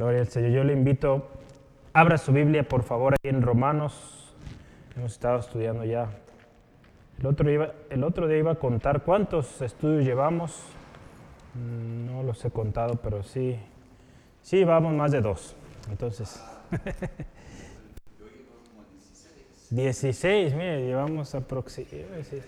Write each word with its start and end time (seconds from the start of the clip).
Gloria 0.00 0.22
al 0.22 0.28
Señor. 0.28 0.50
Yo 0.52 0.64
le 0.64 0.72
invito, 0.72 1.28
abra 1.92 2.16
su 2.16 2.32
Biblia 2.32 2.66
por 2.66 2.84
favor 2.84 3.14
ahí 3.22 3.28
en 3.28 3.42
Romanos. 3.42 4.32
Hemos 4.96 5.12
estado 5.12 5.40
estudiando 5.40 5.84
ya. 5.84 6.08
El 7.18 7.26
otro, 7.26 7.50
iba, 7.50 7.74
el 7.90 8.02
otro 8.02 8.26
día 8.26 8.38
iba 8.38 8.52
a 8.52 8.54
contar 8.54 9.02
cuántos 9.02 9.60
estudios 9.60 10.06
llevamos. 10.06 10.62
Mm, 11.52 12.06
No 12.06 12.22
los 12.22 12.42
he 12.46 12.50
contado, 12.50 12.94
pero 12.94 13.22
sí, 13.22 13.58
sí 14.40 14.64
vamos 14.64 14.94
más 14.94 15.12
de 15.12 15.20
dos. 15.20 15.54
Entonces, 15.90 16.42
16, 19.68 20.54
mire, 20.54 20.86
llevamos 20.86 21.34
aproximadamente. 21.34 22.42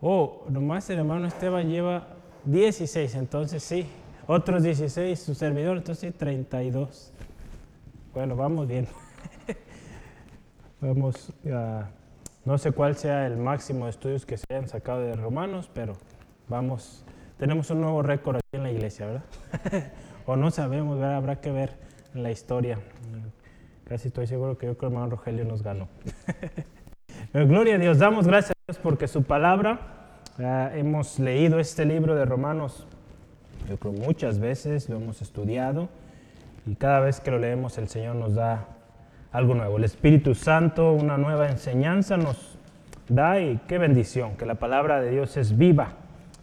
Oh, 0.00 0.44
nomás 0.48 0.88
el 0.90 1.00
hermano 1.00 1.26
Esteban 1.26 1.68
lleva 1.68 2.06
16, 2.44 3.16
entonces 3.16 3.64
sí. 3.64 3.88
Otros 4.34 4.62
16, 4.62 5.20
su 5.20 5.34
servidor, 5.34 5.76
entonces 5.76 6.10
sí, 6.10 6.18
32. 6.18 7.12
Bueno, 8.14 8.34
vamos 8.34 8.66
bien. 8.66 8.88
Vamos 10.80 11.34
no 12.46 12.56
sé 12.56 12.72
cuál 12.72 12.96
sea 12.96 13.26
el 13.26 13.36
máximo 13.36 13.84
de 13.84 13.90
estudios 13.90 14.24
que 14.24 14.38
se 14.38 14.46
hayan 14.48 14.68
sacado 14.68 15.02
de 15.02 15.12
Romanos, 15.12 15.70
pero 15.74 15.92
vamos, 16.48 17.04
tenemos 17.38 17.70
un 17.70 17.82
nuevo 17.82 18.02
récord 18.02 18.36
aquí 18.36 18.56
en 18.56 18.62
la 18.62 18.72
iglesia, 18.72 19.04
¿verdad? 19.04 19.92
o 20.26 20.34
no 20.34 20.50
sabemos, 20.50 20.98
¿verdad? 20.98 21.16
habrá 21.16 21.40
que 21.42 21.52
ver 21.52 21.76
en 22.14 22.22
la 22.22 22.30
historia. 22.30 22.78
Casi 23.84 24.08
estoy 24.08 24.26
seguro 24.26 24.56
que 24.56 24.64
yo 24.64 24.78
creo 24.78 24.90
que 24.90 24.94
hermano 24.94 25.10
Rogelio 25.10 25.44
nos 25.44 25.62
ganó. 25.62 25.88
Gloria 27.34 27.74
a 27.74 27.78
Dios, 27.78 27.98
damos 27.98 28.26
gracias 28.26 28.52
a 28.52 28.72
Dios 28.72 28.80
porque 28.82 29.08
su 29.08 29.24
palabra, 29.24 30.22
ah, 30.38 30.70
hemos 30.72 31.18
leído 31.18 31.58
este 31.58 31.84
libro 31.84 32.14
de 32.14 32.24
Romanos, 32.24 32.86
yo 33.68 33.78
creo 33.78 33.92
muchas 33.92 34.38
veces, 34.38 34.88
lo 34.88 34.96
hemos 34.96 35.22
estudiado 35.22 35.88
y 36.66 36.74
cada 36.74 37.00
vez 37.00 37.20
que 37.20 37.30
lo 37.30 37.38
leemos 37.38 37.78
el 37.78 37.88
Señor 37.88 38.16
nos 38.16 38.34
da 38.34 38.66
algo 39.32 39.54
nuevo. 39.54 39.78
El 39.78 39.84
Espíritu 39.84 40.34
Santo, 40.34 40.92
una 40.92 41.18
nueva 41.18 41.48
enseñanza 41.48 42.16
nos 42.16 42.58
da 43.08 43.40
y 43.40 43.60
qué 43.66 43.78
bendición, 43.78 44.36
que 44.36 44.46
la 44.46 44.54
palabra 44.54 45.00
de 45.00 45.10
Dios 45.10 45.36
es 45.36 45.56
viva, 45.56 45.94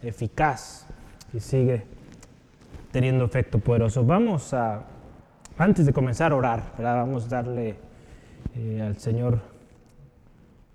eficaz 0.02 0.88
y 1.34 1.40
sigue 1.40 1.84
teniendo 2.92 3.26
efecto 3.26 3.60
poderoso. 3.60 4.04
Vamos 4.04 4.54
a, 4.54 4.84
antes 5.58 5.86
de 5.86 5.94
comenzar 5.94 6.32
a 6.32 6.36
orar, 6.36 6.64
vamos 6.78 7.26
a 7.26 7.30
darle 7.30 7.76
eh, 8.56 8.82
al 8.82 8.98
Señor 8.98 9.40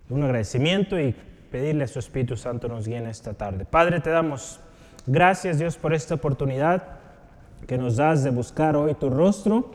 un 0.09 0.23
agradecimiento 0.23 1.01
y 1.01 1.15
pedirle 1.51 1.85
a 1.85 1.89
su 1.89 1.99
Espíritu 1.99 2.37
Santo 2.37 2.69
nos 2.69 2.87
guíe 2.87 3.09
esta 3.09 3.35
tarde. 3.35 3.65
Padre, 3.65 4.01
te 4.01 4.11
damos 4.11 4.61
gracias 5.07 5.59
Dios 5.59 5.77
por 5.77 5.95
esta 5.95 6.15
oportunidad 6.15 6.83
que 7.67 7.79
nos 7.79 7.97
das 7.97 8.25
de 8.25 8.31
buscar 8.31 8.77
hoy 8.77 8.95
tu 8.95 9.11
rostro. 9.11 9.71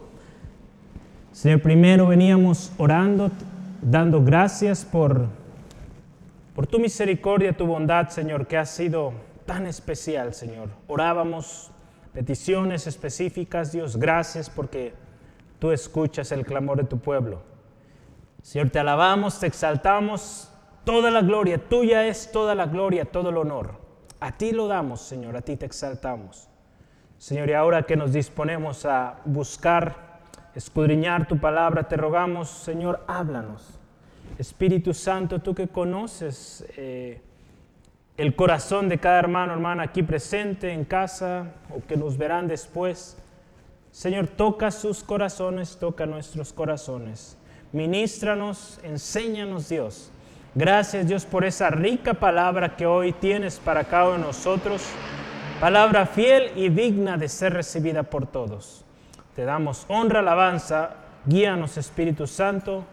Señor, 1.32 1.62
primero 1.62 2.08
veníamos 2.08 2.72
orando, 2.78 3.32
dando 3.82 4.24
gracias 4.24 4.86
por, 4.86 5.28
por 6.56 6.68
tu 6.68 6.80
misericordia, 6.80 7.56
tu 7.56 7.66
bondad, 7.66 8.10
Señor, 8.10 8.48
que 8.48 8.58
ha 8.58 8.66
sido 8.66 9.14
tan 9.46 9.66
especial, 9.66 10.34
Señor. 10.34 10.70
Orábamos 10.88 11.72
peticiones 12.14 12.88
específicas, 12.88 13.72
Dios, 13.72 13.98
gracias 13.98 14.50
porque 14.50 14.94
tú 15.60 15.72
escuchas 15.72 16.32
el 16.32 16.46
clamor 16.46 16.78
de 16.78 16.84
tu 16.84 17.00
pueblo. 17.00 17.42
Señor, 18.42 18.70
te 18.70 18.80
alabamos, 18.80 19.40
te 19.40 19.48
exaltamos, 19.48 20.52
toda 20.84 21.12
la 21.12 21.22
gloria, 21.22 21.58
tuya 21.58 22.06
es 22.08 22.32
toda 22.32 22.56
la 22.56 22.66
gloria, 22.66 23.06
todo 23.06 23.30
el 23.30 23.38
honor. 23.38 23.79
A 24.20 24.32
ti 24.32 24.52
lo 24.52 24.68
damos, 24.68 25.02
Señor, 25.02 25.38
a 25.38 25.42
ti 25.42 25.56
te 25.56 25.66
exaltamos. 25.66 26.50
Señor, 27.18 27.50
y 27.50 27.54
ahora 27.54 27.84
que 27.84 27.96
nos 27.96 28.14
disponemos 28.14 28.86
a 28.86 29.20
buscar, 29.26 30.20
escudriñar 30.56 31.28
tu 31.28 31.38
palabra, 31.38 31.88
te 31.88 31.98
rogamos, 31.98 32.50
Señor, 32.50 33.04
háblanos. 33.08 33.80
Espíritu 34.38 34.94
Santo, 34.94 35.40
tú 35.40 35.54
que 35.54 35.68
conoces 35.68 36.66
eh, 36.78 37.22
el 38.18 38.36
corazón 38.36 38.90
de 38.90 39.00
cada 39.00 39.20
hermano, 39.20 39.54
hermana 39.54 39.84
aquí 39.84 40.04
presente 40.04 40.72
en 40.72 40.86
casa 40.86 41.54
o 41.74 41.86
que 41.86 41.98
nos 41.98 42.18
verán 42.18 42.48
después, 42.48 43.18
Señor, 43.92 44.28
toca 44.28 44.72
sus 44.72 45.04
corazones, 45.04 45.78
toca 45.78 46.06
nuestros 46.06 46.54
corazones. 46.54 47.38
Ministranos, 47.72 48.80
enséñanos, 48.84 49.70
Dios. 49.70 50.12
Gracias, 50.56 51.08
Dios, 51.08 51.26
por 51.26 51.46
esa 51.46 51.70
rica 51.70 52.16
palabra 52.16 52.76
que 52.76 52.88
hoy 52.88 53.14
tienes 53.14 53.60
para 53.60 53.84
cada 53.84 54.06
uno 54.06 54.18
de 54.18 54.24
nosotros. 54.24 54.84
Palabra 55.62 56.08
fiel 56.08 56.52
y 56.56 56.70
digna 56.70 57.18
de 57.18 57.30
ser 57.30 57.54
recibida 57.54 58.02
por 58.02 58.26
todos. 58.26 58.84
Te 59.36 59.46
damos 59.46 59.86
honra, 59.90 60.20
alabanza. 60.20 60.96
Guíanos, 61.26 61.78
Espíritu 61.78 62.26
Santo. 62.26 62.84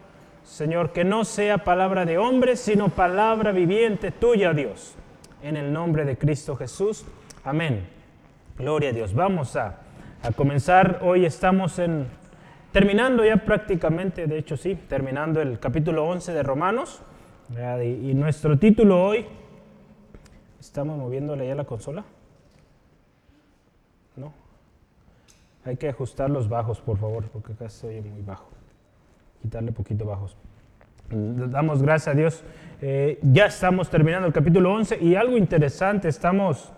Señor, 0.43 0.91
que 0.91 1.03
no 1.03 1.25
sea 1.25 1.57
palabra 1.57 2.05
de 2.05 2.19
hombre, 2.19 2.57
sino 2.57 2.89
palabra 2.89 3.51
viviente 3.51 4.11
tuya, 4.11 4.53
Dios. 4.53 4.93
En 5.41 5.57
el 5.57 5.73
nombre 5.73 6.05
de 6.05 6.15
Cristo 6.15 6.55
Jesús. 6.55 7.05
Amén. 7.43 7.87
Gloria 8.55 8.91
a 8.91 8.93
Dios. 8.93 9.15
Vamos 9.15 9.55
a, 9.55 9.77
a 10.21 10.31
comenzar. 10.31 10.99
Hoy 11.01 11.25
estamos 11.25 11.79
en 11.79 12.05
terminando 12.71 13.25
ya 13.25 13.37
prácticamente, 13.37 14.27
de 14.27 14.37
hecho 14.37 14.57
sí, 14.57 14.75
terminando 14.75 15.41
el 15.41 15.57
capítulo 15.57 16.05
11 16.05 16.33
de 16.33 16.43
Romanos. 16.43 17.01
Y, 17.49 18.13
nuestro 18.13 18.59
título 18.59 19.01
hoy, 19.03 19.25
¿estamos 20.59 20.97
moviéndole 20.97 21.47
ya 21.47 21.55
la 21.55 21.63
consola? 21.63 22.03
No. 24.17 24.33
Hay 25.63 25.77
que 25.77 25.87
ajustar 25.87 26.29
los 26.29 26.49
bajos, 26.49 26.81
por 26.81 26.97
favor, 26.97 27.23
porque 27.31 27.53
acá 27.53 27.69
se 27.69 27.87
oye 27.87 28.01
muy 28.01 28.21
bajo. 28.21 28.49
Quitarle 29.41 29.71
poquito 29.71 30.05
bajos. 30.05 30.35
Damos 31.09 31.81
gracias 31.81 32.13
a 32.13 32.17
Dios. 32.17 32.43
Eh, 32.81 33.17
ya 33.21 33.45
estamos 33.45 33.89
terminando 33.89 34.27
el 34.27 34.33
capítulo 34.33 34.73
11 34.73 35.01
y 35.01 35.15
algo 35.15 35.37
interesante, 35.37 36.09
estamos 36.09 36.73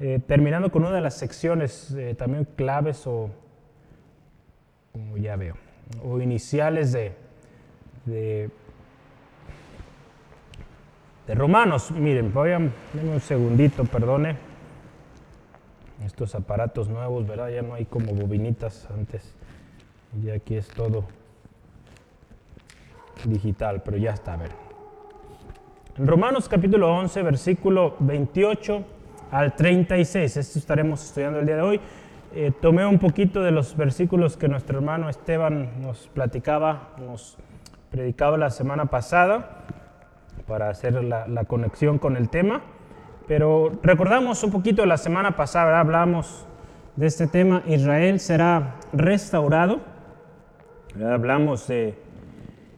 eh, 0.00 0.20
terminando 0.26 0.72
con 0.72 0.84
una 0.84 0.94
de 0.94 1.02
las 1.02 1.14
secciones 1.14 1.92
eh, 1.92 2.14
también 2.14 2.48
claves 2.56 3.06
o 3.06 3.30
como 4.90 5.16
ya 5.18 5.36
veo, 5.36 5.56
o 6.02 6.20
iniciales 6.20 6.92
de, 6.92 7.12
de 11.26 11.34
Romanos. 11.34 11.90
Miren, 11.90 12.32
voy 12.32 12.50
a, 12.50 12.58
denme 12.58 13.14
un 13.14 13.20
segundito, 13.20 13.84
perdone. 13.84 14.36
Estos 16.04 16.34
aparatos 16.34 16.88
nuevos, 16.88 17.26
¿verdad? 17.26 17.48
Ya 17.48 17.62
no 17.62 17.74
hay 17.74 17.86
como 17.86 18.12
bobinitas 18.12 18.88
antes. 18.90 19.34
Y 20.22 20.30
aquí 20.30 20.56
es 20.56 20.68
todo 20.68 21.04
digital, 23.24 23.82
pero 23.82 23.96
ya 23.96 24.12
está, 24.12 24.34
a 24.34 24.36
ver. 24.36 24.50
Romanos 25.96 26.48
capítulo 26.48 26.92
11, 26.94 27.22
versículo 27.22 27.96
28 28.00 28.84
al 29.30 29.54
36, 29.54 30.36
esto 30.36 30.58
estaremos 30.58 31.04
estudiando 31.04 31.38
el 31.38 31.46
día 31.46 31.56
de 31.56 31.62
hoy. 31.62 31.80
Eh, 32.34 32.52
tomé 32.60 32.84
un 32.84 32.98
poquito 32.98 33.42
de 33.42 33.52
los 33.52 33.76
versículos 33.76 34.36
que 34.36 34.48
nuestro 34.48 34.78
hermano 34.78 35.08
Esteban 35.08 35.80
nos 35.80 36.08
platicaba, 36.08 36.90
nos 36.98 37.38
predicaba 37.90 38.36
la 38.36 38.50
semana 38.50 38.86
pasada 38.86 39.64
para 40.46 40.68
hacer 40.68 41.02
la, 41.02 41.44
conexión 41.46 41.98
con 41.98 42.16
el 42.16 42.28
tema. 42.28 42.62
Pero 43.26 43.78
recordamos 43.82 44.42
un 44.44 44.50
poquito 44.50 44.84
la 44.86 44.96
semana 44.96 45.36
pasada, 45.36 45.66
¿verdad? 45.66 45.80
hablamos 45.80 46.46
de 46.96 47.06
este 47.06 47.26
tema, 47.26 47.62
Israel 47.66 48.20
será 48.20 48.76
restaurado. 48.92 49.80
Hablamos 51.02 51.66
de, 51.66 51.98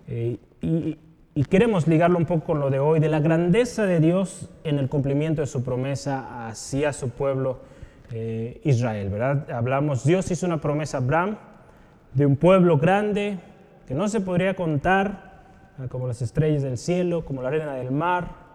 eh, 0.08 0.38
y, 0.62 0.98
y, 1.34 1.44
queremos 1.44 1.86
ligarlo 1.86 2.16
un 2.16 2.24
poco 2.24 2.44
con 2.44 2.60
lo 2.60 2.70
de 2.70 2.78
hoy, 2.78 3.00
de 3.00 3.08
la 3.08 3.20
grandeza 3.20 3.84
de 3.84 4.00
Dios 4.00 4.48
en 4.64 4.78
el 4.78 4.88
cumplimiento 4.88 5.42
de 5.42 5.46
su 5.46 5.62
promesa 5.64 6.48
hacia 6.48 6.92
su 6.92 7.10
pueblo 7.10 7.58
eh, 8.12 8.60
Israel, 8.62 9.10
¿verdad? 9.10 9.50
Hablamos, 9.50 10.04
Dios 10.04 10.30
hizo 10.30 10.46
una 10.46 10.60
promesa 10.60 10.98
a 10.98 11.00
Abraham 11.00 11.36
de 12.14 12.24
un 12.24 12.36
pueblo 12.36 12.78
grande 12.78 13.38
que 13.88 13.94
no 13.94 14.08
se 14.08 14.20
podría 14.20 14.54
contar, 14.54 15.25
como 15.90 16.06
las 16.06 16.22
estrellas 16.22 16.62
del 16.62 16.78
cielo, 16.78 17.24
como 17.24 17.42
la 17.42 17.48
arena 17.48 17.74
del 17.74 17.90
mar. 17.90 18.46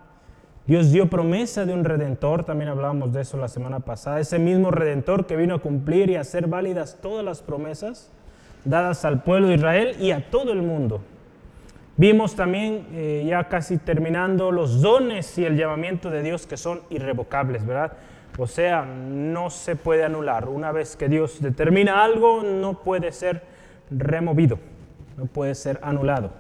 Dios 0.68 0.92
dio 0.92 1.10
promesa 1.10 1.66
de 1.66 1.74
un 1.74 1.84
redentor, 1.84 2.44
también 2.44 2.70
hablábamos 2.70 3.12
de 3.14 3.22
eso 3.22 3.38
la 3.38 3.48
semana 3.48 3.80
pasada, 3.80 4.20
ese 4.20 4.40
mismo 4.40 4.72
redentor 4.72 5.26
que 5.26 5.36
vino 5.36 5.56
a 5.56 5.60
cumplir 5.60 6.10
y 6.10 6.16
a 6.16 6.22
hacer 6.22 6.48
válidas 6.48 7.00
todas 7.02 7.26
las 7.26 7.42
promesas 7.42 8.12
dadas 8.64 9.06
al 9.06 9.24
pueblo 9.24 9.48
de 9.48 9.56
Israel 9.56 9.96
y 10.00 10.12
a 10.12 10.30
todo 10.30 10.52
el 10.52 10.62
mundo. 10.62 11.02
Vimos 11.98 12.36
también, 12.36 12.88
eh, 12.94 13.26
ya 13.28 13.48
casi 13.48 13.78
terminando, 13.78 14.52
los 14.52 14.82
dones 14.82 15.38
y 15.38 15.46
el 15.46 15.58
llamamiento 15.58 16.10
de 16.10 16.24
Dios 16.24 16.48
que 16.48 16.58
son 16.58 16.82
irrevocables, 16.90 17.66
¿verdad? 17.66 17.94
O 18.38 18.48
sea, 18.48 18.86
no 18.86 19.50
se 19.50 19.76
puede 19.76 20.04
anular. 20.04 20.48
Una 20.48 20.72
vez 20.72 20.96
que 20.96 21.10
Dios 21.10 21.42
determina 21.42 22.04
algo, 22.04 22.44
no 22.44 22.82
puede 22.82 23.12
ser 23.12 23.44
removido, 23.92 24.58
no 25.18 25.26
puede 25.26 25.54
ser 25.54 25.80
anulado. 25.84 26.32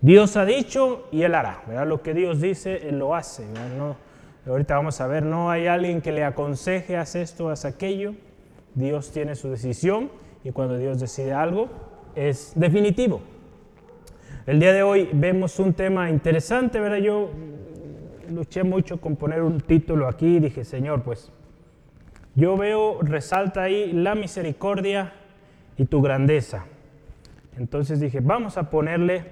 Dios 0.00 0.36
ha 0.36 0.44
dicho 0.44 1.08
y 1.10 1.22
Él 1.22 1.34
hará. 1.34 1.62
¿verdad? 1.66 1.86
Lo 1.86 2.02
que 2.02 2.14
Dios 2.14 2.40
dice, 2.40 2.88
Él 2.88 2.98
lo 2.98 3.14
hace. 3.14 3.44
Ahorita 4.46 4.76
vamos 4.76 5.00
a 5.00 5.06
ver, 5.06 5.22
no 5.22 5.50
hay 5.50 5.66
alguien 5.66 6.00
que 6.00 6.12
le 6.12 6.24
aconseje, 6.24 6.96
haz 6.96 7.14
esto, 7.14 7.50
haz 7.50 7.64
aquello. 7.64 8.14
Dios 8.74 9.12
tiene 9.12 9.34
su 9.34 9.50
decisión 9.50 10.10
y 10.44 10.52
cuando 10.52 10.78
Dios 10.78 11.00
decide 11.00 11.32
algo 11.32 11.68
es 12.14 12.52
definitivo. 12.54 13.20
El 14.46 14.58
día 14.58 14.72
de 14.72 14.82
hoy 14.82 15.08
vemos 15.12 15.58
un 15.58 15.74
tema 15.74 16.10
interesante, 16.10 16.80
¿verdad? 16.80 16.98
Yo 16.98 17.30
luché 18.30 18.62
mucho 18.62 19.00
con 19.00 19.16
poner 19.16 19.42
un 19.42 19.60
título 19.60 20.08
aquí 20.08 20.36
y 20.36 20.40
dije, 20.40 20.64
Señor, 20.64 21.02
pues 21.02 21.30
yo 22.34 22.56
veo, 22.56 23.00
resalta 23.02 23.62
ahí 23.62 23.92
la 23.92 24.14
misericordia 24.14 25.12
y 25.76 25.84
tu 25.84 26.00
grandeza. 26.00 26.64
Entonces 27.58 28.00
dije, 28.00 28.20
vamos 28.20 28.56
a 28.56 28.70
ponerle, 28.70 29.24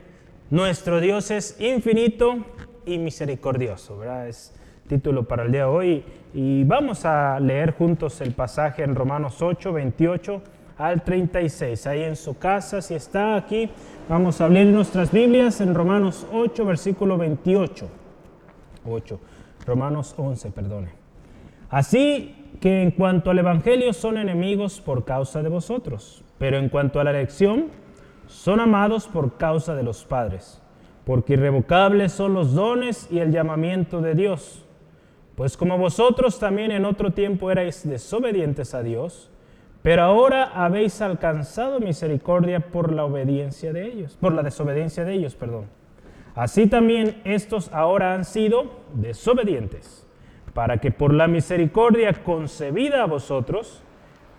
nuestro 0.50 1.00
Dios 1.00 1.30
es 1.30 1.60
infinito 1.60 2.44
y 2.86 2.98
misericordioso, 2.98 3.98
¿verdad? 3.98 4.28
Es 4.28 4.54
título 4.88 5.24
para 5.24 5.44
el 5.44 5.52
día 5.52 5.62
de 5.62 5.68
hoy. 5.68 6.04
Y 6.34 6.64
vamos 6.64 7.04
a 7.04 7.38
leer 7.40 7.72
juntos 7.72 8.20
el 8.20 8.32
pasaje 8.32 8.82
en 8.82 8.94
Romanos 8.94 9.40
8, 9.40 9.72
28 9.72 10.42
al 10.78 11.02
36. 11.02 11.86
Ahí 11.86 12.02
en 12.02 12.16
su 12.16 12.38
casa, 12.38 12.82
si 12.82 12.94
está 12.94 13.36
aquí, 13.36 13.70
vamos 14.08 14.40
a 14.40 14.46
abrir 14.46 14.66
nuestras 14.66 15.12
Biblias 15.12 15.60
en 15.60 15.74
Romanos 15.74 16.26
8, 16.32 16.64
versículo 16.64 17.18
28. 17.18 17.88
8. 18.86 19.20
Romanos 19.66 20.14
11, 20.16 20.50
perdone. 20.50 20.88
Así 21.70 22.34
que 22.60 22.82
en 22.82 22.92
cuanto 22.92 23.30
al 23.30 23.38
Evangelio 23.38 23.92
son 23.92 24.16
enemigos 24.16 24.80
por 24.80 25.04
causa 25.04 25.42
de 25.42 25.50
vosotros, 25.50 26.24
pero 26.38 26.56
en 26.56 26.70
cuanto 26.70 26.98
a 26.98 27.04
la 27.04 27.10
elección, 27.10 27.66
son 28.28 28.60
amados 28.60 29.06
por 29.08 29.36
causa 29.36 29.74
de 29.74 29.82
los 29.82 30.04
padres, 30.04 30.62
porque 31.04 31.32
irrevocables 31.32 32.12
son 32.12 32.34
los 32.34 32.54
dones 32.54 33.08
y 33.10 33.18
el 33.18 33.32
llamamiento 33.32 34.00
de 34.00 34.14
Dios. 34.14 34.64
Pues 35.34 35.56
como 35.56 35.78
vosotros 35.78 36.38
también 36.38 36.70
en 36.70 36.84
otro 36.84 37.12
tiempo 37.12 37.50
erais 37.50 37.88
desobedientes 37.88 38.74
a 38.74 38.82
Dios, 38.82 39.30
pero 39.82 40.02
ahora 40.02 40.50
habéis 40.54 41.00
alcanzado 41.00 41.80
misericordia 41.80 42.60
por 42.60 42.92
la 42.92 43.04
obediencia 43.04 43.72
de 43.72 43.86
ellos, 43.86 44.16
por 44.20 44.32
la 44.32 44.42
desobediencia 44.42 45.04
de 45.04 45.14
ellos, 45.14 45.34
perdón. 45.34 45.66
Así 46.34 46.66
también 46.66 47.20
estos 47.24 47.72
ahora 47.72 48.14
han 48.14 48.24
sido 48.24 48.64
desobedientes 48.94 50.06
para 50.54 50.78
que 50.78 50.90
por 50.90 51.14
la 51.14 51.28
misericordia 51.28 52.12
concebida 52.12 53.04
a 53.04 53.06
vosotros, 53.06 53.82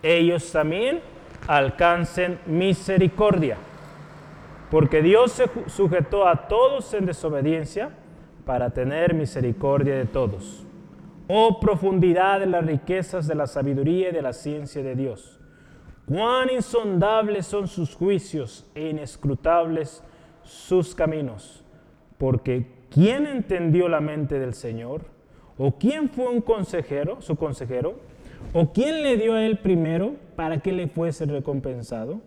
ellos 0.02 0.52
también 0.52 1.00
alcancen 1.48 2.38
misericordia. 2.46 3.56
Porque 4.70 5.02
Dios 5.02 5.32
se 5.32 5.50
sujetó 5.66 6.26
a 6.26 6.46
todos 6.46 6.94
en 6.94 7.06
desobediencia 7.06 7.90
para 8.44 8.70
tener 8.70 9.14
misericordia 9.14 9.96
de 9.96 10.06
todos. 10.06 10.64
Oh 11.28 11.60
profundidad 11.60 12.40
de 12.40 12.46
las 12.46 12.64
riquezas 12.64 13.26
de 13.26 13.34
la 13.34 13.46
sabiduría 13.46 14.10
y 14.10 14.12
de 14.12 14.22
la 14.22 14.32
ciencia 14.32 14.82
de 14.82 14.94
Dios. 14.94 15.40
Cuán 16.06 16.50
insondables 16.50 17.46
son 17.46 17.68
sus 17.68 17.94
juicios 17.94 18.68
e 18.74 18.88
inescrutables 18.88 20.02
sus 20.42 20.94
caminos. 20.94 21.64
Porque 22.18 22.66
¿quién 22.90 23.26
entendió 23.26 23.88
la 23.88 24.00
mente 24.00 24.38
del 24.38 24.54
Señor? 24.54 25.02
¿O 25.56 25.78
quién 25.78 26.08
fue 26.08 26.28
un 26.28 26.40
consejero, 26.40 27.20
su 27.20 27.36
consejero? 27.36 27.94
¿O 28.52 28.72
quién 28.72 29.02
le 29.02 29.16
dio 29.16 29.34
a 29.34 29.44
él 29.44 29.58
primero 29.58 30.14
para 30.34 30.60
que 30.60 30.72
le 30.72 30.88
fuese 30.88 31.26
recompensado? 31.26 32.20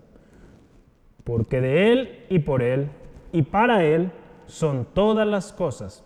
Porque 1.24 1.62
de 1.62 1.92
él 1.92 2.26
y 2.30 2.40
por 2.40 2.62
él 2.62 2.90
y 3.32 3.44
para 3.44 3.84
él 3.84 4.12
son 4.46 4.86
todas 4.94 5.28
las 5.28 5.54
cosas. 5.54 6.04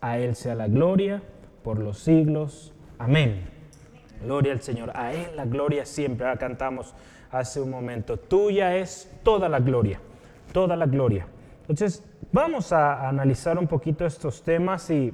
A 0.00 0.18
él 0.18 0.34
sea 0.34 0.54
la 0.54 0.68
gloria 0.68 1.22
por 1.62 1.78
los 1.78 1.98
siglos. 1.98 2.72
Amén. 2.98 3.46
Gloria 4.22 4.52
al 4.52 4.60
Señor. 4.60 4.92
A 4.94 5.12
él 5.12 5.28
la 5.34 5.44
gloria 5.44 5.84
siempre. 5.84 6.26
Ahora 6.26 6.38
cantamos 6.38 6.94
hace 7.30 7.60
un 7.60 7.70
momento. 7.70 8.16
Tuya 8.16 8.76
es 8.76 9.10
toda 9.22 9.48
la 9.48 9.60
gloria. 9.60 10.00
Toda 10.52 10.76
la 10.76 10.86
gloria. 10.86 11.26
Entonces, 11.62 12.04
vamos 12.32 12.72
a 12.72 13.08
analizar 13.08 13.58
un 13.58 13.66
poquito 13.66 14.06
estos 14.06 14.42
temas 14.42 14.88
y 14.90 15.12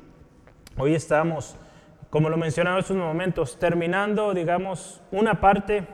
Hoy 0.76 0.96
estamos, 0.96 1.54
como 2.10 2.28
lo 2.28 2.36
mencionaba 2.36 2.78
hace 2.78 2.94
unos 2.94 3.06
momentos, 3.06 3.60
terminando, 3.60 4.34
digamos, 4.34 5.00
una 5.12 5.40
parte 5.40 5.86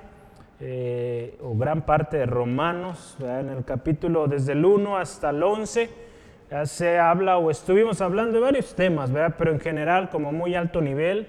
eh, 0.62 1.39
o 1.43 1.57
gran 1.57 1.87
parte 1.87 2.19
de 2.19 2.27
Romanos, 2.27 3.17
en 3.21 3.49
el 3.49 3.65
capítulo 3.65 4.27
desde 4.27 4.53
el 4.53 4.65
1 4.65 4.99
hasta 4.99 5.31
el 5.31 5.43
11, 5.43 5.89
ya 6.51 6.67
se 6.67 6.99
habla 6.99 7.39
o 7.39 7.51
estuvimos 7.51 8.03
hablando 8.03 8.35
de 8.35 8.41
varios 8.41 8.75
temas, 8.75 9.11
pero 9.39 9.53
en 9.53 9.61
general 9.61 10.11
como 10.11 10.33
muy 10.33 10.55
alto 10.55 10.83
nivel, 10.83 11.29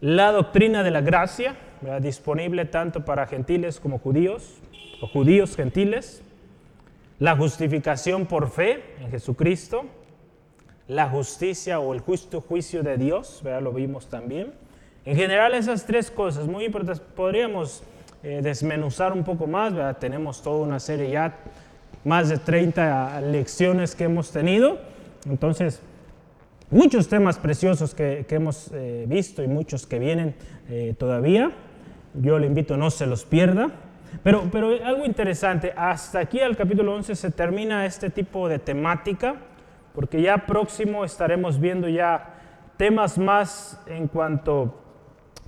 la 0.00 0.32
doctrina 0.32 0.82
de 0.82 0.90
la 0.90 1.00
gracia, 1.00 1.54
disponible 2.00 2.64
tanto 2.64 3.04
para 3.04 3.26
gentiles 3.26 3.78
como 3.78 3.98
judíos, 3.98 4.60
o 5.00 5.06
judíos 5.06 5.54
gentiles, 5.54 6.22
la 7.18 7.36
justificación 7.36 8.26
por 8.26 8.50
fe 8.50 8.82
en 9.00 9.10
Jesucristo, 9.10 9.84
la 10.88 11.08
justicia 11.08 11.78
o 11.78 11.94
el 11.94 12.00
justo 12.00 12.40
juicio 12.40 12.82
de 12.82 12.96
Dios, 12.96 13.42
lo 13.60 13.72
vimos 13.72 14.08
también. 14.08 14.52
En 15.04 15.16
general 15.16 15.54
esas 15.54 15.86
tres 15.86 16.10
cosas 16.10 16.46
muy 16.46 16.64
importantes, 16.64 17.00
podríamos 17.14 17.84
eh, 18.28 18.40
desmenuzar 18.42 19.12
un 19.12 19.22
poco 19.22 19.46
más, 19.46 19.72
¿verdad? 19.72 19.98
tenemos 19.98 20.42
toda 20.42 20.66
una 20.66 20.80
serie 20.80 21.10
ya, 21.10 21.36
más 22.02 22.28
de 22.28 22.38
30 22.38 23.20
lecciones 23.20 23.94
que 23.94 24.02
hemos 24.02 24.32
tenido, 24.32 24.80
entonces 25.30 25.80
muchos 26.68 27.06
temas 27.06 27.38
preciosos 27.38 27.94
que, 27.94 28.26
hemos 28.28 28.72
eh, 28.74 29.04
visto 29.06 29.44
y 29.44 29.46
muchos 29.46 29.86
que 29.86 30.00
vienen 30.00 30.34
eh, 30.68 30.96
todavía, 30.98 31.52
yo 32.14 32.40
le 32.40 32.48
invito 32.48 32.76
no 32.76 32.90
se 32.90 33.06
los 33.06 33.24
pierda, 33.24 33.70
pero, 34.24 34.48
pero 34.50 34.70
algo 34.84 35.06
interesante, 35.06 35.72
hasta 35.76 36.18
aquí 36.18 36.40
al 36.40 36.56
capítulo 36.56 36.96
11 36.96 37.14
se 37.14 37.30
termina 37.30 37.86
este 37.86 38.10
tipo 38.10 38.48
de 38.48 38.58
temática, 38.58 39.36
porque 39.94 40.20
ya 40.20 40.46
próximo 40.46 41.04
estaremos 41.04 41.60
viendo 41.60 41.88
ya 41.88 42.34
temas 42.76 43.18
más 43.18 43.80
en 43.86 44.08
cuanto 44.08 44.82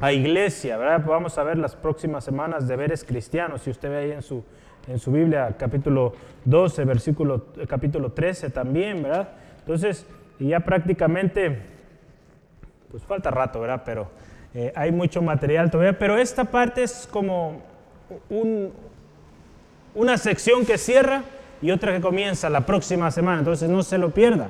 a 0.00 0.12
iglesia, 0.12 0.76
¿verdad? 0.76 1.04
Vamos 1.04 1.36
a 1.38 1.42
ver 1.42 1.58
las 1.58 1.74
próximas 1.74 2.24
semanas 2.24 2.68
deberes 2.68 3.04
cristianos, 3.04 3.62
si 3.62 3.70
usted 3.70 3.90
ve 3.90 3.96
ahí 3.96 4.12
en 4.12 4.22
su, 4.22 4.44
en 4.86 4.98
su 4.98 5.10
Biblia, 5.10 5.56
capítulo 5.58 6.14
12, 6.44 6.84
versículo, 6.84 7.46
capítulo 7.68 8.12
13 8.12 8.50
también, 8.50 9.02
¿verdad? 9.02 9.28
Entonces, 9.58 10.06
ya 10.38 10.60
prácticamente, 10.60 11.58
pues 12.90 13.02
falta 13.02 13.30
rato, 13.30 13.60
¿verdad? 13.60 13.82
Pero 13.84 14.08
eh, 14.54 14.72
hay 14.74 14.92
mucho 14.92 15.20
material 15.20 15.70
todavía, 15.70 15.98
pero 15.98 16.16
esta 16.16 16.44
parte 16.44 16.84
es 16.84 17.08
como 17.10 17.62
un, 18.30 18.72
una 19.94 20.16
sección 20.16 20.64
que 20.64 20.78
cierra 20.78 21.22
y 21.60 21.72
otra 21.72 21.92
que 21.92 22.00
comienza 22.00 22.48
la 22.48 22.64
próxima 22.64 23.10
semana, 23.10 23.40
entonces 23.40 23.68
no 23.68 23.82
se 23.82 23.98
lo 23.98 24.10
pierda. 24.10 24.48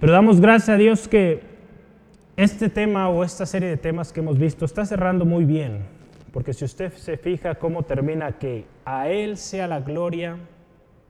Pero 0.00 0.12
damos 0.12 0.40
gracias 0.40 0.70
a 0.70 0.76
Dios 0.76 1.08
que 1.08 1.47
este 2.38 2.68
tema 2.68 3.08
o 3.08 3.24
esta 3.24 3.44
serie 3.46 3.68
de 3.68 3.76
temas 3.76 4.12
que 4.12 4.20
hemos 4.20 4.38
visto 4.38 4.64
está 4.64 4.86
cerrando 4.86 5.24
muy 5.24 5.44
bien, 5.44 5.82
porque 6.32 6.52
si 6.52 6.64
usted 6.64 6.92
se 6.92 7.16
fija 7.16 7.56
cómo 7.56 7.82
termina 7.82 8.38
que 8.38 8.64
a 8.84 9.08
Él 9.08 9.36
sea 9.36 9.66
la 9.66 9.80
gloria 9.80 10.36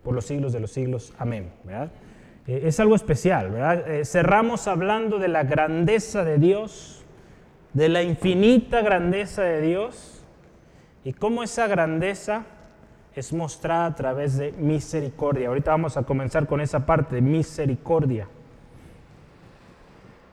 por 0.03 0.15
los 0.15 0.25
siglos 0.25 0.55
de 0.55 0.61
los 0.61 0.71
siglos, 0.71 1.13
amén. 1.19 1.51
Eh, 2.47 2.63
es 2.65 2.81
algo 2.81 2.95
especial. 2.95 3.55
Eh, 3.87 4.07
cerramos 4.07 4.67
hablando 4.69 5.19
de 5.19 5.29
la 5.29 5.45
grandeza 5.45 6.25
de 6.25 6.39
Dios, 6.39 7.05
de 7.75 7.91
la 7.91 8.03
infinita 8.03 8.81
grandeza 8.81 9.43
de 9.43 9.61
Dios, 9.61 10.25
y 11.05 11.13
cómo 11.13 11.43
esa 11.43 11.67
grandeza 11.67 12.47
es 13.15 13.35
mostrada 13.35 13.85
a 13.85 13.95
través 13.95 14.39
de 14.39 14.53
misericordia. 14.53 15.49
Ahorita 15.49 15.73
vamos 15.73 15.99
a 15.99 16.05
comenzar 16.05 16.47
con 16.47 16.63
esa 16.63 16.87
parte 16.87 17.17
de 17.17 17.21
misericordia. 17.21 18.29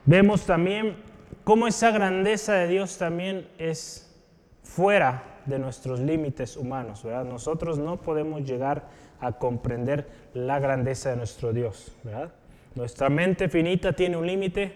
Vemos 0.06 0.46
también 0.46 0.96
cómo 1.44 1.68
esa 1.68 1.92
grandeza 1.92 2.54
de 2.54 2.68
Dios 2.68 2.98
también 2.98 3.48
es 3.58 4.14
fuera 4.64 5.24
de 5.46 5.58
nuestros 5.58 6.00
límites 6.00 6.58
humanos. 6.58 7.04
¿verdad? 7.04 7.26
Nosotros 7.26 7.80
no 7.80 7.98
podemos 7.98 8.44
llegar 8.44 8.84
a 9.20 9.32
comprender 9.34 10.08
la 10.34 10.60
grandeza 10.60 11.10
de 11.12 11.16
nuestro 11.16 11.54
Dios. 11.54 11.92
¿verdad? 12.04 12.32
Nuestra 12.76 13.10
mente 13.10 13.50
finita 13.50 13.94
tiene 13.94 14.18
un 14.18 14.28
límite, 14.28 14.74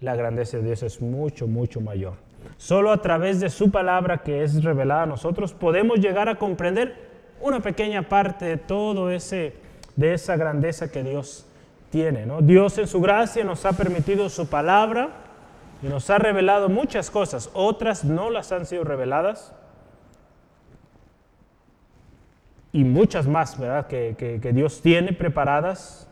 la 0.00 0.16
grandeza 0.16 0.56
de 0.56 0.64
Dios 0.64 0.82
es 0.82 1.00
mucho, 1.00 1.46
mucho 1.46 1.80
mayor. 1.80 2.14
Solo 2.56 2.90
a 2.90 3.02
través 3.02 3.38
de 3.38 3.50
su 3.50 3.70
palabra 3.70 4.18
que 4.18 4.42
es 4.42 4.64
revelada 4.64 5.02
a 5.02 5.06
nosotros 5.06 5.52
podemos 5.52 6.00
llegar 6.00 6.28
a 6.28 6.36
comprender 6.36 7.10
una 7.40 7.60
pequeña 7.60 8.08
parte 8.08 8.46
de 8.46 8.56
todo 8.56 9.10
ese 9.10 9.54
de 9.96 10.14
esa 10.14 10.36
grandeza 10.36 10.90
que 10.90 11.02
Dios 11.02 11.46
tiene. 11.90 12.26
Dios 12.42 12.78
en 12.78 12.86
su 12.86 13.00
gracia 13.00 13.44
nos 13.44 13.64
ha 13.66 13.72
permitido 13.72 14.28
su 14.28 14.48
palabra 14.48 15.10
y 15.82 15.86
nos 15.86 16.08
ha 16.10 16.18
revelado 16.18 16.68
muchas 16.68 17.10
cosas, 17.10 17.50
otras 17.52 18.04
no 18.04 18.30
las 18.30 18.52
han 18.52 18.66
sido 18.66 18.84
reveladas 18.84 19.54
y 22.72 22.84
muchas 22.84 23.26
más, 23.26 23.58
¿verdad? 23.58 23.86
Que, 23.86 24.52
Dios 24.54 24.80
tiene 24.80 25.12
preparadas, 25.12 26.08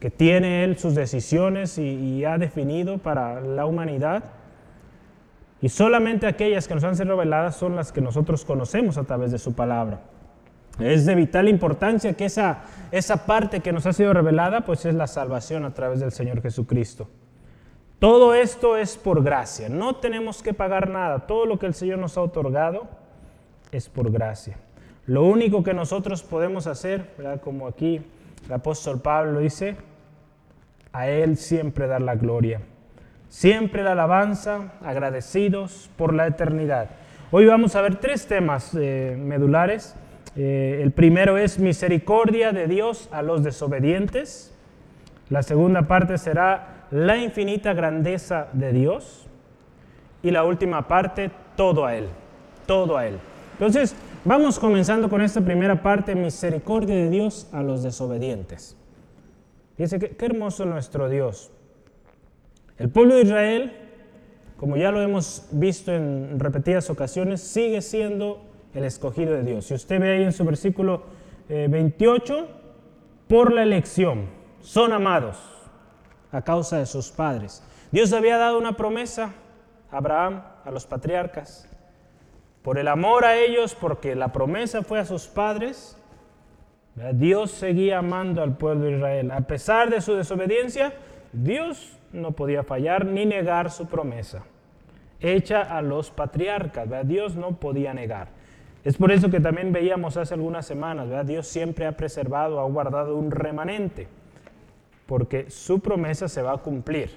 que 0.00 0.10
tiene 0.10 0.64
Él 0.64 0.78
sus 0.78 0.94
decisiones 0.94 1.78
y 1.78 2.24
ha 2.24 2.38
definido 2.38 2.98
para 2.98 3.40
la 3.40 3.66
humanidad. 3.66 4.24
Y 5.60 5.68
solamente 5.68 6.26
aquellas 6.26 6.68
que 6.68 6.74
nos 6.74 6.84
han 6.84 6.96
sido 6.96 7.10
reveladas 7.10 7.56
son 7.56 7.76
las 7.76 7.92
que 7.92 8.00
nosotros 8.00 8.44
conocemos 8.44 8.98
a 8.98 9.04
través 9.04 9.30
de 9.30 9.38
su 9.38 9.54
palabra. 9.54 10.00
Es 10.78 11.06
de 11.06 11.14
vital 11.14 11.48
importancia 11.48 12.14
que 12.14 12.24
esa, 12.24 12.64
esa 12.90 13.26
parte 13.26 13.60
que 13.60 13.72
nos 13.72 13.86
ha 13.86 13.92
sido 13.92 14.12
revelada, 14.12 14.62
pues 14.62 14.84
es 14.86 14.94
la 14.94 15.06
salvación 15.06 15.64
a 15.64 15.72
través 15.72 16.00
del 16.00 16.10
Señor 16.10 16.42
Jesucristo. 16.42 17.08
Todo 18.00 18.34
esto 18.34 18.76
es 18.76 18.96
por 18.96 19.22
gracia, 19.22 19.68
no 19.68 19.96
tenemos 19.96 20.42
que 20.42 20.52
pagar 20.52 20.90
nada, 20.90 21.26
todo 21.26 21.46
lo 21.46 21.58
que 21.58 21.66
el 21.66 21.74
Señor 21.74 21.98
nos 21.98 22.18
ha 22.18 22.22
otorgado 22.22 22.88
es 23.70 23.88
por 23.88 24.10
gracia. 24.10 24.56
Lo 25.06 25.24
único 25.24 25.62
que 25.62 25.74
nosotros 25.74 26.22
podemos 26.22 26.66
hacer, 26.66 27.14
como 27.42 27.68
aquí 27.68 28.02
el 28.46 28.52
apóstol 28.52 29.00
Pablo 29.00 29.40
dice, 29.40 29.76
a 30.92 31.08
Él 31.08 31.36
siempre 31.36 31.86
dar 31.86 32.02
la 32.02 32.14
gloria, 32.14 32.60
siempre 33.28 33.82
la 33.82 33.92
alabanza, 33.92 34.72
agradecidos 34.82 35.90
por 35.96 36.12
la 36.12 36.26
eternidad. 36.26 36.90
Hoy 37.30 37.46
vamos 37.46 37.74
a 37.74 37.80
ver 37.80 37.96
tres 37.96 38.26
temas 38.26 38.74
eh, 38.74 39.16
medulares. 39.18 39.94
Eh, 40.36 40.80
el 40.82 40.90
primero 40.90 41.38
es 41.38 41.58
misericordia 41.58 42.52
de 42.52 42.66
Dios 42.66 43.08
a 43.12 43.22
los 43.22 43.44
desobedientes. 43.44 44.52
La 45.30 45.42
segunda 45.42 45.82
parte 45.82 46.18
será 46.18 46.86
la 46.90 47.16
infinita 47.16 47.72
grandeza 47.72 48.48
de 48.52 48.72
Dios. 48.72 49.26
Y 50.22 50.30
la 50.30 50.44
última 50.44 50.88
parte, 50.88 51.30
todo 51.56 51.84
a 51.84 51.96
Él, 51.96 52.08
todo 52.66 52.96
a 52.96 53.06
Él. 53.06 53.18
Entonces, 53.52 53.94
vamos 54.24 54.58
comenzando 54.58 55.08
con 55.08 55.20
esta 55.20 55.40
primera 55.40 55.82
parte, 55.82 56.14
misericordia 56.14 56.94
de 56.94 57.10
Dios 57.10 57.48
a 57.52 57.62
los 57.62 57.82
desobedientes. 57.82 58.76
Dice 59.76 59.98
que 59.98 60.10
qué 60.10 60.26
hermoso 60.26 60.64
nuestro 60.64 61.08
Dios. 61.08 61.50
El 62.78 62.88
pueblo 62.88 63.16
de 63.16 63.22
Israel, 63.22 63.72
como 64.56 64.76
ya 64.76 64.90
lo 64.90 65.00
hemos 65.00 65.46
visto 65.52 65.92
en 65.92 66.40
repetidas 66.40 66.90
ocasiones, 66.90 67.40
sigue 67.40 67.82
siendo 67.82 68.40
el 68.74 68.84
escogido 68.84 69.34
de 69.34 69.42
Dios. 69.42 69.66
Si 69.66 69.74
usted 69.74 70.00
ve 70.00 70.16
ahí 70.16 70.22
en 70.24 70.32
su 70.32 70.44
versículo 70.44 71.02
28, 71.48 72.38
eh, 72.38 72.46
por 73.28 73.52
la 73.52 73.62
elección, 73.62 74.26
son 74.60 74.92
amados 74.92 75.38
a 76.32 76.42
causa 76.42 76.78
de 76.78 76.86
sus 76.86 77.10
padres. 77.10 77.62
Dios 77.92 78.12
había 78.12 78.38
dado 78.38 78.58
una 78.58 78.76
promesa 78.76 79.34
a 79.90 79.98
Abraham, 79.98 80.42
a 80.64 80.70
los 80.70 80.86
patriarcas, 80.86 81.68
por 82.62 82.78
el 82.78 82.88
amor 82.88 83.24
a 83.24 83.36
ellos, 83.36 83.74
porque 83.74 84.14
la 84.14 84.32
promesa 84.32 84.82
fue 84.82 84.98
a 84.98 85.04
sus 85.04 85.26
padres, 85.26 85.96
Dios 87.12 87.50
seguía 87.50 87.98
amando 87.98 88.42
al 88.42 88.56
pueblo 88.56 88.86
de 88.86 88.96
Israel. 88.96 89.30
A 89.32 89.40
pesar 89.42 89.90
de 89.90 90.00
su 90.00 90.14
desobediencia, 90.14 90.94
Dios 91.32 91.98
no 92.12 92.32
podía 92.32 92.62
fallar 92.62 93.04
ni 93.04 93.26
negar 93.26 93.70
su 93.70 93.86
promesa 93.86 94.44
hecha 95.20 95.62
a 95.62 95.82
los 95.82 96.10
patriarcas. 96.10 96.88
Dios 97.06 97.34
no 97.36 97.56
podía 97.56 97.94
negar. 97.94 98.28
Es 98.84 98.98
por 98.98 99.10
eso 99.10 99.30
que 99.30 99.40
también 99.40 99.72
veíamos 99.72 100.18
hace 100.18 100.34
algunas 100.34 100.66
semanas, 100.66 101.08
¿verdad? 101.08 101.24
Dios 101.24 101.46
siempre 101.46 101.86
ha 101.86 101.92
preservado, 101.92 102.60
ha 102.60 102.64
guardado 102.64 103.16
un 103.16 103.30
remanente, 103.30 104.06
porque 105.06 105.50
su 105.50 105.80
promesa 105.80 106.28
se 106.28 106.42
va 106.42 106.52
a 106.52 106.58
cumplir. 106.58 107.10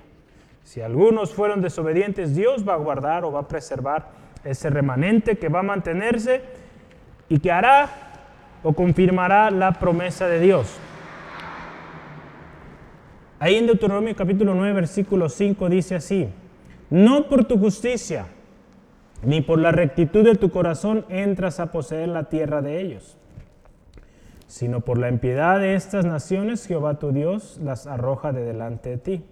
Si 0.63 0.81
algunos 0.81 1.33
fueron 1.33 1.61
desobedientes, 1.61 2.35
Dios 2.35 2.67
va 2.67 2.73
a 2.73 2.77
guardar 2.77 3.25
o 3.25 3.33
va 3.33 3.41
a 3.41 3.47
preservar 3.47 4.07
ese 4.45 4.69
remanente 4.69 5.37
que 5.37 5.49
va 5.49 5.59
a 5.59 5.63
mantenerse 5.63 6.41
y 7.27 7.39
que 7.39 7.51
hará 7.51 7.89
o 8.63 8.71
confirmará 8.71 9.51
la 9.51 9.73
promesa 9.73 10.27
de 10.27 10.39
Dios. 10.39 10.77
Ahí 13.39 13.55
en 13.55 13.67
Deuteronomio 13.67 14.15
capítulo 14.15 14.55
9, 14.55 14.73
versículo 14.73 15.27
5 15.27 15.69
dice 15.69 15.95
así, 15.95 16.29
no 16.89 17.27
por 17.27 17.43
tu 17.45 17.59
justicia, 17.59 18.25
ni 19.23 19.41
por 19.41 19.59
la 19.59 19.71
rectitud 19.71 20.23
de 20.23 20.35
tu 20.35 20.49
corazón 20.51 21.05
entras 21.09 21.59
a 21.59 21.71
poseer 21.71 22.09
la 22.09 22.25
tierra 22.25 22.61
de 22.61 22.81
ellos, 22.81 23.17
sino 24.47 24.81
por 24.81 24.97
la 24.97 25.09
impiedad 25.09 25.59
de 25.59 25.75
estas 25.75 26.05
naciones 26.05 26.65
Jehová 26.65 26.99
tu 26.99 27.11
Dios 27.11 27.59
las 27.63 27.87
arroja 27.87 28.31
de 28.31 28.43
delante 28.43 28.91
de 28.91 28.97
ti. 28.97 29.25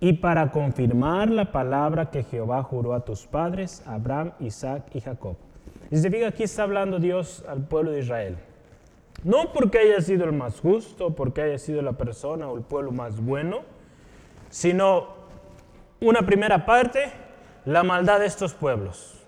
Y 0.00 0.14
para 0.14 0.52
confirmar 0.52 1.28
la 1.28 1.50
palabra 1.50 2.10
que 2.10 2.22
Jehová 2.22 2.62
juró 2.62 2.94
a 2.94 3.04
tus 3.04 3.26
padres, 3.26 3.82
Abraham, 3.84 4.32
Isaac 4.38 4.84
y 4.94 5.00
Jacob. 5.00 5.36
Y 5.90 5.96
se 5.96 6.10
fija, 6.10 6.28
aquí 6.28 6.44
está 6.44 6.62
hablando 6.62 7.00
Dios 7.00 7.44
al 7.48 7.66
pueblo 7.66 7.90
de 7.90 8.00
Israel. 8.00 8.36
No 9.24 9.52
porque 9.52 9.78
haya 9.78 10.00
sido 10.00 10.24
el 10.26 10.32
más 10.32 10.60
justo, 10.60 11.16
porque 11.16 11.42
haya 11.42 11.58
sido 11.58 11.82
la 11.82 11.94
persona 11.94 12.48
o 12.48 12.56
el 12.56 12.62
pueblo 12.62 12.92
más 12.92 13.20
bueno, 13.20 13.62
sino 14.50 15.08
una 16.00 16.22
primera 16.22 16.64
parte, 16.64 17.10
la 17.68 17.82
maldad 17.82 18.20
de 18.20 18.24
estos 18.24 18.54
pueblos. 18.54 19.26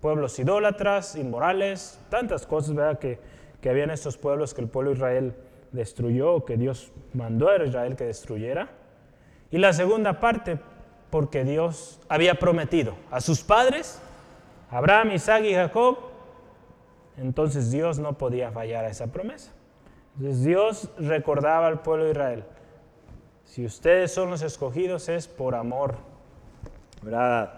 Pueblos 0.00 0.38
idólatras, 0.38 1.14
inmorales, 1.14 2.00
tantas 2.08 2.46
cosas 2.46 2.74
¿verdad? 2.74 2.98
Que, 2.98 3.18
que 3.60 3.68
había 3.68 3.84
en 3.84 3.90
estos 3.90 4.16
pueblos 4.16 4.54
que 4.54 4.62
el 4.62 4.68
pueblo 4.68 4.92
de 4.92 4.96
Israel 4.96 5.34
destruyó, 5.72 6.46
que 6.46 6.56
Dios 6.56 6.90
mandó 7.12 7.50
a 7.50 7.62
Israel 7.62 7.94
que 7.94 8.04
destruyera. 8.04 8.70
Y 9.50 9.58
la 9.58 9.74
segunda 9.74 10.20
parte, 10.20 10.58
porque 11.10 11.44
Dios 11.44 12.00
había 12.08 12.36
prometido 12.36 12.94
a 13.10 13.20
sus 13.20 13.42
padres, 13.42 14.00
Abraham, 14.70 15.10
Isaac 15.12 15.44
y 15.44 15.52
Jacob, 15.52 15.98
entonces 17.18 17.70
Dios 17.70 17.98
no 17.98 18.16
podía 18.16 18.50
fallar 18.52 18.86
a 18.86 18.88
esa 18.88 19.08
promesa. 19.08 19.52
Entonces 20.16 20.44
Dios 20.44 20.88
recordaba 20.98 21.66
al 21.66 21.82
pueblo 21.82 22.04
de 22.04 22.12
Israel, 22.12 22.44
si 23.44 23.66
ustedes 23.66 24.12
son 24.12 24.30
los 24.30 24.40
escogidos 24.40 25.10
es 25.10 25.28
por 25.28 25.54
amor 25.54 25.96
¿verdad? 27.02 27.52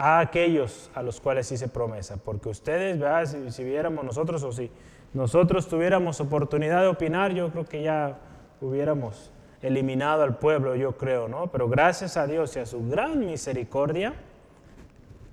A 0.00 0.20
aquellos 0.20 0.90
a 0.94 1.02
los 1.02 1.20
cuales 1.20 1.52
hice 1.52 1.68
promesa. 1.68 2.16
Porque 2.16 2.48
ustedes, 2.48 2.98
¿verdad? 2.98 3.26
Si, 3.50 3.62
viéramos 3.62 4.02
nosotros 4.02 4.42
o 4.44 4.50
si 4.50 4.70
nosotros 5.12 5.68
tuviéramos 5.68 6.22
oportunidad 6.22 6.80
de 6.80 6.88
opinar, 6.88 7.34
yo 7.34 7.50
creo 7.50 7.66
que 7.66 7.82
ya 7.82 8.16
hubiéramos 8.62 9.30
eliminado 9.60 10.22
al 10.22 10.38
pueblo, 10.38 10.74
yo 10.74 10.96
creo, 10.96 11.28
¿no? 11.28 11.48
Pero 11.48 11.68
gracias 11.68 12.16
a 12.16 12.26
Dios 12.26 12.56
y 12.56 12.60
a 12.60 12.66
su 12.66 12.88
gran 12.88 13.20
misericordia, 13.20 14.14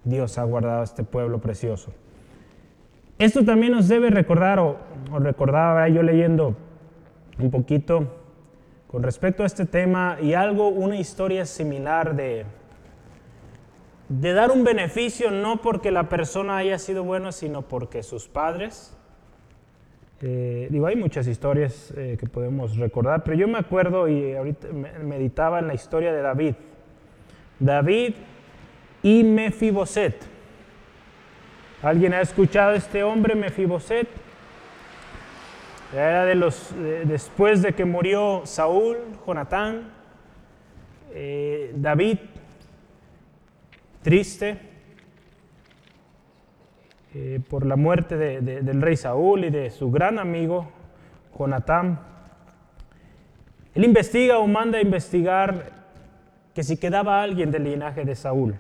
Dios 0.03 0.37
ha 0.37 0.43
guardado 0.43 0.81
a 0.81 0.83
este 0.83 1.05
pueblo 1.05 1.39
precioso. 1.39 1.93
Esto 3.19 3.45
también 3.45 3.71
nos 3.71 3.87
debe 3.87 4.09
recordar, 4.09 4.59
o, 4.59 4.75
o 5.13 5.19
recordaba 5.19 5.87
yo 5.87 6.03
leyendo 6.03 6.57
un 7.39 7.51
poquito 7.51 8.05
con 8.87 9.01
respecto 9.01 9.43
a 9.43 9.45
este 9.45 9.65
tema 9.65 10.17
y 10.21 10.33
algo, 10.33 10.67
una 10.67 10.97
historia 10.97 11.45
similar 11.45 12.17
de, 12.17 12.45
de 14.09 14.33
dar 14.33 14.51
un 14.51 14.63
beneficio 14.63 15.31
no 15.31 15.61
porque 15.61 15.91
la 15.91 16.09
persona 16.09 16.57
haya 16.57 16.79
sido 16.79 17.03
buena, 17.03 17.31
sino 17.31 17.63
porque 17.63 18.03
sus 18.03 18.27
padres. 18.27 18.95
Eh, 20.21 20.67
digo, 20.71 20.87
hay 20.87 20.95
muchas 20.95 21.27
historias 21.27 21.93
eh, 21.95 22.17
que 22.19 22.27
podemos 22.27 22.77
recordar, 22.77 23.23
pero 23.23 23.37
yo 23.37 23.47
me 23.47 23.59
acuerdo 23.59 24.07
y 24.07 24.33
ahorita 24.33 24.67
meditaba 25.03 25.59
en 25.59 25.67
la 25.67 25.73
historia 25.73 26.11
de 26.11 26.21
David. 26.21 26.55
David 27.59 28.15
y 29.03 29.23
Mefiboset. 29.23 30.15
¿Alguien 31.83 32.13
ha 32.13 32.21
escuchado 32.21 32.71
a 32.71 32.75
este 32.75 33.03
hombre, 33.03 33.35
Mefiboset? 33.35 34.07
Era 35.93 36.25
de 36.25 36.35
los, 36.35 36.73
después 37.05 37.61
de 37.61 37.73
que 37.73 37.85
murió 37.85 38.41
Saúl, 38.45 38.97
Jonatán, 39.25 39.91
eh, 41.13 41.71
David 41.75 42.17
triste 44.07 44.57
eh, 47.13 47.41
por 47.49 47.65
la 47.65 47.75
muerte 47.75 48.15
del 48.15 48.81
rey 48.81 48.95
Saúl 48.95 49.43
y 49.43 49.49
de 49.49 49.69
su 49.69 49.91
gran 49.91 50.17
amigo 50.17 50.71
Jonatán. 51.37 51.99
Él 53.75 53.83
investiga 53.83 54.37
o 54.37 54.47
manda 54.47 54.77
a 54.77 54.81
investigar 54.81 55.73
que 56.55 56.63
si 56.63 56.77
quedaba 56.77 57.21
alguien 57.21 57.51
del 57.51 57.65
linaje 57.65 58.05
de 58.05 58.15
Saúl. 58.15 58.55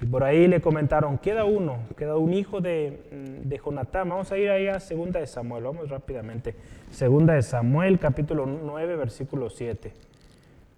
Y 0.00 0.06
por 0.06 0.22
ahí 0.22 0.46
le 0.46 0.60
comentaron, 0.60 1.18
queda 1.18 1.44
uno, 1.44 1.78
queda 1.96 2.16
un 2.16 2.32
hijo 2.32 2.60
de, 2.60 3.40
de 3.42 3.58
Jonatán. 3.58 4.10
Vamos 4.10 4.30
a 4.30 4.38
ir 4.38 4.48
ahí 4.48 4.68
a 4.68 4.78
Segunda 4.78 5.18
de 5.18 5.26
Samuel, 5.26 5.64
vamos 5.64 5.88
rápidamente. 5.88 6.54
Segunda 6.92 7.34
de 7.34 7.42
Samuel, 7.42 7.98
capítulo 7.98 8.46
9, 8.46 8.94
versículo 8.94 9.50
7. 9.50 9.92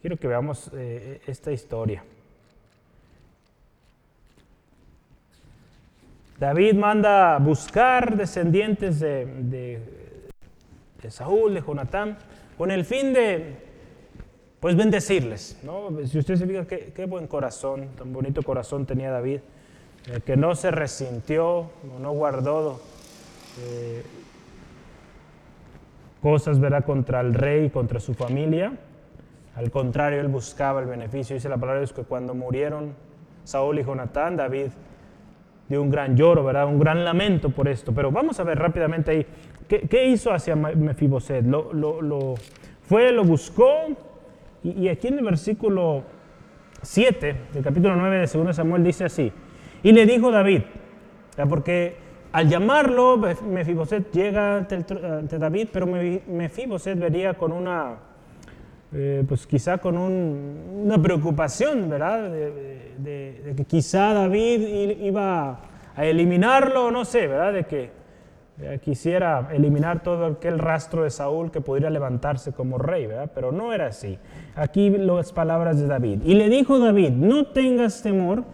Quiero 0.00 0.16
que 0.16 0.26
veamos 0.26 0.70
eh, 0.72 1.20
esta 1.26 1.52
historia. 1.52 2.02
David 6.38 6.74
manda 6.74 7.38
buscar 7.38 8.16
descendientes 8.16 8.98
de, 8.98 9.80
Saúl, 11.08 11.54
de 11.54 11.60
Jonatán, 11.60 12.18
con 12.58 12.70
el 12.70 12.84
fin 12.84 13.12
de, 13.12 13.56
pues, 14.58 14.74
bendecirles. 14.76 15.60
Si 16.06 16.18
usted 16.18 16.36
se 16.36 16.46
fija, 16.46 16.64
qué, 16.66 17.06
buen 17.06 17.28
corazón, 17.28 17.90
tan 17.96 18.12
bonito 18.12 18.42
corazón 18.42 18.84
tenía 18.84 19.10
David, 19.10 19.40
eh, 20.10 20.20
que 20.24 20.36
no 20.36 20.54
se 20.54 20.70
resintió, 20.70 21.70
no 22.00 22.12
guardó 22.12 22.80
eh, 23.62 24.02
cosas 26.20 26.58
¿verdad? 26.58 26.84
contra 26.84 27.20
el 27.20 27.32
rey, 27.32 27.70
contra 27.70 28.00
su 28.00 28.12
familia. 28.12 28.72
Al 29.54 29.70
contrario, 29.70 30.20
él 30.20 30.28
buscaba 30.28 30.80
el 30.80 30.86
beneficio. 30.86 31.34
Dice 31.34 31.48
la 31.48 31.56
palabra 31.56 31.74
de 31.80 31.86
Dios 31.86 31.92
que 31.92 32.02
cuando 32.02 32.34
murieron 32.34 32.94
Saúl 33.44 33.78
y 33.78 33.84
Jonatán, 33.84 34.36
David 34.36 34.68
un 35.78 35.90
gran 35.90 36.16
lloro, 36.16 36.44
¿verdad? 36.44 36.66
Un 36.66 36.78
gran 36.78 37.04
lamento 37.04 37.50
por 37.50 37.68
esto. 37.68 37.92
Pero 37.92 38.10
vamos 38.10 38.38
a 38.40 38.44
ver 38.44 38.58
rápidamente 38.58 39.10
ahí, 39.10 39.26
¿qué, 39.68 40.06
hizo 40.06 40.32
hacia 40.32 40.56
Mefiboset? 40.56 41.44
Lo, 41.44 41.72
lo, 41.72 42.34
fue, 42.82 43.12
lo 43.12 43.24
buscó, 43.24 43.70
y, 44.62 44.88
aquí 44.88 45.08
en 45.08 45.18
el 45.18 45.24
versículo 45.24 46.02
7 46.82 47.36
del 47.52 47.62
capítulo 47.62 47.96
9 47.96 48.26
de 48.26 48.44
2 48.44 48.56
Samuel 48.56 48.84
dice 48.84 49.04
así, 49.04 49.32
y 49.82 49.92
le 49.92 50.06
dijo 50.06 50.30
David, 50.30 50.62
porque 51.48 51.96
al 52.32 52.48
llamarlo, 52.48 53.16
Mefiboset 53.16 54.10
llega 54.10 54.56
ante, 54.56 55.38
David, 55.38 55.68
pero 55.72 55.86
Mefiboset 55.86 56.98
vería 56.98 57.34
con 57.34 57.52
una, 57.52 57.96
eh, 58.94 59.24
pues 59.26 59.46
quizá 59.46 59.78
con 59.78 59.98
una 59.98 61.02
preocupación, 61.02 61.90
¿verdad? 61.90 62.30
De, 62.30 63.54
que 63.56 63.64
quizá 63.64 64.14
David 64.14 65.00
iba 65.02 65.60
a 65.96 66.04
eliminarlo, 66.04 66.92
no 66.92 67.04
sé, 67.04 67.26
¿verdad? 67.26 67.52
De 67.52 67.64
que 67.64 67.90
eh, 68.60 68.78
quisiera 68.80 69.48
eliminar 69.52 70.04
todo 70.04 70.26
aquel 70.26 70.60
rastro 70.60 71.02
de 71.02 71.10
Saúl 71.10 71.50
que 71.50 71.60
pudiera 71.60 71.90
levantarse 71.90 72.52
como 72.52 72.78
rey, 72.78 73.06
¿verdad? 73.06 73.32
Pero 73.34 73.50
no 73.50 73.72
era 73.72 73.88
así. 73.88 74.16
Aquí 74.54 74.90
las 74.90 75.32
palabras 75.32 75.80
de 75.80 75.88
David. 75.88 76.20
Y 76.24 76.34
le 76.34 76.48
dijo 76.48 76.78
David, 76.78 77.10
no 77.10 77.46
tengas 77.46 78.00
temor 78.00 78.44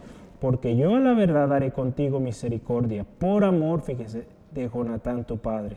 porque 0.41 0.75
yo 0.75 0.97
a 0.97 1.01
la 1.01 1.13
verdad 1.13 1.53
haré 1.53 1.71
contigo 1.71 2.19
misericordia, 2.19 3.05
por 3.19 3.45
amor, 3.45 3.83
fíjese, 3.83 4.27
de 4.53 4.71
Jonatán 4.71 5.25
tu 5.25 5.37
padre. 5.37 5.77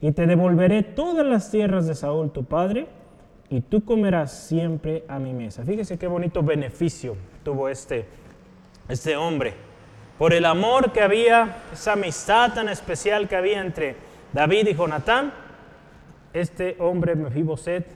Y 0.00 0.12
te 0.12 0.26
devolveré 0.26 0.84
todas 0.84 1.26
las 1.26 1.50
tierras 1.50 1.88
de 1.88 1.96
Saúl 1.96 2.30
tu 2.30 2.44
padre, 2.44 2.86
y 3.48 3.60
tú 3.60 3.84
comerás 3.84 4.46
siempre 4.46 5.04
a 5.08 5.18
mi 5.18 5.32
mesa. 5.32 5.64
Fíjese 5.64 5.98
qué 5.98 6.06
bonito 6.06 6.42
beneficio 6.42 7.16
tuvo 7.44 7.68
este, 7.68 8.06
este 8.88 9.16
hombre. 9.16 9.54
Por 10.18 10.32
el 10.32 10.44
amor 10.46 10.92
que 10.92 11.02
había, 11.02 11.62
esa 11.72 11.92
amistad 11.92 12.54
tan 12.54 12.68
especial 12.68 13.28
que 13.28 13.36
había 13.36 13.60
entre 13.60 13.96
David 14.32 14.68
y 14.68 14.74
Jonatán, 14.74 15.32
este 16.32 16.76
hombre 16.80 17.14
Mefiboset 17.14 17.86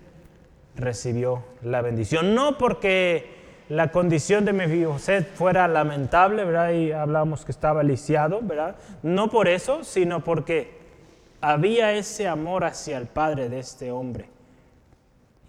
recibió 0.77 1.45
la 1.63 1.83
bendición. 1.83 2.35
No 2.35 2.59
porque 2.59 3.41
la 3.69 3.91
condición 3.91 4.45
de 4.45 4.53
Mefiboset 4.53 5.35
fuera 5.35 5.67
lamentable, 5.67 6.45
¿verdad? 6.45 6.73
Y 6.73 6.93
hablamos 6.93 7.45
que 7.45 7.53
estaba 7.53 7.83
lisiado, 7.83 8.41
¿verdad? 8.43 8.77
No 9.03 9.31
por 9.31 9.49
eso, 9.49 9.83
sino 9.83 10.23
porque 10.23 10.79
había 11.41 11.93
ese 11.95 12.29
amor 12.29 12.65
hacia 12.65 12.99
el 12.99 13.07
padre 13.07 13.49
de 13.49 13.61
este 13.61 13.91
hombre 13.91 14.29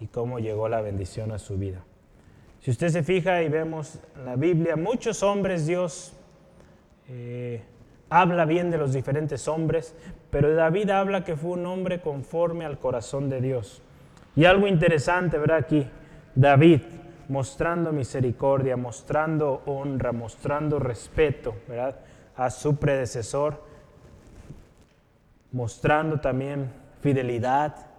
y 0.02 0.08
cómo 0.08 0.40
llegó 0.40 0.68
la 0.68 0.80
bendición 0.80 1.30
a 1.30 1.38
su 1.38 1.56
vida. 1.56 1.84
Si 2.60 2.72
usted 2.72 2.88
se 2.88 3.04
fija 3.04 3.42
y 3.42 3.48
vemos 3.48 4.00
en 4.16 4.24
la 4.24 4.34
Biblia, 4.34 4.74
muchos 4.74 5.22
hombres 5.22 5.64
Dios 5.64 6.12
eh, 7.08 7.62
habla 8.10 8.44
bien 8.44 8.72
de 8.72 8.78
los 8.78 8.92
diferentes 8.92 9.46
hombres, 9.46 9.94
pero 10.30 10.54
David 10.54 10.90
habla 10.90 11.24
que 11.24 11.36
fue 11.36 11.52
un 11.52 11.66
hombre 11.66 12.00
conforme 12.00 12.64
al 12.64 12.80
corazón 12.80 13.28
de 13.28 13.40
Dios. 13.40 13.80
Y 14.34 14.44
algo 14.44 14.66
interesante, 14.66 15.38
¿verdad? 15.38 15.58
Aquí, 15.58 15.86
David, 16.34 16.80
mostrando 17.28 17.92
misericordia, 17.92 18.76
mostrando 18.76 19.62
honra, 19.66 20.10
mostrando 20.10 20.80
respeto 20.80 21.54
¿verdad? 21.68 22.00
a 22.34 22.50
su 22.50 22.76
predecesor, 22.76 23.62
mostrando 25.52 26.20
también 26.20 26.72
fidelidad 27.00 27.91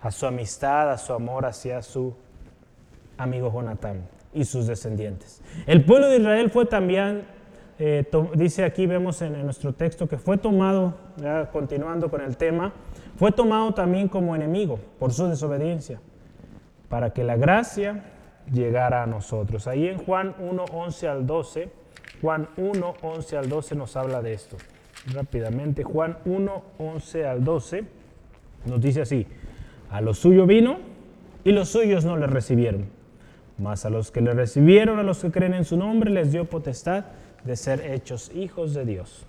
a 0.00 0.10
su 0.10 0.26
amistad, 0.26 0.90
a 0.90 0.98
su 0.98 1.12
amor 1.12 1.46
hacia 1.46 1.82
su 1.82 2.14
amigo 3.16 3.52
Jonatán 3.52 4.06
y 4.32 4.44
sus 4.44 4.66
descendientes. 4.66 5.42
El 5.66 5.84
pueblo 5.84 6.08
de 6.08 6.18
Israel 6.18 6.50
fue 6.50 6.66
también, 6.66 7.24
eh, 7.78 8.08
dice 8.34 8.64
aquí, 8.64 8.86
vemos 8.86 9.20
en, 9.22 9.44
nuestro 9.44 9.72
texto, 9.72 10.08
que 10.08 10.18
fue 10.18 10.38
tomado, 10.38 10.94
continuando 11.52 12.10
con 12.10 12.20
el 12.20 12.36
tema, 12.36 12.72
fue 13.16 13.32
tomado 13.32 13.74
también 13.74 14.08
como 14.08 14.36
enemigo 14.36 14.78
por 14.98 15.12
su 15.12 15.26
desobediencia, 15.26 16.00
para 16.88 17.10
que 17.10 17.24
la 17.24 17.36
gracia 17.36 18.04
llegar 18.52 18.94
a 18.94 19.06
nosotros. 19.06 19.66
Ahí 19.66 19.88
en 19.88 19.98
Juan 19.98 20.34
1, 20.38 20.64
11 20.72 21.08
al 21.08 21.26
12, 21.26 21.70
Juan 22.20 22.48
1, 22.56 22.94
11 23.02 23.36
al 23.36 23.48
12 23.48 23.74
nos 23.74 23.96
habla 23.96 24.22
de 24.22 24.32
esto. 24.32 24.56
Rápidamente, 25.12 25.84
Juan 25.84 26.18
1, 26.24 26.62
11 26.78 27.26
al 27.26 27.44
12 27.44 27.84
nos 28.66 28.80
dice 28.80 29.02
así, 29.02 29.26
a 29.90 30.00
lo 30.00 30.14
suyo 30.14 30.46
vino 30.46 30.78
y 31.44 31.52
los 31.52 31.68
suyos 31.70 32.04
no 32.04 32.16
le 32.16 32.26
recibieron, 32.26 32.88
mas 33.58 33.84
a 33.84 33.90
los 33.90 34.10
que 34.10 34.20
le 34.20 34.34
recibieron, 34.34 34.98
a 34.98 35.02
los 35.02 35.20
que 35.20 35.30
creen 35.30 35.54
en 35.54 35.64
su 35.64 35.76
nombre, 35.76 36.10
les 36.10 36.32
dio 36.32 36.44
potestad 36.44 37.04
de 37.44 37.56
ser 37.56 37.80
hechos 37.92 38.30
hijos 38.34 38.74
de 38.74 38.84
Dios. 38.84 39.26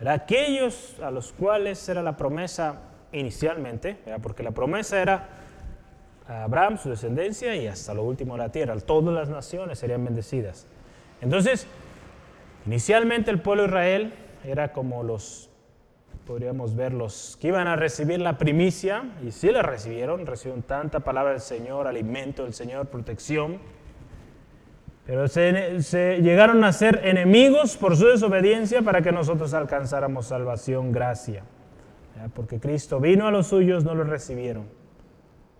Era 0.00 0.14
aquellos 0.14 0.98
a 1.00 1.10
los 1.10 1.32
cuales 1.32 1.88
era 1.88 2.02
la 2.02 2.16
promesa 2.16 2.80
inicialmente, 3.12 3.96
porque 4.22 4.42
la 4.42 4.50
promesa 4.50 5.00
era 5.00 5.28
a 6.26 6.44
Abraham, 6.44 6.78
su 6.78 6.90
descendencia 6.90 7.54
y 7.54 7.66
hasta 7.66 7.94
lo 7.94 8.02
último 8.02 8.34
de 8.34 8.38
la 8.38 8.48
tierra. 8.50 8.78
Todas 8.80 9.14
las 9.14 9.28
naciones 9.28 9.78
serían 9.78 10.04
bendecidas. 10.04 10.66
Entonces, 11.20 11.66
inicialmente 12.66 13.30
el 13.30 13.40
pueblo 13.40 13.62
de 13.62 13.68
Israel 13.68 14.12
era 14.44 14.72
como 14.72 15.02
los, 15.02 15.48
podríamos 16.26 16.74
ver, 16.74 16.92
los 16.92 17.36
que 17.40 17.48
iban 17.48 17.66
a 17.66 17.76
recibir 17.76 18.20
la 18.20 18.38
primicia, 18.38 19.04
y 19.22 19.30
sí 19.30 19.50
la 19.50 19.62
recibieron, 19.62 20.26
recibieron 20.26 20.62
tanta 20.62 21.00
palabra 21.00 21.32
del 21.32 21.40
Señor, 21.40 21.86
alimento 21.86 22.44
del 22.44 22.54
Señor, 22.54 22.86
protección, 22.86 23.58
pero 25.06 25.28
se, 25.28 26.22
llegaron 26.22 26.64
a 26.64 26.72
ser 26.72 27.02
enemigos 27.04 27.76
por 27.76 27.96
su 27.96 28.06
desobediencia 28.06 28.80
para 28.80 29.02
que 29.02 29.12
nosotros 29.12 29.52
alcanzáramos 29.52 30.26
salvación, 30.26 30.92
gracia. 30.92 31.44
Porque 32.34 32.58
Cristo 32.58 33.00
vino 33.00 33.26
a 33.26 33.30
los 33.30 33.48
suyos, 33.48 33.84
no 33.84 33.94
los 33.94 34.08
recibieron. 34.08 34.64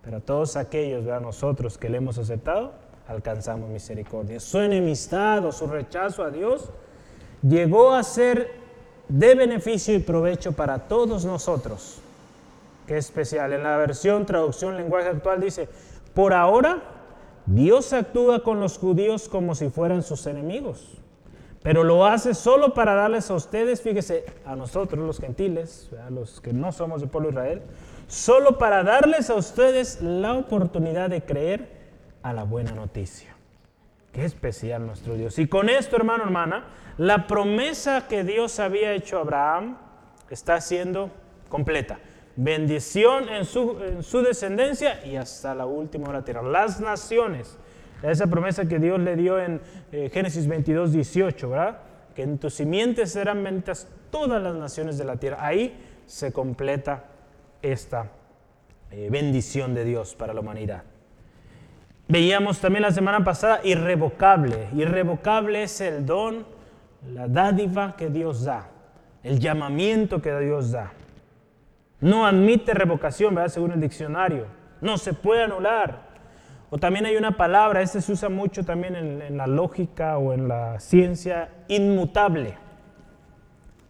Pero 0.03 0.19
todos 0.21 0.55
aquellos, 0.55 1.07
a 1.07 1.19
nosotros 1.19 1.77
que 1.77 1.89
le 1.89 1.97
hemos 1.97 2.17
aceptado, 2.17 2.73
alcanzamos 3.07 3.69
misericordia. 3.69 4.39
Su 4.39 4.59
enemistad 4.59 5.45
o 5.45 5.51
su 5.51 5.67
rechazo 5.67 6.23
a 6.23 6.31
Dios 6.31 6.71
llegó 7.43 7.93
a 7.93 8.01
ser 8.01 8.64
de 9.07 9.35
beneficio 9.35 9.93
y 9.93 9.99
provecho 9.99 10.51
para 10.53 10.79
todos 10.79 11.25
nosotros. 11.25 11.99
Qué 12.87 12.97
especial. 12.97 13.53
En 13.53 13.63
la 13.63 13.77
versión 13.77 14.25
traducción 14.25 14.77
lenguaje 14.77 15.09
actual 15.09 15.41
dice, 15.41 15.67
por 16.13 16.33
ahora 16.33 16.81
Dios 17.45 17.93
actúa 17.93 18.43
con 18.43 18.59
los 18.59 18.77
judíos 18.77 19.27
como 19.29 19.55
si 19.55 19.69
fueran 19.69 20.03
sus 20.03 20.25
enemigos, 20.27 20.97
pero 21.61 21.83
lo 21.83 22.05
hace 22.05 22.33
solo 22.33 22.73
para 22.73 22.95
darles 22.95 23.29
a 23.29 23.35
ustedes, 23.35 23.81
fíjese, 23.81 24.25
a 24.45 24.55
nosotros 24.55 25.05
los 25.05 25.19
gentiles, 25.19 25.89
a 26.05 26.09
los 26.09 26.41
que 26.41 26.53
no 26.53 26.71
somos 26.71 27.01
del 27.01 27.09
pueblo 27.09 27.29
Israel, 27.29 27.61
solo 28.07 28.57
para 28.57 28.83
darles 28.83 29.29
a 29.29 29.35
ustedes 29.35 30.01
la 30.01 30.33
oportunidad 30.33 31.09
de 31.09 31.23
creer 31.23 31.69
a 32.23 32.33
la 32.33 32.43
buena 32.43 32.71
noticia. 32.71 33.34
Qué 34.15 34.23
especial 34.23 34.87
nuestro 34.87 35.15
Dios. 35.15 35.37
Y 35.39 35.47
con 35.47 35.67
esto, 35.67 35.97
hermano, 35.97 36.23
hermana, 36.23 36.63
la 36.97 37.27
promesa 37.27 38.07
que 38.07 38.23
Dios 38.23 38.61
había 38.61 38.93
hecho 38.93 39.17
a 39.17 39.21
Abraham 39.21 39.77
está 40.29 40.61
siendo 40.61 41.11
completa. 41.49 41.99
Bendición 42.37 43.27
en 43.27 43.43
su, 43.43 43.77
en 43.83 44.03
su 44.03 44.21
descendencia 44.21 45.05
y 45.05 45.17
hasta 45.17 45.53
la 45.53 45.65
última 45.65 46.07
hora 46.07 46.23
tierra. 46.23 46.41
Las 46.43 46.79
naciones. 46.79 47.57
Esa 48.01 48.27
promesa 48.27 48.69
que 48.69 48.79
Dios 48.79 49.01
le 49.01 49.17
dio 49.17 49.37
en 49.37 49.59
eh, 49.91 50.09
Génesis 50.13 50.47
22, 50.47 50.93
18, 50.93 51.49
¿verdad? 51.49 51.79
Que 52.15 52.21
en 52.21 52.37
tus 52.37 52.53
simientes 52.53 53.11
serán 53.11 53.43
benditas 53.43 53.89
todas 54.11 54.41
las 54.41 54.55
naciones 54.55 54.97
de 54.97 55.03
la 55.03 55.17
tierra. 55.17 55.45
Ahí 55.45 55.77
se 56.05 56.31
completa 56.31 57.03
esta 57.61 58.11
eh, 58.91 59.09
bendición 59.11 59.73
de 59.73 59.83
Dios 59.83 60.15
para 60.15 60.33
la 60.33 60.39
humanidad. 60.39 60.83
Veíamos 62.07 62.59
también 62.59 62.83
la 62.83 62.91
semana 62.91 63.23
pasada 63.23 63.61
irrevocable. 63.63 64.69
Irrevocable 64.75 65.63
es 65.63 65.81
el 65.81 66.05
don, 66.05 66.45
la 67.13 67.27
dádiva 67.27 67.95
que 67.95 68.09
Dios 68.09 68.43
da, 68.43 68.69
el 69.23 69.39
llamamiento 69.39 70.21
que 70.21 70.37
Dios 70.39 70.71
da. 70.71 70.93
No 71.99 72.27
admite 72.27 72.73
revocación, 72.73 73.33
¿verdad? 73.33 73.49
según 73.49 73.71
el 73.71 73.81
diccionario. 73.81 74.45
No 74.81 74.97
se 74.97 75.13
puede 75.13 75.43
anular. 75.43 76.05
O 76.69 76.77
también 76.77 77.05
hay 77.05 77.15
una 77.15 77.37
palabra, 77.37 77.81
este 77.81 78.01
se 78.01 78.11
usa 78.11 78.29
mucho 78.29 78.63
también 78.63 78.95
en, 78.95 79.21
en 79.21 79.37
la 79.37 79.47
lógica 79.47 80.17
o 80.17 80.33
en 80.33 80.47
la 80.47 80.79
ciencia, 80.79 81.49
inmutable, 81.67 82.55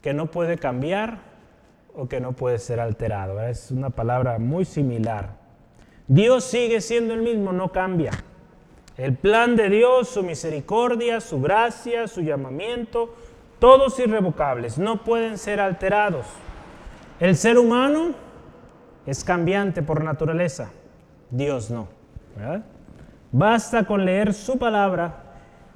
que 0.01 0.13
no 0.13 0.27
puede 0.27 0.57
cambiar 0.57 1.19
o 1.95 2.07
que 2.07 2.21
no 2.21 2.33
puede 2.33 2.59
ser 2.59 2.79
alterado. 2.79 3.41
Es 3.41 3.71
una 3.71 3.89
palabra 3.89 4.39
muy 4.39 4.63
similar. 4.63 5.44
Dios 6.07 6.43
sigue 6.43 6.81
siendo 6.81 7.13
el 7.13 7.21
mismo, 7.21 7.51
no 7.51 7.71
cambia. 7.71 8.11
El 8.97 9.15
plan 9.15 9.55
de 9.55 9.69
Dios, 9.69 10.09
su 10.09 10.23
misericordia, 10.23 11.19
su 11.19 11.41
gracia, 11.41 12.07
su 12.07 12.21
llamamiento, 12.21 13.13
todos 13.59 13.99
irrevocables, 13.99 14.77
no 14.77 15.03
pueden 15.03 15.37
ser 15.37 15.59
alterados. 15.59 16.25
El 17.19 17.35
ser 17.35 17.57
humano 17.57 18.13
es 19.05 19.23
cambiante 19.23 19.81
por 19.81 20.03
naturaleza, 20.03 20.71
Dios 21.29 21.69
no. 21.69 21.87
Basta 23.31 23.85
con 23.85 24.05
leer 24.05 24.33
su 24.33 24.57
palabra 24.57 25.23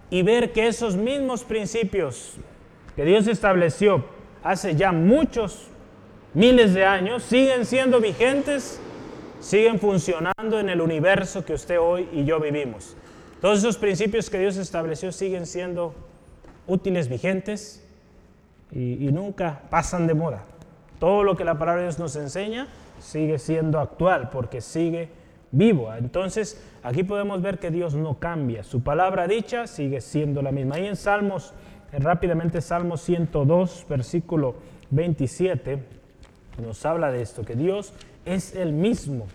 y 0.09 0.23
ver 0.23 0.51
que 0.51 0.67
esos 0.67 0.95
mismos 0.95 1.43
principios 1.43 2.37
que 2.95 3.05
Dios 3.05 3.27
estableció 3.27 4.05
hace 4.43 4.75
ya 4.75 4.91
muchos 4.91 5.67
miles 6.33 6.73
de 6.73 6.85
años 6.85 7.23
siguen 7.23 7.65
siendo 7.65 7.99
vigentes, 7.99 8.79
siguen 9.39 9.79
funcionando 9.79 10.59
en 10.59 10.69
el 10.69 10.81
universo 10.81 11.45
que 11.45 11.53
usted 11.53 11.79
hoy 11.79 12.07
y 12.11 12.25
yo 12.25 12.39
vivimos. 12.39 12.95
Todos 13.41 13.59
esos 13.59 13.77
principios 13.77 14.29
que 14.29 14.39
Dios 14.39 14.57
estableció 14.57 15.11
siguen 15.11 15.45
siendo 15.45 15.93
útiles, 16.67 17.07
vigentes 17.07 17.85
y, 18.71 19.09
nunca 19.11 19.61
pasan 19.69 20.07
de 20.07 20.13
moda. 20.13 20.43
Todo 20.99 21.23
lo 21.23 21.37
que 21.37 21.45
la 21.45 21.57
palabra 21.57 21.81
de 21.81 21.87
Dios 21.87 21.99
nos 21.99 22.15
enseña 22.15 22.67
sigue 22.99 23.39
siendo 23.39 23.79
actual 23.79 24.29
porque 24.29 24.59
sigue 24.59 25.09
vivo. 25.51 25.93
Entonces, 25.93 26.61
aquí 26.83 27.03
podemos 27.03 27.41
ver 27.41 27.59
que 27.59 27.71
Dios 27.71 27.95
no 27.95 28.19
cambia. 28.19 28.63
Su 28.63 28.83
palabra 28.83 29.27
dicha 29.27 29.67
sigue 29.67 30.01
siendo 30.01 30.41
la 30.41 30.51
misma. 30.51 30.75
Ahí 30.75 30.85
en 30.85 30.97
Salmos, 30.97 31.53
rápidamente 31.93 32.61
Salmos 32.61 33.01
102, 33.01 33.85
versículo 33.89 34.55
27, 34.91 35.79
nos 36.61 36.85
habla 36.85 37.11
de 37.11 37.21
esto, 37.21 37.43
que 37.43 37.55
Dios 37.55 37.93
es 38.25 38.55
el 38.55 38.73
mismo. 38.73 39.27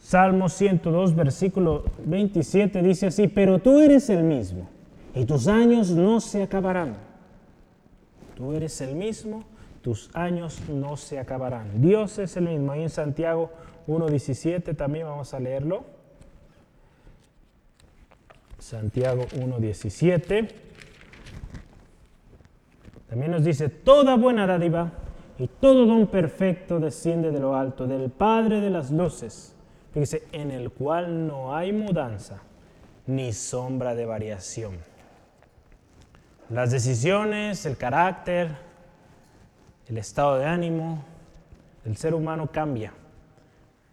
Salmos 0.00 0.52
102, 0.52 1.14
versículo 1.14 1.84
27 2.04 2.82
dice 2.82 3.06
así, 3.06 3.26
pero 3.26 3.58
tú 3.58 3.80
eres 3.80 4.10
el 4.10 4.22
mismo 4.22 4.68
y 5.14 5.24
tus 5.24 5.48
años 5.48 5.90
no 5.90 6.20
se 6.20 6.42
acabarán. 6.42 6.96
Tú 8.36 8.52
eres 8.52 8.80
el 8.80 8.94
mismo, 8.94 9.44
tus 9.80 10.10
años 10.14 10.60
no 10.68 10.96
se 10.96 11.18
acabarán. 11.18 11.80
Dios 11.80 12.18
es 12.18 12.36
el 12.36 12.44
mismo. 12.44 12.72
Ahí 12.72 12.82
en 12.82 12.90
Santiago 12.90 13.50
1.17 13.86 14.76
también 14.76 15.06
vamos 15.06 15.32
a 15.34 15.40
leerlo. 15.40 15.84
Santiago 18.58 19.24
1.17. 19.36 20.50
También 23.08 23.30
nos 23.30 23.44
dice, 23.44 23.68
toda 23.68 24.16
buena 24.16 24.46
dádiva 24.46 24.92
y 25.38 25.48
todo 25.48 25.86
don 25.86 26.06
perfecto 26.06 26.78
desciende 26.78 27.30
de 27.30 27.40
lo 27.40 27.56
alto, 27.56 27.86
del 27.86 28.10
Padre 28.10 28.60
de 28.60 28.70
las 28.70 28.90
luces. 28.90 29.54
Fíjese, 29.92 30.24
en 30.32 30.50
el 30.50 30.70
cual 30.70 31.26
no 31.26 31.56
hay 31.56 31.72
mudanza 31.72 32.42
ni 33.06 33.32
sombra 33.32 33.94
de 33.94 34.06
variación. 34.06 34.78
Las 36.50 36.70
decisiones, 36.70 37.66
el 37.66 37.76
carácter, 37.76 38.50
el 39.88 39.98
estado 39.98 40.38
de 40.38 40.46
ánimo 40.46 41.04
el 41.84 41.96
ser 41.96 42.14
humano 42.14 42.48
cambia, 42.50 42.92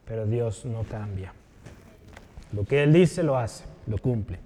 pero 0.06 0.26
Dios 0.26 0.66
no 0.66 0.84
cambia. 0.84 1.34
Lo 2.54 2.64
que 2.64 2.84
Él 2.84 2.94
dice 2.94 3.22
lo 3.22 3.38
hace, 3.38 3.66
lo 3.88 3.98
cumple. 3.98 4.40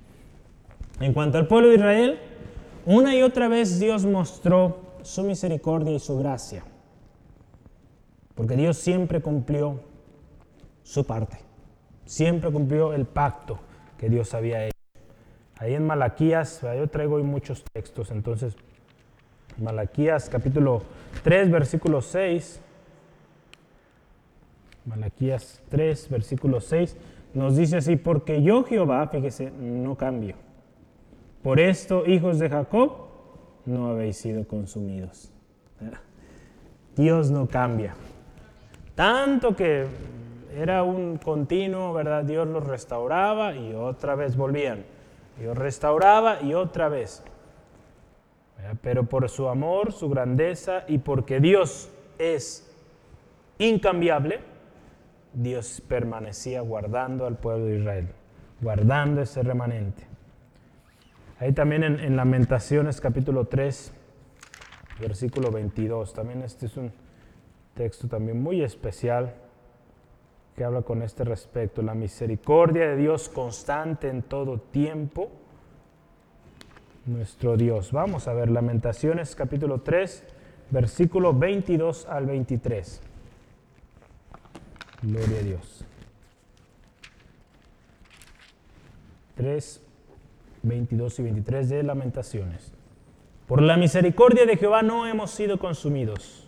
En 1.00 1.14
cuanto 1.14 1.38
al 1.38 1.48
pueblo 1.48 1.70
de 1.70 1.76
Israel, 1.76 2.20
una 2.86 3.16
y 3.16 3.22
otra 3.22 3.48
vez 3.48 3.80
Dios 3.80 4.06
mostró 4.06 4.96
su 5.04 5.24
misericordia 5.24 5.94
y 5.94 6.00
su 6.00 6.18
gracia, 6.18 6.64
porque 8.36 8.56
Dios 8.56 8.78
siempre 8.78 9.22
cumplió 9.22 9.80
su 10.84 11.06
parte, 11.06 11.38
siempre 12.06 12.52
cumplió 12.52 12.94
el 12.94 13.06
pacto 13.06 13.60
que 13.98 14.10
Dios 14.10 14.34
había 14.34 14.66
hecho. 14.66 14.76
Ahí 15.58 15.74
en 15.74 15.88
Malaquías, 15.88 16.62
yo 16.62 16.88
traigo 16.88 17.16
hoy 17.16 17.24
muchos 17.24 17.64
textos, 17.74 18.12
entonces 18.12 18.56
Malaquías 19.58 20.30
capítulo 20.30 20.84
3, 21.24 21.50
versículo 21.50 22.02
6. 22.02 22.60
Malaquías 24.86 25.62
3, 25.70 26.10
versículo 26.10 26.60
6 26.60 26.98
nos 27.36 27.58
dice 27.58 27.78
así, 27.78 27.98
porque 27.98 28.42
yo 28.42 28.64
Jehová, 28.64 29.08
fíjese, 29.08 29.52
no 29.52 29.96
cambio. 29.96 30.36
Por 31.44 31.60
esto, 31.60 32.06
hijos 32.08 32.40
de 32.40 32.50
Jacob, 32.50 32.94
no 33.66 33.90
habéis 33.90 34.18
sido 34.18 34.48
consumidos. 34.48 35.32
Dios 36.96 37.30
no 37.30 37.46
cambia. 37.48 37.94
Tanto 38.96 39.56
que 39.56 39.86
era 40.56 40.84
un 40.84 41.18
continuo, 41.18 41.94
¿verdad? 41.94 42.24
Dios 42.24 42.48
los 42.48 42.66
restauraba 42.66 43.54
y 43.54 43.74
otra 43.74 44.16
vez 44.16 44.38
volvían. 44.38 44.86
Dios 45.38 45.58
restauraba 45.58 46.42
y 46.42 46.54
otra 46.54 46.88
vez. 46.88 47.22
Pero 48.82 49.04
por 49.04 49.30
su 49.30 49.50
amor, 49.50 49.92
su 49.92 50.10
grandeza 50.10 50.86
y 50.88 50.98
porque 50.98 51.42
Dios 51.42 51.90
es 52.18 52.74
incambiable, 53.58 54.40
Dios 55.34 55.82
permanecía 55.88 56.62
guardando 56.62 57.26
al 57.26 57.38
pueblo 57.38 57.66
de 57.66 57.80
Israel, 57.80 58.08
guardando 58.62 59.22
ese 59.22 59.44
remanente. 59.44 60.04
Ahí 61.40 61.52
también 61.52 61.84
en, 61.84 62.16
Lamentaciones 62.16 63.02
capítulo 63.02 63.46
3, 63.46 63.92
versículo 65.02 65.52
22, 65.52 66.14
también 66.14 66.42
este 66.42 66.68
es 66.68 66.78
un 66.78 66.94
texto 67.76 68.08
también 68.08 68.42
muy 68.42 68.64
especial 68.64 69.36
que 70.56 70.64
habla 70.64 70.82
con 70.82 71.02
este 71.02 71.26
respecto, 71.26 71.82
la 71.82 71.94
misericordia 71.94 72.88
de 72.88 72.96
Dios 72.96 73.30
constante 73.30 74.08
en 74.08 74.24
todo 74.24 74.58
tiempo 74.60 75.30
nuestro 77.06 77.58
Dios. 77.58 77.92
Vamos 77.92 78.28
a 78.28 78.34
ver 78.34 78.50
Lamentaciones 78.50 79.36
capítulo 79.36 79.82
3, 79.82 80.24
versículo 80.72 81.34
22 81.34 82.08
al 82.08 82.26
23. 82.26 83.02
Gloria 85.04 85.40
a 85.40 85.44
Dios. 85.44 85.86
3, 89.36 89.82
22 90.64 91.20
y 91.20 91.24
23 91.24 91.70
de 91.70 91.84
Lamentaciones. 91.84 92.74
Por 93.48 93.62
la 93.62 93.78
misericordia 93.78 94.46
de 94.46 94.58
Jehová 94.58 94.82
no 94.82 95.06
hemos 95.06 95.30
sido 95.30 95.60
consumidos, 95.60 96.45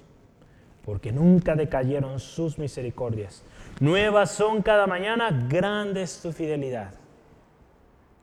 porque 0.87 1.11
nunca 1.11 1.53
decayeron 1.53 2.17
sus 2.17 2.57
misericordias. 2.57 3.43
Nuevas 3.81 4.31
son 4.31 4.61
cada 4.61 4.87
mañana, 4.87 5.29
grande 5.49 6.01
es 6.01 6.21
tu 6.21 6.31
fidelidad. 6.31 6.93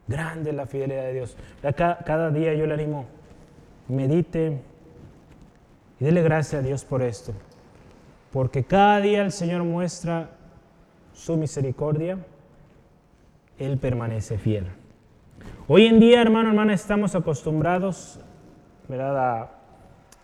Grande 0.08 0.50
la 0.50 0.64
fidelidad 0.64 1.02
de 1.02 1.12
Dios. 1.12 1.36
Cada, 1.76 2.30
día 2.30 2.54
yo 2.54 2.64
le 2.64 2.72
animo, 2.72 3.04
medite 3.86 4.62
y 6.00 6.04
dele 6.06 6.22
gracias 6.22 6.62
a 6.62 6.66
Dios 6.66 6.86
por 6.86 7.02
esto. 7.02 7.34
Porque 8.32 8.64
cada 8.64 8.98
día 9.02 9.20
el 9.20 9.32
Señor 9.32 9.62
muestra 9.62 10.30
su 11.12 11.36
misericordia, 11.36 12.16
Él 13.58 13.76
permanece 13.76 14.38
fiel. 14.38 14.68
Hoy 15.68 15.84
en 15.84 16.00
día, 16.00 16.22
hermano, 16.22 16.48
hermana, 16.48 16.72
estamos 16.72 17.14
acostumbrados 17.14 18.20
A, 18.90 19.50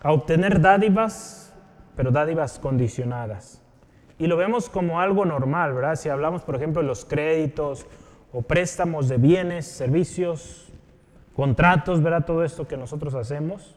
a 0.00 0.12
obtener 0.12 0.62
dádivas, 0.62 1.39
pero 2.00 2.12
dádivas 2.12 2.58
condicionadas. 2.58 3.62
Y 4.18 4.26
lo 4.26 4.38
vemos 4.38 4.70
como 4.70 5.02
algo 5.02 5.26
normal, 5.26 5.74
¿verdad? 5.74 5.96
Si 5.96 6.08
hablamos, 6.08 6.40
por 6.40 6.56
ejemplo, 6.56 6.80
de 6.80 6.88
los 6.88 7.04
créditos 7.04 7.86
o 8.32 8.40
préstamos 8.40 9.06
de 9.06 9.18
bienes, 9.18 9.66
servicios, 9.66 10.72
contratos, 11.36 12.02
¿verdad? 12.02 12.24
Todo 12.24 12.42
esto 12.42 12.66
que 12.66 12.78
nosotros 12.78 13.14
hacemos. 13.14 13.76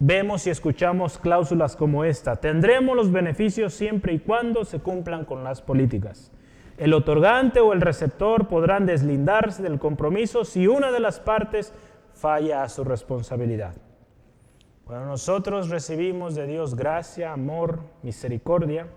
Vemos 0.00 0.48
y 0.48 0.50
escuchamos 0.50 1.16
cláusulas 1.16 1.76
como 1.76 2.02
esta. 2.04 2.34
Tendremos 2.34 2.96
los 2.96 3.12
beneficios 3.12 3.72
siempre 3.72 4.12
y 4.12 4.18
cuando 4.18 4.64
se 4.64 4.80
cumplan 4.80 5.24
con 5.24 5.44
las 5.44 5.62
políticas. 5.62 6.32
El 6.76 6.92
otorgante 6.92 7.60
o 7.60 7.72
el 7.72 7.80
receptor 7.80 8.48
podrán 8.48 8.84
deslindarse 8.84 9.62
del 9.62 9.78
compromiso 9.78 10.44
si 10.44 10.66
una 10.66 10.90
de 10.90 10.98
las 10.98 11.20
partes 11.20 11.72
falla 12.14 12.64
a 12.64 12.68
su 12.68 12.82
responsabilidad. 12.82 13.76
Cuando 14.90 15.06
nosotros 15.06 15.68
recibimos 15.68 16.34
de 16.34 16.48
Dios 16.48 16.74
gracia, 16.74 17.32
amor, 17.32 17.78
misericordia, 18.02 18.88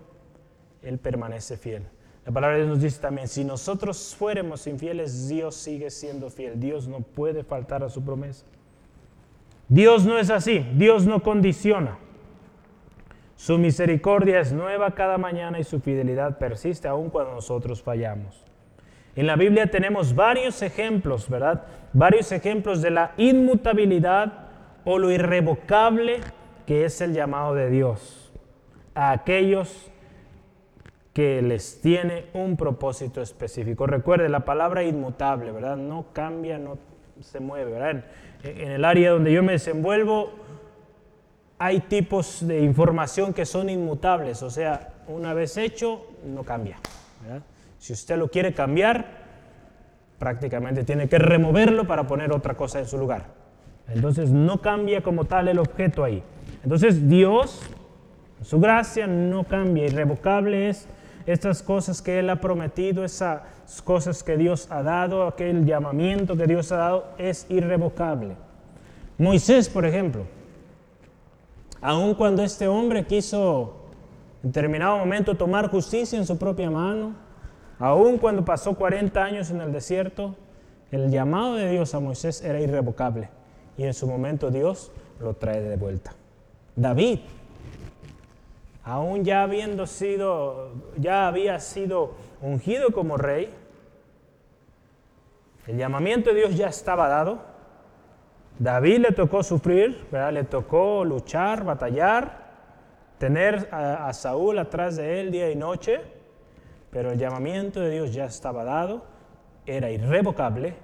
Él 0.82 0.98
permanece 0.98 1.56
fiel. 1.56 1.84
La 2.26 2.32
palabra 2.32 2.56
de 2.56 2.64
Dios 2.64 2.74
nos 2.74 2.82
dice 2.82 3.00
también, 3.00 3.28
si 3.28 3.44
nosotros 3.44 4.16
fuéramos 4.18 4.66
infieles, 4.66 5.28
Dios 5.28 5.54
sigue 5.54 5.90
siendo 5.90 6.30
fiel. 6.30 6.58
Dios 6.58 6.88
no 6.88 6.98
puede 6.98 7.44
faltar 7.44 7.84
a 7.84 7.88
su 7.88 8.04
promesa. 8.04 8.44
Dios 9.68 10.04
no 10.04 10.18
es 10.18 10.30
así, 10.30 10.66
Dios 10.74 11.06
no 11.06 11.22
condiciona. 11.22 11.96
Su 13.36 13.56
misericordia 13.56 14.40
es 14.40 14.52
nueva 14.52 14.96
cada 14.96 15.16
mañana 15.16 15.60
y 15.60 15.62
su 15.62 15.78
fidelidad 15.78 16.38
persiste 16.38 16.88
aun 16.88 17.08
cuando 17.08 17.34
nosotros 17.34 17.80
fallamos. 17.80 18.42
En 19.14 19.28
la 19.28 19.36
Biblia 19.36 19.70
tenemos 19.70 20.12
varios 20.12 20.60
ejemplos, 20.60 21.28
¿verdad? 21.28 21.66
Varios 21.92 22.32
ejemplos 22.32 22.82
de 22.82 22.90
la 22.90 23.12
inmutabilidad 23.16 24.43
o 24.84 24.98
lo 24.98 25.10
irrevocable 25.10 26.20
que 26.66 26.84
es 26.84 27.00
el 27.00 27.12
llamado 27.12 27.54
de 27.54 27.70
Dios 27.70 28.32
a 28.94 29.10
aquellos 29.10 29.90
que 31.12 31.42
les 31.42 31.80
tiene 31.80 32.26
un 32.34 32.56
propósito 32.56 33.22
específico. 33.22 33.86
Recuerde, 33.86 34.28
la 34.28 34.44
palabra 34.44 34.82
inmutable, 34.82 35.52
¿verdad? 35.52 35.76
No 35.76 36.06
cambia, 36.12 36.58
no 36.58 36.76
se 37.20 37.40
mueve, 37.40 37.70
¿verdad? 37.70 38.04
En, 38.42 38.70
el 38.70 38.84
área 38.84 39.12
donde 39.12 39.32
yo 39.32 39.42
me 39.42 39.52
desenvuelvo 39.52 40.32
hay 41.58 41.80
tipos 41.80 42.46
de 42.46 42.60
información 42.60 43.32
que 43.32 43.46
son 43.46 43.70
inmutables, 43.70 44.42
o 44.42 44.50
sea, 44.50 44.92
una 45.06 45.32
vez 45.34 45.56
hecho, 45.56 46.04
no 46.26 46.42
cambia. 46.42 46.78
Si 47.78 47.92
usted 47.92 48.18
lo 48.18 48.28
quiere 48.28 48.52
cambiar, 48.52 49.06
prácticamente 50.18 50.82
tiene 50.82 51.08
que 51.08 51.18
removerlo 51.18 51.86
para 51.86 52.06
poner 52.06 52.32
otra 52.32 52.54
cosa 52.54 52.80
en 52.80 52.86
su 52.86 52.98
lugar. 52.98 53.43
Entonces 53.88 54.30
no 54.30 54.60
cambia 54.60 55.02
como 55.02 55.24
tal 55.24 55.48
el 55.48 55.58
objeto 55.58 56.04
ahí. 56.04 56.22
Entonces 56.62 57.08
Dios, 57.08 57.60
su 58.42 58.58
gracia 58.60 59.06
no 59.06 59.44
cambia, 59.44 59.84
irrevocable 59.84 60.68
es 60.70 60.88
estas 61.26 61.62
cosas 61.62 62.02
que 62.02 62.18
Él 62.18 62.30
ha 62.30 62.40
prometido, 62.40 63.04
esas 63.04 63.42
cosas 63.82 64.22
que 64.22 64.36
Dios 64.36 64.70
ha 64.70 64.82
dado, 64.82 65.26
aquel 65.26 65.64
llamamiento 65.64 66.36
que 66.36 66.46
Dios 66.46 66.72
ha 66.72 66.76
dado, 66.76 67.06
es 67.18 67.46
irrevocable. 67.48 68.36
Moisés, 69.16 69.68
por 69.68 69.86
ejemplo, 69.86 70.24
aun 71.80 72.14
cuando 72.14 72.42
este 72.42 72.66
hombre 72.66 73.04
quiso 73.04 73.76
en 74.42 74.50
determinado 74.50 74.98
momento 74.98 75.34
tomar 75.34 75.70
justicia 75.70 76.18
en 76.18 76.26
su 76.26 76.36
propia 76.38 76.70
mano, 76.70 77.14
aun 77.78 78.18
cuando 78.18 78.44
pasó 78.44 78.74
40 78.74 79.22
años 79.22 79.50
en 79.50 79.60
el 79.60 79.72
desierto, 79.72 80.34
el 80.90 81.10
llamado 81.10 81.54
de 81.54 81.70
Dios 81.70 81.94
a 81.94 82.00
Moisés 82.00 82.42
era 82.42 82.60
irrevocable 82.60 83.28
y 83.76 83.84
en 83.84 83.94
su 83.94 84.06
momento 84.06 84.50
Dios 84.50 84.92
lo 85.20 85.34
trae 85.34 85.60
de 85.60 85.76
vuelta. 85.76 86.12
David, 86.76 87.20
aún 88.84 89.24
ya 89.24 89.42
habiendo 89.42 89.86
sido, 89.86 90.72
ya 90.96 91.28
había 91.28 91.58
sido 91.60 92.14
ungido 92.40 92.92
como 92.92 93.16
rey, 93.16 93.52
el 95.66 95.78
llamamiento 95.78 96.30
de 96.30 96.36
Dios 96.36 96.56
ya 96.56 96.68
estaba 96.68 97.08
dado. 97.08 97.38
David 98.58 98.98
le 98.98 99.12
tocó 99.12 99.42
sufrir, 99.42 100.06
le 100.12 100.44
tocó 100.44 101.04
luchar, 101.04 101.64
batallar, 101.64 102.44
tener 103.18 103.68
a, 103.72 104.08
a 104.08 104.12
Saúl 104.12 104.58
atrás 104.58 104.96
de 104.96 105.20
él 105.20 105.30
día 105.32 105.50
y 105.50 105.56
noche, 105.56 106.00
pero 106.90 107.12
el 107.12 107.18
llamamiento 107.18 107.80
de 107.80 107.90
Dios 107.90 108.12
ya 108.12 108.26
estaba 108.26 108.62
dado, 108.62 109.04
era 109.66 109.90
irrevocable 109.90 110.74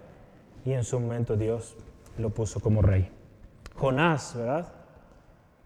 y 0.65 0.73
en 0.73 0.83
su 0.83 0.99
momento 0.99 1.37
Dios 1.37 1.77
lo 2.21 2.31
puso 2.31 2.61
como 2.61 2.83
rey. 2.83 3.11
Jonás, 3.75 4.35
¿verdad? 4.37 4.73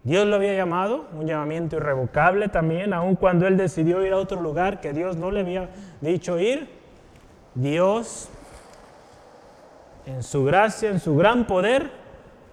Dios 0.05 0.27
lo 0.27 0.37
había 0.37 0.55
llamado, 0.55 1.07
un 1.15 1.27
llamamiento 1.27 1.77
irrevocable 1.77 2.49
también, 2.49 2.93
aun 2.93 3.17
cuando 3.17 3.47
él 3.47 3.57
decidió 3.57 4.05
ir 4.05 4.13
a 4.13 4.19
otro 4.19 4.41
lugar 4.41 4.81
que 4.81 4.93
Dios 4.93 5.17
no 5.17 5.31
le 5.31 5.41
había 5.41 5.71
dicho 6.03 6.39
ir. 6.39 6.69
Dios, 7.55 8.29
en 10.05 10.23
su 10.23 10.45
gracia, 10.45 10.91
en 10.91 11.01
su 11.01 11.17
gran 11.17 11.47
poder, 11.47 11.91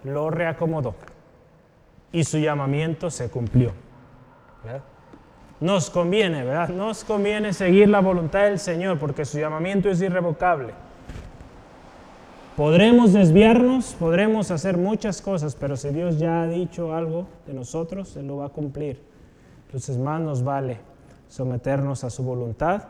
lo 0.03 0.29
reacomodó 0.29 0.95
y 2.11 2.23
su 2.23 2.37
llamamiento 2.37 3.09
se 3.09 3.29
cumplió. 3.29 3.73
Nos 5.59 5.89
conviene, 5.89 6.43
¿verdad? 6.43 6.69
Nos 6.69 7.03
conviene 7.03 7.53
seguir 7.53 7.89
la 7.89 7.99
voluntad 7.99 8.43
del 8.43 8.59
Señor 8.59 8.97
porque 8.97 9.25
su 9.25 9.39
llamamiento 9.39 9.89
es 9.89 10.01
irrevocable. 10.01 10.73
Podremos 12.61 13.11
desviarnos, 13.11 13.95
podremos 13.95 14.51
hacer 14.51 14.77
muchas 14.77 15.19
cosas, 15.19 15.55
pero 15.55 15.75
si 15.75 15.89
Dios 15.89 16.19
ya 16.19 16.43
ha 16.43 16.47
dicho 16.47 16.93
algo 16.93 17.25
de 17.47 17.55
nosotros, 17.55 18.15
Él 18.17 18.27
lo 18.27 18.37
va 18.37 18.45
a 18.45 18.49
cumplir. 18.49 19.01
Entonces 19.65 19.97
más 19.97 20.21
nos 20.21 20.43
vale 20.43 20.77
someternos 21.27 22.03
a 22.03 22.11
su 22.11 22.21
voluntad, 22.21 22.83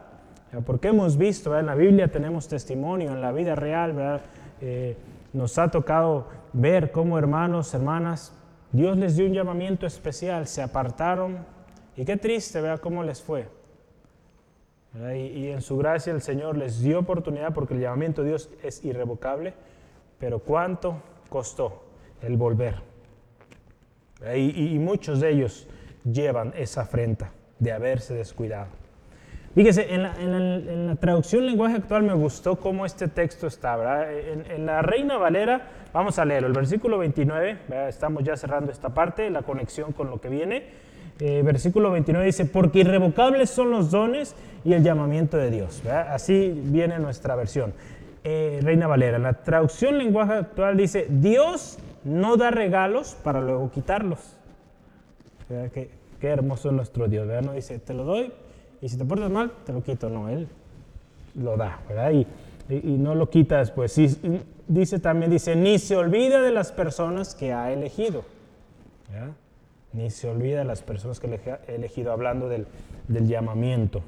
porque 0.66 0.90
hemos 0.90 1.16
visto, 1.16 1.58
en 1.58 1.68
la 1.68 1.76
Biblia 1.76 2.12
tenemos 2.12 2.50
testimonio, 2.50 3.14
en 3.14 3.22
la 3.22 3.32
vida 3.32 3.56
real, 3.56 3.94
¿verdad? 3.94 4.22
Eh, 4.60 4.98
nos 5.32 5.58
ha 5.58 5.72
tocado 5.72 6.28
ver 6.52 6.92
cómo 6.92 7.18
hermanos, 7.18 7.74
hermanas, 7.74 8.34
Dios 8.74 8.98
les 8.98 9.16
dio 9.16 9.26
un 9.26 9.32
llamamiento 9.32 9.86
especial, 9.86 10.48
se 10.48 10.62
apartaron, 10.62 11.38
y 11.96 12.04
qué 12.04 12.18
triste, 12.18 12.60
vea 12.60 12.78
cómo 12.78 13.04
les 13.04 13.22
fue. 13.22 13.48
Y, 14.93 15.47
en 15.47 15.62
su 15.62 15.77
gracia 15.77 16.12
el 16.12 16.21
Señor 16.21 16.58
les 16.58 16.82
dio 16.82 16.99
oportunidad 16.99 17.54
porque 17.54 17.73
el 17.73 17.80
llamamiento 17.80 18.23
de 18.23 18.30
Dios 18.30 18.49
es 18.62 18.84
irrevocable, 18.84 19.54
pero 20.19 20.39
¿cuánto 20.39 21.01
costó 21.30 21.84
el 22.21 22.36
volver? 22.36 22.75
Y, 24.36 24.77
muchos 24.80 25.21
de 25.21 25.32
ellos 25.32 25.67
llevan 26.04 26.54
esa 26.58 26.82
afrenta 26.82 27.32
de 27.58 27.71
haberse 27.71 28.13
descuidado. 28.13 28.67
Fíjese, 29.56 29.93
en 29.93 30.04
la, 30.04 30.15
en, 30.19 30.88
la, 30.88 30.95
traducción 30.95 31.45
lenguaje 31.45 31.75
actual 31.75 32.04
me 32.04 32.13
gustó 32.13 32.58
cómo 32.58 32.86
este 32.86 33.08
texto 33.08 33.47
está. 33.47 34.10
En, 34.13 34.65
la 34.65 34.82
Reina 34.82 35.17
Valera, 35.17 35.69
vamos 35.93 36.19
a 36.19 36.25
leerlo, 36.25 36.47
el 36.47 36.54
versículo 36.54 36.97
29, 36.97 37.58
estamos 37.88 38.23
ya 38.23 38.36
cerrando 38.38 38.71
esta 38.71 38.89
parte, 38.89 39.30
la 39.30 39.41
conexión 39.41 39.93
con 39.93 40.10
lo 40.10 40.19
que 40.19 40.30
viene. 40.30 40.90
Eh, 41.19 41.41
versículo 41.43 41.91
29 41.91 42.26
dice, 42.26 42.45
porque 42.45 42.80
irrevocables 42.80 43.50
son 43.50 43.69
los 43.69 43.91
dones 43.91 44.36
y 44.63 44.74
el 44.74 44.84
llamamiento 44.84 45.38
de 45.38 45.52
Dios. 45.52 45.84
Así 45.86 46.52
viene 46.65 46.97
nuestra 47.00 47.36
versión. 47.36 47.74
Eh, 48.24 48.60
Reina 48.63 48.88
Valera, 48.88 49.19
la 49.19 49.34
traducción 49.34 49.97
lenguaje 49.97 50.34
actual 50.34 50.78
dice, 50.78 51.08
Dios 51.10 51.78
no 52.04 52.38
da 52.38 52.52
regalos 52.52 53.15
para 53.24 53.41
luego 53.41 53.71
quitarlos. 53.71 54.38
Qué, 55.47 55.89
qué, 56.19 56.28
hermoso 56.28 56.69
es 56.69 56.76
nuestro 56.76 57.08
Dios. 57.08 57.28
No 57.43 57.54
dice, 57.54 57.80
te 57.80 57.93
lo 57.93 58.04
doy 58.04 58.32
y 58.82 58.89
si 58.89 58.97
te 58.97 59.06
portas 59.06 59.30
mal, 59.30 59.52
te 59.65 59.74
lo 59.74 59.84
quito. 59.84 60.10
No, 60.10 60.30
Él 60.30 60.47
lo 61.36 61.58
da. 61.58 61.80
Y, 62.12 62.26
y, 62.69 62.97
no 62.97 63.15
lo 63.15 63.30
quita 63.30 63.58
después. 63.60 63.95
dice 64.67 65.00
también, 65.00 65.32
dice, 65.32 65.56
ni 65.56 65.78
se 65.78 65.95
olvida 65.95 66.41
de 66.41 66.52
las 66.52 66.71
personas 66.71 67.36
que 67.36 67.54
ha 67.54 67.71
elegido. 67.71 68.24
¿verdad? 69.12 69.32
Ni 69.93 70.10
se 70.10 70.30
olvida 70.30 70.63
las 70.63 70.82
personas 70.82 71.19
que 71.19 71.27
he 71.67 71.75
elegido, 71.75 72.12
hablando 72.12 72.47
del, 72.47 72.67
llamamiento. 73.08 74.01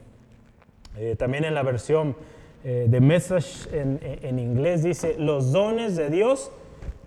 Eh, 0.97 1.15
también 1.17 1.43
en 1.43 1.53
la 1.53 1.63
versión 1.63 2.15
eh, 2.63 2.85
de 2.87 3.01
Message 3.01 3.69
en, 3.71 4.39
inglés 4.39 4.83
dice, 4.83 5.15
los 5.17 5.51
dones 5.51 5.95
de 5.95 6.09
Dios 6.09 6.51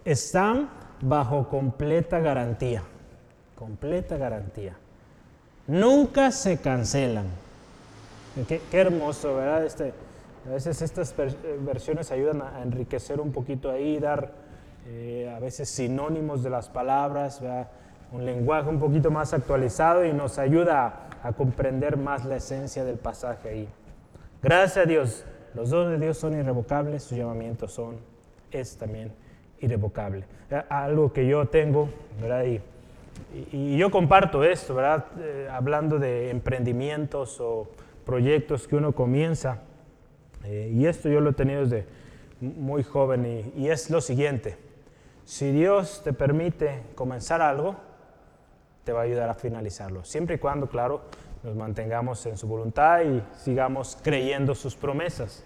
están 0.05 0.69
bajo 1.01 1.49
completa 1.49 2.19
garantía, 2.21 2.83
completa 3.55 4.17
garantía. 4.17 4.77
Nunca 5.67 6.31
se 6.31 6.59
cancelan. 6.59 7.27
Qué, 8.47 8.61
hermoso, 8.73 9.37
¿verdad? 9.37 9.65
Este, 9.65 9.95
a 10.47 10.51
veces 10.51 10.83
estas 10.83 11.15
eh, 11.19 11.35
versiones 11.61 12.13
ayudan 12.13 12.43
a 12.43 12.63
enriquecer 12.63 13.21
un 13.21 13.33
poquito 13.33 13.71
ahí, 13.71 13.99
dar 13.99 14.45
a 15.35 15.41
veces 15.41 15.69
sinónimos 15.69 16.45
de 16.45 16.51
las 16.51 16.69
palabras, 16.69 17.41
¿verdad? 17.41 17.69
Un 18.13 18.25
lenguaje 18.25 18.69
un 18.69 18.79
poquito 18.79 19.11
más 19.11 19.35
actualizado 19.35 20.05
y 20.05 20.13
nos 20.13 20.39
ayuda 20.39 21.09
a, 21.23 21.33
comprender 21.33 21.97
más 21.97 22.25
la 22.25 22.37
esencia 22.37 22.85
del 22.85 22.99
pasaje 22.99 23.49
ahí. 23.49 23.69
Gracias 24.43 24.85
a 24.85 24.89
Dios, 24.89 25.25
los 25.55 25.71
dones 25.71 25.99
de 25.99 26.07
Dios 26.07 26.19
son 26.19 26.39
irrevocables, 26.39 27.03
sus 27.03 27.19
llamamientos 27.19 27.73
son, 27.73 27.97
es 28.53 28.77
también 28.77 29.11
irrevocable. 29.61 30.25
Eh, 30.51 30.63
algo 30.69 31.13
que 31.13 31.27
yo 31.27 31.47
tengo, 31.47 31.89
¿verdad? 32.21 32.45
Y, 32.45 32.61
y, 33.53 33.77
yo 33.77 33.91
comparto 33.91 34.45
esto, 34.45 34.75
¿verdad? 34.77 35.07
Eh, 35.19 35.49
hablando 35.51 35.99
de 35.99 36.31
emprendimientos 36.31 37.41
o 37.41 37.69
proyectos 38.05 38.69
que 38.69 38.77
uno 38.77 38.93
comienza, 38.93 39.63
eh, 40.45 40.71
y 40.73 40.87
esto 40.87 41.09
yo 41.09 41.21
lo 41.21 41.31
he 41.31 41.35
tenido 41.35 41.63
desde 41.63 41.87
muy 42.41 42.85
joven, 42.85 43.53
y 43.57 43.69
es 43.69 43.91
lo 43.91 44.01
siguiente, 44.01 44.57
si 45.25 45.51
Dios 45.51 46.03
te 46.05 46.13
permite 46.13 46.83
comenzar 46.95 47.43
algo, 47.43 47.75
te 48.87 48.93
va 48.93 49.01
a 49.01 49.03
ayudar 49.03 49.29
a 49.29 49.35
finalizarlo. 49.35 50.05
Siempre 50.05 50.37
y 50.37 50.39
cuando, 50.39 50.69
claro, 50.69 51.03
nos 51.43 51.57
mantengamos 51.57 52.25
en 52.27 52.39
su 52.39 52.47
voluntad 52.47 53.03
y 53.03 53.21
sigamos 53.37 53.99
creyendo 54.01 54.55
sus 54.55 54.77
promesas. 54.77 55.45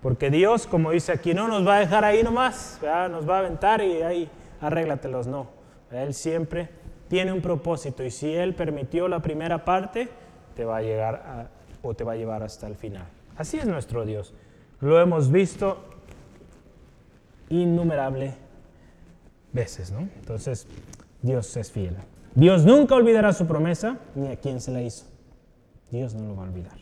Porque 0.00 0.30
Dios, 0.30 0.68
como 0.68 0.92
dice 0.92 1.10
aquí, 1.10 1.34
no 1.34 1.48
nos 1.48 1.66
va 1.66 1.76
a 1.76 1.80
dejar 1.80 2.04
ahí 2.04 2.22
nomás, 2.22 2.78
nos 3.10 3.28
va 3.28 3.36
a 3.36 3.38
aventar 3.40 3.82
y 3.82 4.00
ahí 4.02 4.30
arréglatelos. 4.60 5.26
No, 5.26 5.48
Él 5.90 6.14
siempre 6.14 6.68
tiene 7.08 7.32
un 7.32 7.40
propósito 7.40 8.04
y 8.04 8.12
si 8.12 8.32
Él 8.32 8.54
permitió 8.54 9.08
la 9.08 9.18
primera 9.18 9.64
parte, 9.64 10.08
te 10.54 10.64
va 10.64 10.76
a 10.76 10.82
llegar 10.82 11.48
o 11.82 11.94
te 11.94 12.04
va 12.04 12.12
a 12.12 12.16
llevar 12.16 12.44
hasta 12.44 12.68
el 12.68 12.76
final. 12.76 13.06
Así 13.36 13.58
es 13.58 13.66
nuestro 13.66 14.04
Dios. 14.04 14.34
Lo 14.80 15.00
hemos 15.00 15.32
visto 15.32 15.78
innumerable 17.48 18.34
veces, 19.52 19.90
¿no? 19.90 20.00
Entonces, 20.00 20.68
Dios 21.22 21.56
es 21.56 21.72
fiel. 21.72 21.96
Dios 22.36 22.66
nunca 22.66 22.94
olvidará 22.94 23.32
su 23.32 23.46
promesa 23.46 23.96
ni 24.14 24.28
a 24.28 24.36
quien 24.36 24.60
se 24.60 24.70
la 24.70 24.82
hizo. 24.82 25.06
Dios 25.90 26.14
no 26.14 26.28
lo 26.28 26.36
va 26.36 26.44
a 26.44 26.48
olvidar. 26.48 26.76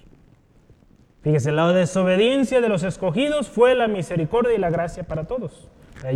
Fíjese, 1.22 1.52
la 1.52 1.72
desobediencia 1.72 2.60
de 2.60 2.68
los 2.68 2.82
escogidos 2.82 3.48
fue 3.48 3.76
la 3.76 3.86
misericordia 3.86 4.52
y 4.52 4.58
la 4.58 4.68
gracia 4.68 5.04
para 5.04 5.28
todos. 5.28 5.68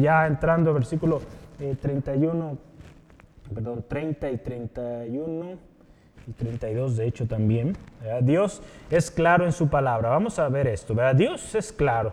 Ya 0.03 0.27
entrando 0.27 0.75
versículo 0.75 1.23
31, 1.81 2.51
eh, 2.51 3.55
perdón, 3.55 3.85
30 3.87 4.29
y 4.33 4.39
31 4.39 5.47
y 6.27 6.33
32 6.33 6.97
de 6.97 7.07
hecho 7.07 7.29
también. 7.29 7.77
Dios 8.23 8.61
es 8.91 9.09
claro 9.09 9.45
en 9.45 9.53
su 9.53 9.69
palabra. 9.69 10.09
Vamos 10.09 10.41
a 10.41 10.49
ver 10.49 10.67
esto. 10.67 10.97
¿verdad? 10.97 11.15
Dios 11.15 11.55
es 11.55 11.73
claro. 11.73 12.13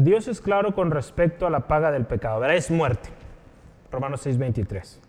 Dios 0.00 0.28
es 0.28 0.40
claro 0.40 0.76
con 0.76 0.92
respecto 0.92 1.44
a 1.44 1.50
la 1.50 1.66
paga 1.66 1.90
del 1.90 2.06
pecado. 2.06 2.38
¿verdad? 2.38 2.56
Es 2.56 2.70
muerte. 2.70 3.08
Romanos 3.90 4.20
6, 4.22 4.38
23. 4.38 5.01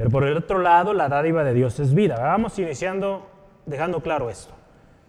Pero 0.00 0.08
por 0.08 0.24
el 0.24 0.34
otro 0.34 0.60
lado, 0.60 0.94
la 0.94 1.10
dádiva 1.10 1.44
de 1.44 1.52
Dios 1.52 1.78
es 1.78 1.92
vida. 1.92 2.18
Vamos 2.18 2.58
iniciando 2.58 3.28
dejando 3.66 4.00
claro 4.00 4.30
esto. 4.30 4.54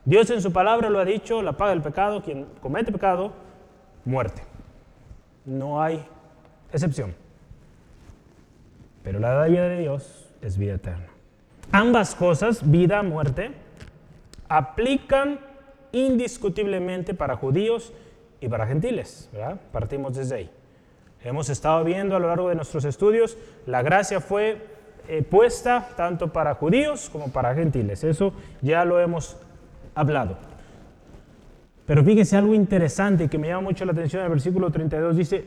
Dios 0.04 0.30
en 0.32 0.42
su 0.42 0.52
palabra 0.52 0.90
lo 0.90 1.00
ha 1.00 1.06
dicho, 1.06 1.42
la 1.42 1.54
paga 1.54 1.70
del 1.72 1.82
pecado, 1.82 2.22
quien 2.22 2.46
comete 2.60 2.92
pecado, 2.92 3.32
muerte. 4.04 4.44
No 5.46 5.82
hay 5.82 6.06
excepción. 6.74 7.16
Pero 9.02 9.20
la 9.20 9.46
vida 9.46 9.70
de 9.70 9.80
Dios 9.80 10.30
es 10.42 10.58
vida 10.58 10.74
eterna. 10.74 11.08
Ambas 11.72 12.14
cosas, 12.14 12.70
vida, 12.70 13.02
muerte, 13.02 13.54
aplican 14.50 15.40
indiscutiblemente 15.94 17.14
para 17.14 17.38
judíos 17.38 17.94
y 18.42 18.50
para 18.50 18.68
gentiles. 18.68 19.30
Partimos 19.72 20.18
desde 20.18 20.36
ahí. 20.36 20.52
Hemos 21.24 21.50
estado 21.50 21.82
viendo 21.86 22.18
a 22.18 22.20
lo 22.20 22.28
largo 22.28 22.50
de 22.50 22.56
nuestros 22.56 22.84
estudios, 22.84 23.38
la 23.66 23.84
gracia 23.84 24.20
fue 24.20 24.71
eh, 25.08 25.24
puesta 25.24 25.90
tanto 25.96 26.32
para 26.32 26.56
judíos 26.56 27.10
como 27.10 27.32
para 27.32 27.54
gentiles. 27.54 28.04
Eso 28.04 28.34
ya 28.62 28.86
lo 28.86 29.00
hemos 29.00 29.38
hablado. 29.96 30.38
Pero 31.86 32.04
fíjense 32.04 32.38
algo 32.38 32.54
interesante 32.54 33.28
que 33.28 33.38
me 33.38 33.50
llama 33.50 33.62
mucho 33.62 33.86
la 33.86 33.92
atención. 33.92 34.24
El 34.24 34.30
versículo 34.30 34.72
32 34.72 35.18
dice, 35.18 35.46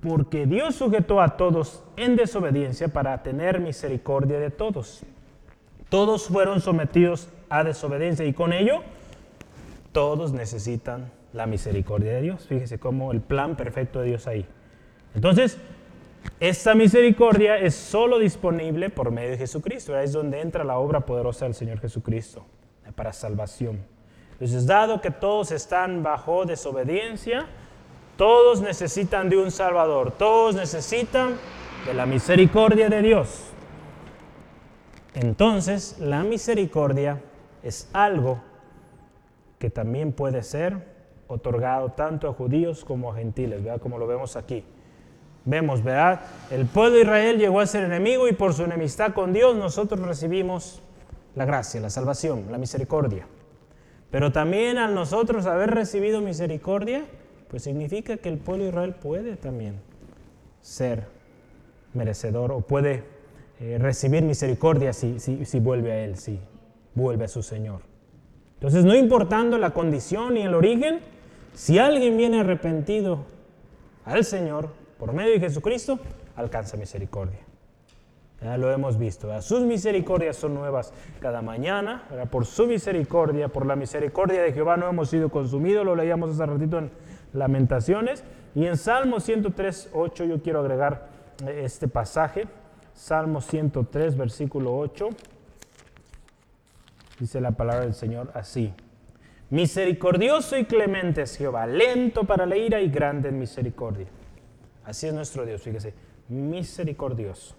porque 0.00 0.46
Dios 0.46 0.74
sujetó 0.74 1.20
a 1.20 1.36
todos 1.36 1.82
en 1.96 2.16
desobediencia 2.16 2.88
para 2.88 3.22
tener 3.22 3.60
misericordia 3.60 4.38
de 4.40 4.50
todos. 4.50 5.02
Todos 5.88 6.26
fueron 6.26 6.60
sometidos 6.60 7.28
a 7.50 7.64
desobediencia 7.64 8.24
y 8.24 8.32
con 8.32 8.52
ello 8.52 8.82
todos 9.92 10.32
necesitan 10.32 11.10
la 11.32 11.46
misericordia 11.46 12.14
de 12.14 12.22
Dios. 12.22 12.46
Fíjese 12.46 12.78
cómo 12.78 13.12
el 13.12 13.20
plan 13.20 13.56
perfecto 13.56 14.00
de 14.00 14.06
Dios 14.08 14.26
ahí. 14.26 14.46
Entonces, 15.14 15.58
esta 16.40 16.74
misericordia 16.74 17.56
es 17.56 17.74
solo 17.74 18.18
disponible 18.18 18.90
por 18.90 19.10
medio 19.10 19.30
de 19.30 19.38
Jesucristo. 19.38 19.96
Es 19.96 20.12
donde 20.12 20.40
entra 20.40 20.64
la 20.64 20.78
obra 20.78 21.00
poderosa 21.00 21.44
del 21.44 21.54
Señor 21.54 21.80
Jesucristo 21.80 22.44
para 22.96 23.12
salvación. 23.12 23.84
Entonces, 24.32 24.66
dado 24.66 25.00
que 25.00 25.12
todos 25.12 25.52
están 25.52 26.02
bajo 26.02 26.44
desobediencia, 26.44 27.46
todos 28.16 28.60
necesitan 28.60 29.28
de 29.28 29.36
un 29.36 29.52
Salvador, 29.52 30.12
todos 30.12 30.56
necesitan 30.56 31.36
de 31.86 31.94
la 31.94 32.06
misericordia 32.06 32.88
de 32.88 33.02
Dios. 33.02 33.44
Entonces, 35.14 35.96
la 36.00 36.24
misericordia 36.24 37.22
es 37.62 37.88
algo 37.92 38.40
que 39.58 39.70
también 39.70 40.12
puede 40.12 40.42
ser 40.42 40.76
otorgado 41.28 41.92
tanto 41.92 42.28
a 42.28 42.32
judíos 42.32 42.84
como 42.84 43.12
a 43.12 43.14
gentiles, 43.14 43.62
¿verdad? 43.62 43.80
como 43.80 43.98
lo 43.98 44.08
vemos 44.08 44.34
aquí. 44.34 44.64
Vemos, 45.44 45.82
¿verdad? 45.82 46.20
El 46.50 46.66
pueblo 46.66 46.96
de 46.96 47.02
Israel 47.02 47.38
llegó 47.38 47.60
a 47.60 47.66
ser 47.66 47.84
enemigo 47.84 48.28
y 48.28 48.32
por 48.32 48.54
su 48.54 48.62
enemistad 48.62 49.12
con 49.12 49.32
Dios 49.32 49.56
nosotros 49.56 50.00
recibimos 50.00 50.80
la 51.34 51.44
gracia, 51.44 51.80
la 51.80 51.90
salvación, 51.90 52.46
la 52.50 52.58
misericordia. 52.58 53.26
Pero 54.10 54.30
también 54.30 54.78
al 54.78 54.94
nosotros 54.94 55.46
haber 55.46 55.70
recibido 55.70 56.20
misericordia, 56.20 57.04
pues 57.48 57.64
significa 57.64 58.18
que 58.18 58.28
el 58.28 58.38
pueblo 58.38 58.64
de 58.64 58.70
Israel 58.70 58.94
puede 58.94 59.36
también 59.36 59.80
ser 60.60 61.06
merecedor 61.94 62.52
o 62.52 62.60
puede 62.60 63.04
eh, 63.58 63.78
recibir 63.80 64.22
misericordia 64.22 64.92
si, 64.92 65.18
si 65.18 65.60
vuelve 65.60 65.92
a 65.92 66.04
Él, 66.04 66.18
si 66.18 66.38
vuelve 66.94 67.24
a 67.24 67.28
su 67.28 67.42
Señor. 67.42 67.80
Entonces, 68.54 68.84
no 68.84 68.94
importando 68.94 69.58
la 69.58 69.70
condición 69.70 70.36
y 70.36 70.42
el 70.42 70.54
origen, 70.54 71.00
si 71.52 71.78
alguien 71.78 72.16
viene 72.16 72.40
arrepentido 72.40 73.24
al 74.04 74.24
Señor, 74.24 74.68
por 75.02 75.12
medio 75.14 75.32
de 75.32 75.40
Jesucristo, 75.40 75.98
alcanza 76.36 76.76
misericordia. 76.76 77.40
Lo 78.56 78.70
hemos 78.70 78.98
visto. 78.98 79.42
Sus 79.42 79.62
misericordias 79.62 80.36
son 80.36 80.54
nuevas 80.54 80.92
cada 81.18 81.42
mañana. 81.42 82.04
Por 82.30 82.46
su 82.46 82.68
misericordia, 82.68 83.48
por 83.48 83.66
la 83.66 83.74
misericordia 83.74 84.40
de 84.42 84.52
Jehová 84.52 84.76
no 84.76 84.88
hemos 84.88 85.10
sido 85.10 85.28
consumidos. 85.28 85.84
Lo 85.84 85.96
leíamos 85.96 86.30
hace 86.30 86.46
ratito 86.46 86.78
en 86.78 86.92
Lamentaciones. 87.32 88.22
Y 88.54 88.66
en 88.66 88.76
Salmo 88.76 89.18
103, 89.18 89.90
8 89.92 90.24
yo 90.24 90.40
quiero 90.40 90.60
agregar 90.60 91.08
eh, 91.48 91.62
este 91.64 91.88
pasaje. 91.88 92.46
Salmo 92.94 93.40
103, 93.40 94.16
versículo 94.16 94.76
8. 94.76 95.08
Dice 97.18 97.40
la 97.40 97.50
palabra 97.50 97.86
del 97.86 97.94
Señor 97.94 98.30
así. 98.34 98.72
Misericordioso 99.50 100.56
y 100.56 100.64
clemente 100.64 101.22
es 101.22 101.36
Jehová, 101.36 101.66
lento 101.66 102.22
para 102.22 102.46
la 102.46 102.56
ira 102.56 102.80
y 102.80 102.88
grande 102.88 103.30
en 103.30 103.40
misericordia. 103.40 104.06
Así 104.84 105.06
es 105.06 105.14
nuestro 105.14 105.44
Dios, 105.46 105.62
fíjese, 105.62 105.94
misericordioso. 106.28 107.56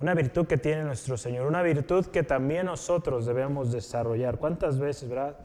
Una 0.00 0.14
virtud 0.14 0.46
que 0.46 0.58
tiene 0.58 0.82
nuestro 0.82 1.16
Señor, 1.16 1.46
una 1.46 1.62
virtud 1.62 2.06
que 2.06 2.24
también 2.24 2.66
nosotros 2.66 3.24
debemos 3.24 3.70
desarrollar. 3.70 4.38
¿Cuántas 4.38 4.78
veces, 4.78 5.08
verdad, 5.08 5.36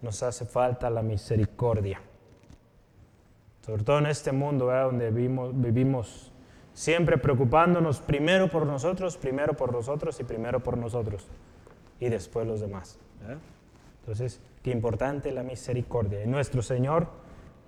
nos 0.00 0.22
hace 0.22 0.46
falta 0.46 0.88
la 0.88 1.02
misericordia? 1.02 2.00
Sobre 3.64 3.84
todo 3.84 3.98
en 3.98 4.06
este 4.06 4.32
mundo, 4.32 4.66
¿verdad? 4.66 4.86
donde 4.86 5.10
vivimos, 5.10 5.52
vivimos 5.60 6.32
siempre 6.72 7.18
preocupándonos 7.18 8.00
primero 8.00 8.48
por 8.48 8.64
nosotros, 8.64 9.18
primero 9.18 9.54
por 9.54 9.70
nosotros 9.72 10.18
y 10.18 10.24
primero 10.24 10.60
por 10.60 10.78
nosotros 10.78 11.28
y 12.00 12.08
después 12.08 12.46
los 12.46 12.60
demás. 12.60 12.98
Entonces, 14.00 14.40
qué 14.62 14.70
importante 14.70 15.30
la 15.30 15.42
misericordia. 15.42 16.24
Y 16.24 16.26
nuestro 16.26 16.62
Señor 16.62 17.06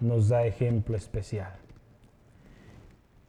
nos 0.00 0.30
da 0.30 0.46
ejemplo 0.46 0.96
especial. 0.96 1.52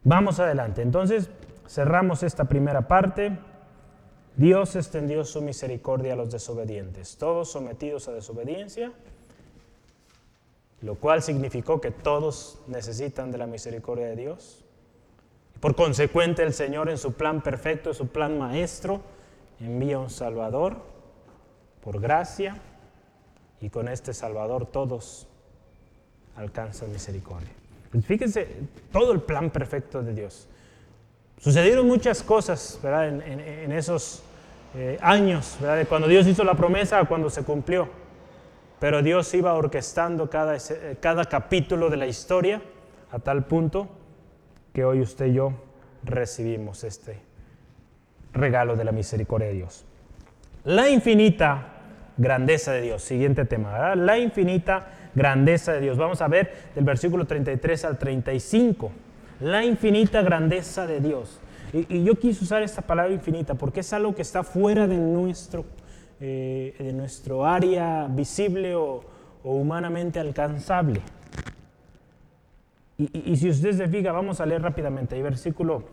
Vamos 0.04 0.40
adelante. 0.40 0.82
Entonces, 0.82 1.30
cerramos 1.68 2.24
esta 2.24 2.46
primera 2.46 2.88
parte. 2.88 3.38
Dios 4.36 4.76
extendió 4.76 5.24
su 5.24 5.42
misericordia 5.42 6.14
a 6.14 6.16
los 6.16 6.32
desobedientes, 6.32 7.18
todos 7.18 7.52
sometidos 7.52 8.08
a 8.08 8.14
desobediencia, 8.14 8.92
lo 10.82 10.96
cual 10.96 11.22
significó 11.22 11.80
que 11.80 11.92
todos 11.92 12.60
necesitan 12.68 13.32
de 13.32 13.38
la 13.38 13.46
misericordia 13.48 14.08
de 14.08 14.16
Dios. 14.16 14.66
Por 15.60 15.76
consecuente, 15.76 16.44
el 16.44 16.54
Señor 16.54 16.90
en 16.90 16.98
su 16.98 17.14
plan 17.14 17.42
perfecto, 17.42 17.94
su 17.94 18.08
plan 18.08 18.38
maestro, 18.38 19.02
envía 19.62 20.00
un 20.00 20.10
Salvador 20.10 20.78
por 21.82 22.02
gracia 22.02 22.58
y 23.62 23.70
con 23.70 23.88
este 23.88 24.14
Salvador 24.14 24.66
todos 24.66 25.28
alcanzan 26.36 26.92
misericordia. 26.92 27.63
Fíjense 28.02 28.48
todo 28.92 29.12
el 29.12 29.22
plan 29.22 29.50
perfecto 29.50 30.02
de 30.02 30.14
Dios. 30.14 30.48
Sucedieron 31.38 31.88
muchas 31.88 32.24
cosas 32.24 32.80
¿verdad? 32.82 33.08
En, 33.08 33.72
esos 33.72 34.24
eh, 34.76 34.98
años, 35.02 35.58
¿verdad? 35.60 35.78
de 35.78 35.86
cuando 35.86 36.08
Dios 36.08 36.26
hizo 36.26 36.44
la 36.44 36.56
promesa 36.56 37.00
a 37.00 37.06
cuando 37.06 37.30
se 37.30 37.44
cumplió. 37.44 37.88
Pero 38.80 39.02
Dios 39.02 39.34
iba 39.34 39.54
orquestando 39.54 40.30
cada, 40.30 40.58
cada 41.00 41.26
capítulo 41.26 41.90
de 41.90 41.98
la 41.98 42.08
historia 42.08 42.62
a 43.12 43.20
tal 43.20 43.46
punto 43.46 43.88
que 44.74 44.84
hoy 44.84 45.02
usted 45.02 45.28
y 45.28 45.34
yo 45.34 45.54
recibimos 46.04 46.84
este 46.84 47.22
regalo 48.34 48.76
de 48.76 48.84
la 48.84 48.92
misericordia 48.92 49.50
de 49.50 49.54
Dios. 49.54 49.86
La 50.66 50.90
infinita 50.90 51.74
grandeza 52.18 52.72
de 52.72 52.82
Dios. 52.82 53.04
Siguiente 53.04 53.46
tema, 53.46 53.96
la 53.96 54.18
infinita 54.18 54.88
grandeza 55.16 55.74
de 55.74 55.82
Dios. 55.82 55.98
Vamos 55.98 56.22
a 56.22 56.28
ver 56.28 56.52
del 56.76 56.84
versículo 56.84 57.26
33 57.26 57.86
al 57.86 57.98
35. 57.98 58.92
La 59.42 59.64
infinita 59.64 60.22
grandeza 60.22 60.88
de 60.88 61.00
Dios. 61.00 61.40
Y, 61.74 62.04
yo 62.04 62.16
quise 62.16 62.44
usar 62.44 62.62
esta 62.62 62.82
palabra 62.82 63.14
infinita 63.14 63.56
porque 63.56 63.80
es 63.80 63.92
algo 63.94 64.14
que 64.14 64.22
está 64.22 64.44
fuera 64.44 64.88
de 64.88 64.98
nuestro, 64.98 65.66
eh, 66.20 66.76
de 66.78 66.94
nuestro 66.94 67.46
área 67.46 68.08
visible 68.08 68.76
o, 68.76 69.04
humanamente 69.44 70.20
alcanzable. 70.20 71.02
Y, 72.98 73.36
si 73.36 73.50
usted 73.50 73.74
se 73.74 73.88
fija, 73.88 74.12
vamos 74.12 74.40
a 74.40 74.46
leer 74.46 74.62
rápidamente. 74.62 75.16
Ahí 75.16 75.22
versículo 75.22 75.84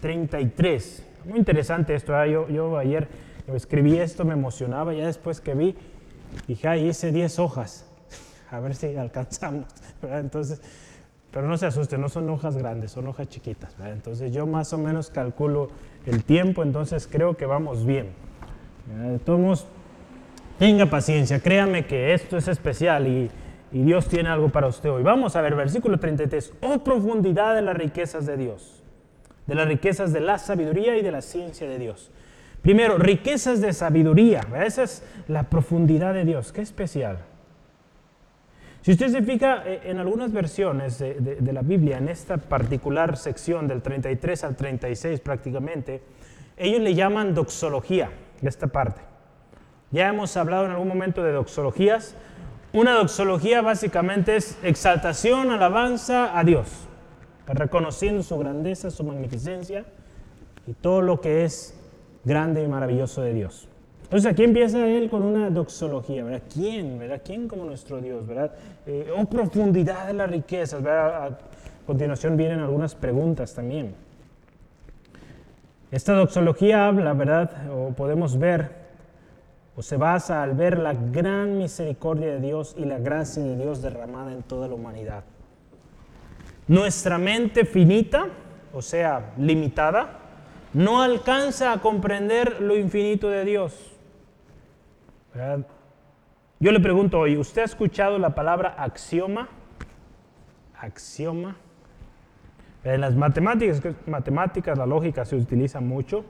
33. 0.00 1.00
Eh, 1.00 1.28
Muy 1.28 1.38
interesante 1.38 1.94
esto. 1.94 2.24
Yo, 2.24 2.48
yo 2.48 2.78
ayer 2.78 3.08
escribí 3.56 3.98
esto, 3.98 4.24
me 4.24 4.34
emocionaba, 4.34 4.92
ya 4.94 5.06
después 5.06 5.40
que 5.40 5.54
vi, 5.54 5.74
dije, 6.46 6.68
ahí 6.68 6.88
hice 6.88 7.12
10 7.12 7.38
hojas, 7.38 7.89
a 8.50 8.60
ver 8.60 8.74
si 8.74 8.96
alcanzamos, 8.96 9.66
Entonces, 10.02 10.60
pero 11.30 11.46
no 11.46 11.56
se 11.56 11.66
asuste, 11.66 11.96
no 11.96 12.08
son 12.08 12.28
hojas 12.28 12.56
grandes, 12.56 12.90
son 12.90 13.06
hojas 13.06 13.28
chiquitas, 13.28 13.74
Entonces 13.84 14.32
yo 14.32 14.46
más 14.46 14.72
o 14.72 14.78
menos 14.78 15.10
calculo 15.10 15.68
el 16.06 16.24
tiempo, 16.24 16.62
entonces 16.62 17.08
creo 17.10 17.36
que 17.36 17.46
vamos 17.46 17.86
bien. 17.86 18.08
Todos 19.24 19.66
tenga 20.58 20.86
paciencia, 20.86 21.38
créame 21.40 21.86
que 21.86 22.12
esto 22.12 22.36
es 22.36 22.48
especial 22.48 23.06
y, 23.06 23.30
y 23.70 23.82
Dios 23.82 24.08
tiene 24.08 24.28
algo 24.28 24.48
para 24.48 24.66
usted 24.66 24.90
hoy. 24.90 25.04
Vamos 25.04 25.36
a 25.36 25.40
ver, 25.40 25.54
versículo 25.54 26.00
33, 26.00 26.54
oh 26.62 26.82
profundidad 26.82 27.54
de 27.54 27.62
las 27.62 27.76
riquezas 27.76 28.26
de 28.26 28.36
Dios, 28.36 28.82
de 29.46 29.54
las 29.54 29.68
riquezas 29.68 30.12
de 30.12 30.20
la 30.20 30.38
sabiduría 30.38 30.96
y 30.96 31.02
de 31.02 31.12
la 31.12 31.22
ciencia 31.22 31.68
de 31.68 31.78
Dios. 31.78 32.10
Primero, 32.62 32.98
riquezas 32.98 33.60
de 33.60 33.72
sabiduría. 33.72 34.42
Esa 34.64 34.82
es 34.82 35.02
la 35.28 35.44
profundidad 35.44 36.12
de 36.12 36.24
Dios. 36.24 36.52
Qué 36.52 36.60
especial. 36.60 37.18
Si 38.82 38.92
usted 38.92 39.08
se 39.08 39.22
fija 39.22 39.62
eh, 39.66 39.82
en 39.84 39.98
algunas 39.98 40.32
versiones 40.32 40.98
de, 40.98 41.52
la 41.52 41.60
Biblia, 41.60 41.98
en 41.98 42.08
esta 42.08 42.38
particular 42.38 43.16
sección 43.18 43.68
del 43.68 43.82
33 43.82 44.44
al 44.44 44.56
36 44.56 45.20
prácticamente, 45.20 46.02
ellos 46.56 46.80
le 46.80 46.94
llaman 46.94 47.34
doxología, 47.34 48.10
esta 48.40 48.68
parte. 48.68 49.02
Ya 49.90 50.08
hemos 50.08 50.36
hablado 50.36 50.64
en 50.64 50.70
algún 50.70 50.88
momento 50.88 51.22
de 51.22 51.32
doxologías. 51.32 52.14
Una 52.72 52.92
doxología 52.92 53.60
básicamente 53.60 54.36
es 54.36 54.56
exaltación, 54.62 55.50
alabanza 55.50 56.38
a 56.38 56.44
Dios, 56.44 56.88
reconociendo 57.46 58.22
su 58.22 58.38
grandeza, 58.38 58.90
su 58.90 59.04
magnificencia 59.04 59.84
y 60.66 60.72
todo 60.72 61.02
lo 61.02 61.20
que 61.20 61.44
es 61.44 61.74
grande 62.24 62.62
y 62.62 62.68
maravilloso 62.68 63.20
de 63.20 63.34
Dios. 63.34 63.68
Entonces 64.10 64.32
aquí 64.32 64.42
empieza 64.42 64.88
él 64.88 65.08
con 65.08 65.22
una 65.22 65.50
doxología, 65.50 66.24
¿verdad? 66.24 66.42
¿Quién, 66.52 66.98
verdad? 66.98 67.22
¿Quién 67.24 67.46
como 67.46 67.64
nuestro 67.64 68.00
Dios, 68.00 68.26
verdad? 68.26 68.50
Eh, 68.84 69.08
oh 69.16 69.24
profundidad 69.26 70.08
de 70.08 70.14
las 70.14 70.28
riquezas, 70.28 70.82
¿verdad? 70.82 71.26
A 71.26 71.38
continuación 71.86 72.36
vienen 72.36 72.58
algunas 72.58 72.96
preguntas 72.96 73.54
también. 73.54 73.94
Esta 75.92 76.14
doxología 76.14 76.88
habla, 76.88 77.12
¿verdad? 77.12 77.70
O 77.72 77.92
podemos 77.92 78.36
ver, 78.36 78.72
o 79.76 79.82
se 79.82 79.96
basa 79.96 80.42
al 80.42 80.54
ver 80.54 80.78
la 80.78 80.92
gran 80.92 81.56
misericordia 81.56 82.32
de 82.32 82.40
Dios 82.40 82.74
y 82.76 82.86
la 82.86 82.98
gracia 82.98 83.44
de 83.44 83.56
Dios 83.56 83.80
derramada 83.80 84.32
en 84.32 84.42
toda 84.42 84.66
la 84.66 84.74
humanidad. 84.74 85.22
Nuestra 86.66 87.16
mente 87.16 87.64
finita, 87.64 88.26
o 88.72 88.82
sea, 88.82 89.34
limitada, 89.38 90.18
no 90.72 91.00
alcanza 91.00 91.72
a 91.72 91.80
comprender 91.80 92.60
lo 92.60 92.76
infinito 92.76 93.30
de 93.30 93.44
Dios. 93.44 93.99
Yo 96.58 96.72
le 96.72 96.80
pregunto 96.80 97.20
hoy, 97.20 97.36
¿usted 97.36 97.62
ha 97.62 97.64
escuchado 97.64 98.18
la 98.18 98.34
palabra 98.34 98.74
axioma? 98.78 99.48
Axioma. 100.78 101.56
En 102.82 103.00
las 103.00 103.14
matemáticas, 103.14 103.80
matemáticas 104.06 104.76
la 104.76 104.86
lógica 104.86 105.24
se 105.24 105.36
utiliza 105.36 105.80
mucho. 105.80 106.24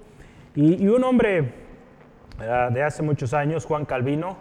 Y, 0.55 0.87
un 0.89 1.03
hombre 1.05 1.55
de 2.39 2.83
hace 2.83 3.03
muchos 3.03 3.33
años, 3.35 3.65
Juan 3.65 3.85
Calvino, 3.85 4.37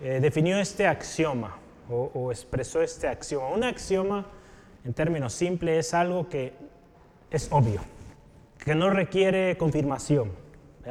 eh, 0.00 0.18
definió 0.20 0.58
este 0.58 0.86
axioma 0.86 1.56
o, 1.88 2.10
o, 2.14 2.32
expresó 2.32 2.80
este 2.82 3.08
axioma. 3.08 3.48
Un 3.48 3.64
axioma, 3.64 4.26
en 4.84 4.94
términos 4.94 5.34
simples, 5.34 5.86
es 5.86 5.94
algo 5.94 6.28
que 6.28 6.54
es 7.30 7.48
obvio, 7.52 7.82
que 8.64 8.74
no 8.74 8.90
requiere 8.90 9.56
confirmación. 9.58 10.32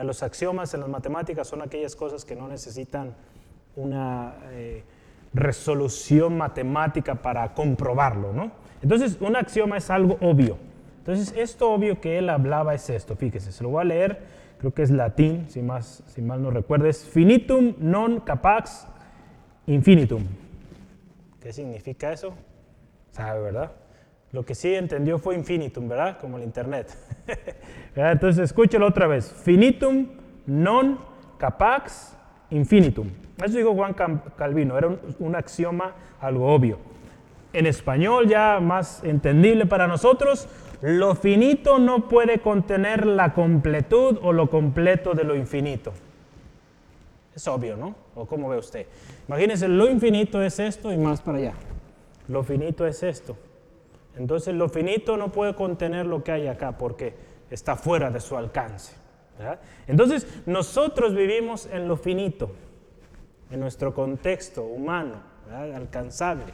Los 0.04 0.24
axiomas 0.24 0.74
en 0.74 0.82
las 0.82 0.90
matemáticas 0.90 1.48
son 1.48 1.62
aquellas 1.62 1.96
cosas 1.96 2.26
que 2.26 2.36
no 2.36 2.48
necesitan 2.48 3.14
una 3.76 4.36
eh, 4.52 4.84
resolución 5.34 6.38
matemática 6.38 7.16
para 7.16 7.54
comprobarlo, 7.54 8.34
¿no? 8.34 8.52
Entonces, 8.82 9.18
un 9.20 9.36
axioma 9.36 9.78
es 9.78 9.90
algo 9.90 10.18
obvio. 10.22 10.58
Entonces, 11.00 11.34
esto 11.38 11.72
obvio 11.72 12.00
que 12.00 12.18
él 12.18 12.30
hablaba 12.30 12.74
es 12.74 12.90
esto, 12.90 13.16
fíjese, 13.16 13.52
se 13.52 13.64
lo 13.64 13.70
voy 13.70 13.82
a 13.82 13.86
leer, 13.86 14.20
creo 14.60 14.74
que 14.74 14.84
es 14.84 14.92
latín, 14.92 15.46
si, 15.50 15.62
más, 15.62 16.04
si 16.08 16.22
mal 16.22 16.42
no 16.42 16.52
recuerdo, 16.52 16.88
es 16.88 17.04
finitum 17.06 17.74
non 17.80 18.20
capax 18.20 18.88
infinitum. 19.66 20.24
¿Qué 21.42 21.54
significa 21.54 22.12
eso? 22.12 22.34
¿Sabe, 23.12 23.42
verdad? 23.42 23.72
Lo 24.32 24.46
que 24.46 24.54
sí 24.54 24.76
entendió 24.76 25.18
fue 25.18 25.36
infinitum, 25.36 25.88
¿verdad? 25.88 26.20
Como 26.20 26.38
el 26.38 26.44
Internet. 26.44 26.96
Entonces 27.96 28.44
escúchelo 28.44 28.88
otra 28.88 29.08
vez. 29.08 29.34
Finitum 29.44 30.08
non 30.46 31.00
capax 31.38 32.16
infinitum. 32.52 33.10
Eso 33.44 33.58
dijo 33.58 33.74
Juan 33.74 33.96
Calvino, 34.38 34.78
era 34.78 34.90
un, 35.20 35.36
axioma 35.36 35.94
algo 36.20 36.54
obvio. 36.54 36.78
En 37.54 37.66
español 37.66 38.28
ya 38.28 38.60
más 38.60 39.04
entendible 39.04 39.66
para 39.66 39.88
nosotros, 39.88 40.48
lo 40.82 41.16
finito 41.16 41.80
no 41.80 42.08
puede 42.08 42.40
contener 42.40 43.08
la 43.08 43.34
completud 43.34 44.20
o 44.22 44.34
lo 44.34 44.50
completo 44.50 45.14
de 45.14 45.24
lo 45.24 45.36
infinito. 45.36 45.94
Es 47.36 47.48
obvio, 47.48 47.78
¿no? 47.78 47.96
¿O 48.16 48.26
cómo 48.26 48.50
ve 48.50 48.58
usted? 48.58 48.86
Imagínense, 49.28 49.68
lo 49.68 49.90
infinito 49.90 50.42
es 50.44 50.60
esto 50.60 50.92
y 50.92 50.98
más 50.98 51.22
para 51.22 51.38
allá. 51.38 51.54
Lo 52.28 52.44
finito 52.44 52.86
es 52.86 53.02
esto. 53.02 53.36
Entonces 54.20 54.54
lo 54.54 54.68
finito 54.68 55.16
no 55.16 55.32
puede 55.32 55.56
contener 55.56 56.06
lo 56.06 56.24
que 56.24 56.34
hay 56.34 56.48
acá 56.48 56.78
porque 56.78 57.16
está 57.50 57.76
fuera 57.76 58.12
de 58.12 58.20
su 58.20 58.38
alcance. 58.38 58.94
Entonces 59.88 60.28
nosotros 60.46 61.16
vivimos 61.16 61.68
en 61.72 61.88
lo 61.88 61.96
finito, 61.96 62.52
en 63.50 63.62
nuestro 63.62 63.94
contexto 63.94 64.64
humano, 64.64 65.16
alcanzable. 65.74 66.54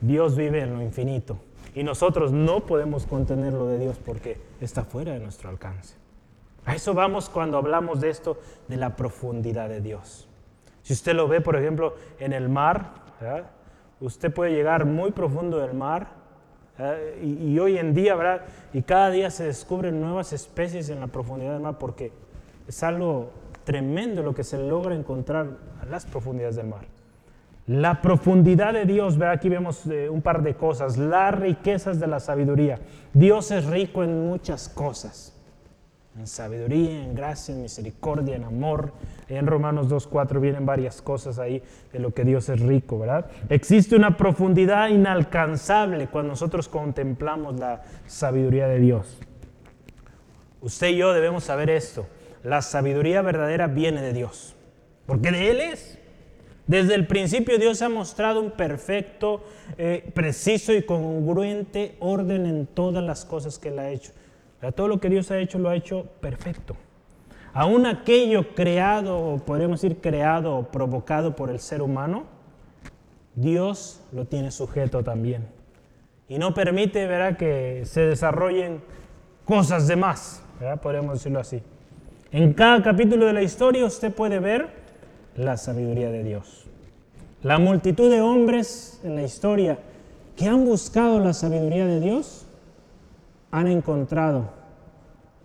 Dios 0.00 0.36
vive 0.36 0.62
en 0.62 0.74
lo 0.74 0.82
infinito 0.82 1.38
y 1.74 1.82
nosotros 1.82 2.32
no 2.32 2.64
podemos 2.64 3.06
contener 3.06 3.52
lo 3.52 3.66
de 3.66 3.78
Dios 3.78 3.98
porque 4.02 4.40
está 4.60 4.84
fuera 4.84 5.12
de 5.12 5.20
nuestro 5.20 5.50
alcance. 5.50 5.96
A 6.64 6.74
eso 6.74 6.94
vamos 6.94 7.28
cuando 7.28 7.58
hablamos 7.58 8.00
de 8.00 8.08
esto, 8.08 8.40
de 8.68 8.78
la 8.78 8.96
profundidad 8.96 9.68
de 9.68 9.82
Dios. 9.82 10.26
Si 10.82 10.94
usted 10.94 11.14
lo 11.14 11.28
ve, 11.28 11.42
por 11.42 11.56
ejemplo, 11.56 11.94
en 12.18 12.32
el 12.32 12.48
mar, 12.48 12.94
Usted 14.00 14.32
puede 14.32 14.52
llegar 14.52 14.84
muy 14.84 15.10
profundo 15.12 15.58
del 15.58 15.74
mar 15.74 16.08
¿eh? 16.78 17.20
y, 17.22 17.58
hoy 17.58 17.78
en 17.78 17.94
día, 17.94 18.14
¿verdad? 18.14 18.42
Y 18.72 18.82
cada 18.82 19.10
día 19.10 19.30
se 19.30 19.44
descubren 19.44 20.00
nuevas 20.00 20.32
especies 20.32 20.90
en 20.90 21.00
la 21.00 21.06
profundidad 21.06 21.52
del 21.52 21.62
mar 21.62 21.78
porque 21.78 22.12
es 22.68 22.82
algo 22.82 23.30
tremendo 23.64 24.22
lo 24.22 24.34
que 24.34 24.44
se 24.44 24.58
logra 24.58 24.94
encontrar 24.94 25.46
a 25.80 25.86
las 25.86 26.04
profundidades 26.04 26.56
del 26.56 26.66
mar. 26.66 26.86
La 27.66 28.00
profundidad 28.00 28.74
de 28.74 28.84
Dios, 28.84 29.18
¿verdad? 29.18 29.34
aquí 29.34 29.48
vemos 29.48 29.86
eh, 29.86 30.08
un 30.08 30.22
par 30.22 30.42
de 30.42 30.54
cosas, 30.54 30.96
las 30.98 31.36
riquezas 31.36 31.98
de 31.98 32.06
la 32.06 32.20
sabiduría. 32.20 32.78
Dios 33.12 33.50
es 33.50 33.64
rico 33.64 34.04
en 34.04 34.28
muchas 34.28 34.68
cosas 34.68 35.35
en 36.18 36.26
sabiduría, 36.26 37.04
en 37.04 37.14
gracia, 37.14 37.54
en 37.54 37.62
misericordia, 37.62 38.36
en 38.36 38.44
amor. 38.44 38.92
En 39.28 39.46
Romanos 39.46 39.88
2.4 39.88 40.40
vienen 40.40 40.64
varias 40.64 41.02
cosas 41.02 41.38
ahí 41.38 41.62
de 41.92 41.98
lo 41.98 42.14
que 42.14 42.24
Dios 42.24 42.48
es 42.48 42.60
rico, 42.60 42.98
¿verdad? 42.98 43.26
Existe 43.50 43.96
una 43.96 44.16
profundidad 44.16 44.88
inalcanzable 44.88 46.06
cuando 46.06 46.30
nosotros 46.30 46.68
contemplamos 46.68 47.58
la 47.58 47.82
sabiduría 48.06 48.66
de 48.66 48.80
Dios. 48.80 49.18
Usted 50.62 50.88
y 50.88 50.96
yo 50.96 51.12
debemos 51.12 51.44
saber 51.44 51.68
esto. 51.68 52.06
La 52.42 52.62
sabiduría 52.62 53.20
verdadera 53.22 53.66
viene 53.66 54.00
de 54.00 54.12
Dios, 54.12 54.54
porque 55.04 55.30
de 55.30 55.50
Él 55.50 55.60
es. 55.60 55.98
Desde 56.66 56.94
el 56.94 57.06
principio 57.06 57.58
Dios 57.58 57.82
ha 57.82 57.88
mostrado 57.88 58.40
un 58.40 58.52
perfecto, 58.52 59.44
eh, 59.78 60.10
preciso 60.14 60.72
y 60.72 60.82
congruente 60.82 61.96
orden 62.00 62.46
en 62.46 62.66
todas 62.66 63.04
las 63.04 63.24
cosas 63.24 63.58
que 63.58 63.68
Él 63.68 63.78
ha 63.78 63.90
hecho 63.90 64.12
todo 64.74 64.88
lo 64.88 65.00
que 65.00 65.08
Dios 65.08 65.30
ha 65.30 65.38
hecho 65.38 65.58
lo 65.58 65.68
ha 65.68 65.76
hecho 65.76 66.06
perfecto. 66.20 66.76
Aún 67.52 67.86
aquello 67.86 68.54
creado, 68.54 69.40
podríamos 69.46 69.80
decir 69.80 69.98
creado 70.00 70.56
o 70.56 70.62
provocado 70.64 71.34
por 71.34 71.50
el 71.50 71.58
ser 71.58 71.80
humano, 71.80 72.24
Dios 73.34 74.00
lo 74.12 74.26
tiene 74.26 74.50
sujeto 74.50 75.02
también. 75.02 75.46
Y 76.28 76.38
no 76.38 76.54
permite, 76.54 77.06
¿verdad?, 77.06 77.36
que 77.36 77.82
se 77.84 78.00
desarrollen 78.00 78.82
cosas 79.44 79.86
de 79.86 79.96
más, 79.96 80.42
podríamos 80.82 81.14
decirlo 81.14 81.38
así. 81.38 81.62
En 82.32 82.52
cada 82.52 82.82
capítulo 82.82 83.26
de 83.26 83.32
la 83.32 83.42
historia 83.42 83.84
usted 83.84 84.12
puede 84.12 84.40
ver 84.40 84.68
la 85.36 85.56
sabiduría 85.56 86.10
de 86.10 86.24
Dios. 86.24 86.66
La 87.42 87.58
multitud 87.58 88.10
de 88.10 88.20
hombres 88.20 89.00
en 89.04 89.14
la 89.14 89.22
historia 89.22 89.78
que 90.36 90.48
han 90.48 90.64
buscado 90.64 91.20
la 91.20 91.32
sabiduría 91.32 91.86
de 91.86 92.00
Dios 92.00 92.45
han 93.56 93.68
encontrado 93.68 94.50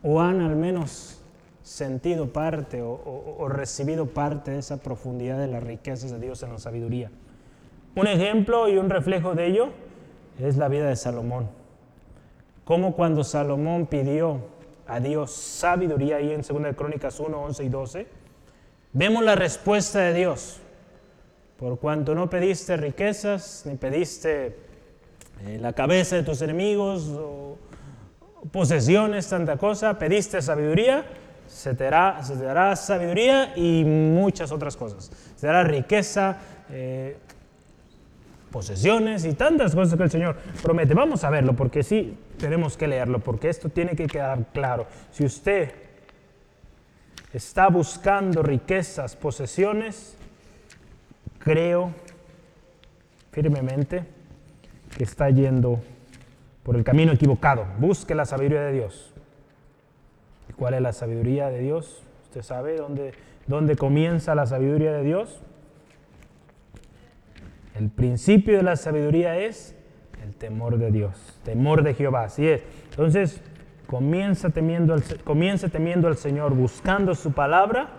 o 0.03 0.19
han 0.19 0.41
al 0.41 0.57
menos 0.57 1.21
sentido 1.63 2.33
parte 2.33 2.81
o, 2.81 3.47
recibido 3.47 4.07
parte 4.07 4.51
de 4.51 4.59
esa 4.59 4.81
profundidad 4.81 5.37
de 5.37 5.47
las 5.47 5.63
riquezas 5.63 6.11
de 6.11 6.19
Dios 6.19 6.43
en 6.43 6.51
la 6.51 6.59
sabiduría. 6.59 7.09
Un 7.95 8.07
ejemplo 8.07 8.67
y 8.67 8.77
un 8.77 8.89
reflejo 8.89 9.33
de 9.33 9.47
ello 9.47 9.69
es 10.41 10.57
la 10.57 10.67
vida 10.67 10.89
de 10.89 10.97
Salomón. 10.97 11.47
Como 12.65 12.97
cuando 12.97 13.23
Salomón 13.23 13.85
pidió 13.85 14.41
a 14.87 14.99
Dios 14.99 15.31
sabiduría 15.31 16.17
ahí 16.17 16.31
en 16.33 16.41
2 16.41 16.75
Crónicas 16.75 17.17
1, 17.17 17.41
11 17.41 17.63
y 17.63 17.69
12, 17.69 18.07
vemos 18.91 19.23
la 19.23 19.35
respuesta 19.35 19.99
de 19.99 20.13
Dios. 20.13 20.59
Por 21.57 21.79
cuanto 21.79 22.13
no 22.13 22.29
pediste 22.29 22.75
riquezas, 22.75 23.63
ni 23.65 23.75
pediste 23.77 24.57
eh, 25.45 25.59
la 25.61 25.71
cabeza 25.71 26.17
de 26.17 26.23
tus 26.23 26.41
enemigos, 26.41 27.09
posesiones, 28.51 29.27
tanta 29.27 29.57
cosa, 29.57 29.99
pediste 29.99 30.41
sabiduría, 30.41 31.05
se 31.47 31.73
te, 31.75 31.83
dará, 31.83 32.75
sabiduría 32.75 33.53
y 33.55 33.83
muchas 33.83 34.51
otras 34.51 34.75
cosas. 34.77 35.11
Se 35.35 35.47
dará 35.47 35.63
riqueza, 35.63 36.37
eh, 36.69 37.17
posesiones 38.51 39.25
y 39.25 39.33
tantas 39.33 39.75
cosas 39.75 39.97
que 39.97 40.03
el 40.03 40.11
Señor 40.11 40.37
promete. 40.61 40.93
Vamos 40.93 41.23
a 41.23 41.29
verlo 41.29 41.55
porque 41.55 41.83
sí 41.83 42.17
tenemos 42.37 42.77
que 42.77 42.87
leerlo, 42.87 43.19
porque 43.19 43.49
esto 43.49 43.69
tiene 43.69 43.95
que 43.95 44.07
quedar 44.07 44.45
claro. 44.53 44.87
Si 45.11 45.25
usted 45.25 45.71
está 47.33 47.67
buscando 47.69 48.43
riquezas, 48.43 49.15
posesiones, 49.15 50.15
creo 51.39 51.93
firmemente 53.31 54.03
que 54.97 55.03
está 55.03 55.29
yendo 55.29 55.81
por 56.71 56.77
el 56.77 56.85
camino 56.85 57.11
equivocado. 57.11 57.65
Busque 57.79 58.15
la 58.15 58.23
sabiduría 58.23 58.61
de 58.61 58.71
Dios. 58.71 59.13
¿Y 60.49 60.53
cuál 60.53 60.73
es 60.73 60.81
la 60.81 60.93
sabiduría 60.93 61.49
de 61.49 61.59
Dios? 61.59 62.01
¿Usted 62.23 62.43
sabe 62.43 62.77
dónde, 62.77 63.11
dónde 63.45 63.75
comienza 63.75 64.35
la 64.35 64.45
sabiduría 64.45 64.93
de 64.93 65.03
Dios? 65.03 65.41
El 67.75 67.89
principio 67.89 68.55
de 68.55 68.63
la 68.63 68.77
sabiduría 68.77 69.37
es 69.37 69.75
el 70.23 70.33
temor 70.33 70.77
de 70.77 70.91
Dios, 70.91 71.37
temor 71.43 71.83
de 71.83 71.93
Jehová. 71.93 72.23
Así 72.23 72.47
es. 72.47 72.61
Entonces, 72.91 73.41
comienza 73.85 74.49
temiendo 74.51 74.93
al, 74.93 75.03
comienza 75.25 75.67
temiendo 75.67 76.07
al 76.07 76.15
Señor, 76.15 76.53
buscando 76.53 77.15
su 77.15 77.33
palabra. 77.33 77.89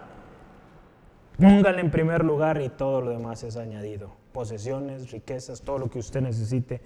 Póngale 1.39 1.83
en 1.83 1.91
primer 1.91 2.25
lugar 2.25 2.59
y 2.63 2.71
todo 2.71 3.03
lo 3.03 3.11
demás 3.11 3.43
es 3.43 3.59
añadido. 3.59 4.17
Posesiones, 4.33 5.11
riquezas, 5.11 5.61
todo 5.61 5.77
lo 5.77 5.91
que 5.91 5.99
usted 5.99 6.23
necesite 6.23 6.81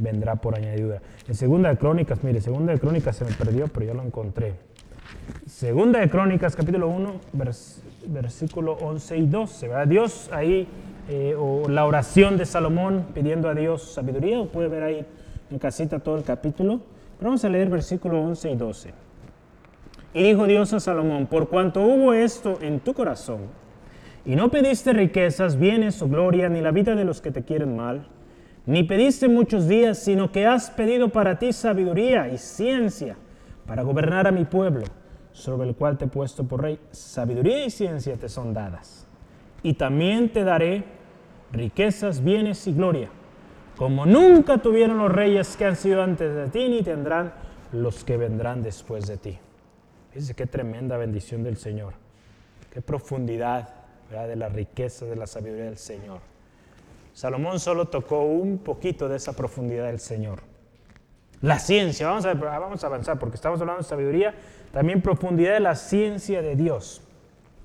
vendrá 0.00 0.36
por 0.36 0.56
añadidura. 0.56 1.00
En 1.28 1.34
Segunda 1.34 1.68
de 1.68 1.76
Crónicas, 1.76 2.24
mire, 2.24 2.40
Segunda 2.40 2.72
de 2.72 2.80
Crónicas 2.80 3.16
se 3.16 3.24
me 3.24 3.32
perdió, 3.32 3.68
pero 3.68 3.86
ya 3.86 3.94
lo 3.94 4.02
encontré. 4.02 4.54
Segunda 5.46 6.00
de 6.00 6.08
Crónicas, 6.08 6.56
capítulo 6.56 6.88
1, 6.88 7.12
versículo 8.06 8.72
11 8.80 9.18
y 9.18 9.26
12. 9.26 9.68
¿verdad? 9.68 9.86
Dios 9.86 10.30
ahí, 10.32 10.66
eh, 11.08 11.36
o 11.38 11.68
la 11.68 11.84
oración 11.84 12.36
de 12.36 12.46
Salomón 12.46 13.06
pidiendo 13.14 13.48
a 13.48 13.54
Dios 13.54 13.92
sabiduría, 13.92 14.40
o 14.40 14.46
puede 14.46 14.68
ver 14.68 14.82
ahí 14.82 15.06
en 15.50 15.58
casita 15.58 15.98
todo 16.00 16.16
el 16.16 16.24
capítulo. 16.24 16.80
Pero 17.18 17.30
vamos 17.30 17.44
a 17.44 17.50
leer 17.50 17.68
versículo 17.68 18.20
11 18.22 18.50
y 18.50 18.56
12. 18.56 18.94
Y 20.14 20.22
dijo 20.22 20.46
Dios 20.46 20.72
a 20.72 20.80
Salomón, 20.80 21.26
por 21.26 21.48
cuanto 21.48 21.82
hubo 21.82 22.14
esto 22.14 22.58
en 22.62 22.80
tu 22.80 22.94
corazón, 22.94 23.42
y 24.24 24.34
no 24.34 24.50
pediste 24.50 24.92
riquezas, 24.92 25.58
bienes 25.58 26.02
o 26.02 26.08
gloria, 26.08 26.48
ni 26.48 26.60
la 26.60 26.72
vida 26.72 26.94
de 26.94 27.04
los 27.04 27.20
que 27.20 27.30
te 27.30 27.42
quieren 27.42 27.76
mal, 27.76 28.06
ni 28.70 28.84
pediste 28.84 29.28
muchos 29.28 29.66
días, 29.66 29.98
sino 29.98 30.30
que 30.30 30.46
has 30.46 30.70
pedido 30.70 31.08
para 31.08 31.40
ti 31.40 31.52
sabiduría 31.52 32.28
y 32.28 32.38
ciencia 32.38 33.16
para 33.66 33.82
gobernar 33.82 34.28
a 34.28 34.30
mi 34.30 34.44
pueblo, 34.44 34.84
sobre 35.32 35.68
el 35.68 35.74
cual 35.74 35.98
te 35.98 36.04
he 36.04 36.08
puesto 36.08 36.44
por 36.44 36.62
rey. 36.62 36.78
Sabiduría 36.92 37.66
y 37.66 37.70
ciencia 37.70 38.16
te 38.16 38.28
son 38.28 38.54
dadas. 38.54 39.08
Y 39.64 39.74
también 39.74 40.28
te 40.32 40.44
daré 40.44 40.84
riquezas, 41.50 42.22
bienes 42.22 42.64
y 42.68 42.72
gloria, 42.72 43.08
como 43.76 44.06
nunca 44.06 44.58
tuvieron 44.58 44.98
los 44.98 45.10
reyes 45.10 45.56
que 45.56 45.64
han 45.64 45.74
sido 45.74 46.00
antes 46.00 46.32
de 46.32 46.46
ti, 46.46 46.68
ni 46.68 46.84
tendrán 46.84 47.32
los 47.72 48.04
que 48.04 48.16
vendrán 48.16 48.62
después 48.62 49.08
de 49.08 49.16
ti. 49.16 49.36
Fíjense 50.10 50.34
qué 50.34 50.46
tremenda 50.46 50.96
bendición 50.96 51.42
del 51.42 51.56
Señor, 51.56 51.94
qué 52.72 52.80
profundidad 52.82 53.68
de 54.10 54.36
la 54.36 54.48
riqueza 54.48 55.06
de 55.06 55.16
la 55.16 55.26
sabiduría 55.26 55.64
del 55.64 55.78
Señor. 55.78 56.29
Salomón 57.12 57.60
solo 57.60 57.88
tocó 57.88 58.22
un 58.22 58.58
poquito 58.58 59.08
de 59.08 59.16
esa 59.16 59.34
profundidad 59.34 59.86
del 59.86 60.00
Señor. 60.00 60.40
La 61.42 61.58
ciencia, 61.58 62.06
vamos 62.06 62.26
a, 62.26 62.86
avanzar 62.86 63.18
porque 63.18 63.36
estamos 63.36 63.60
hablando 63.60 63.82
de 63.82 63.88
sabiduría, 63.88 64.34
también 64.72 65.00
profundidad 65.00 65.54
de 65.54 65.60
la 65.60 65.74
ciencia 65.74 66.42
de 66.42 66.54
Dios. 66.54 67.02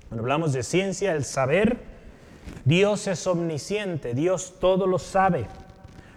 Cuando 0.08 0.22
hablamos 0.22 0.52
de 0.52 0.62
ciencia, 0.62 1.12
el 1.12 1.24
saber, 1.24 1.78
Dios 2.64 3.06
es 3.06 3.26
omnisciente, 3.26 4.14
Dios 4.14 4.54
todo 4.60 4.86
lo 4.86 4.98
sabe. 4.98 5.46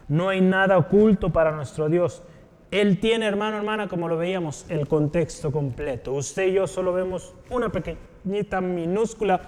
No 0.07 0.29
hay 0.29 0.41
nada 0.41 0.77
oculto 0.77 1.31
para 1.31 1.51
nuestro 1.51 1.89
Dios. 1.89 2.23
Él 2.71 2.99
tiene, 2.99 3.25
hermano, 3.25 3.57
hermana, 3.57 3.87
como 3.87 4.07
lo 4.07 4.17
veíamos, 4.17 4.65
el 4.69 4.87
contexto 4.87 5.51
completo. 5.51 6.13
Usted 6.13 6.47
y 6.47 6.53
yo 6.53 6.67
solo 6.67 6.93
vemos 6.93 7.33
una 7.49 7.69
pequeñita, 7.69 8.61
minúscula 8.61 9.41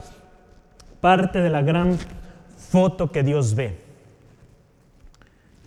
parte 1.00 1.40
de 1.40 1.50
la 1.50 1.62
gran 1.62 1.98
foto 2.72 3.12
que 3.12 3.22
Dios 3.22 3.54
ve. 3.54 3.76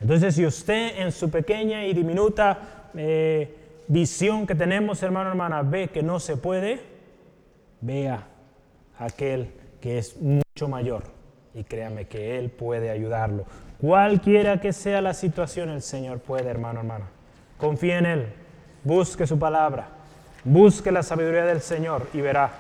Entonces, 0.01 0.35
si 0.35 0.47
usted 0.47 1.01
en 1.01 1.13
su 1.13 1.31
pequeña 1.31 1.85
y 1.85 1.93
diminuta 1.93 2.91
eh, 2.95 3.55
visión 3.89 4.47
que 4.47 4.55
tenemos, 4.55 5.03
hermano, 5.03 5.29
hermana, 5.29 5.61
ve 5.61 5.89
que 5.89 6.03
no 6.03 6.19
se 6.19 6.39
puede, 6.39 6.81
vea 7.83 8.27
aquel 8.99 9.51
que 9.83 9.99
es 9.99 10.17
mucho 10.19 10.67
mayor 10.67 11.03
y 11.55 11.63
créame 11.63 12.07
que 12.07 12.39
Él 12.39 12.49
puede 12.49 12.91
ayudarlo. 12.91 13.45
Cualquiera 13.79 14.59
que 14.63 14.73
sea 14.73 15.03
la 15.03 15.13
situación, 15.13 15.69
el 15.69 15.83
Señor 15.83 16.21
puede, 16.21 16.49
hermano, 16.49 16.81
hermana. 16.81 17.05
Confíe 17.59 17.99
en 17.99 18.07
Él, 18.07 18.27
busque 18.83 19.27
su 19.27 19.39
palabra, 19.39 19.89
busque 20.43 20.91
la 20.91 21.03
sabiduría 21.03 21.45
del 21.45 21.61
Señor 21.61 22.09
y 22.15 22.23
verá 22.23 22.51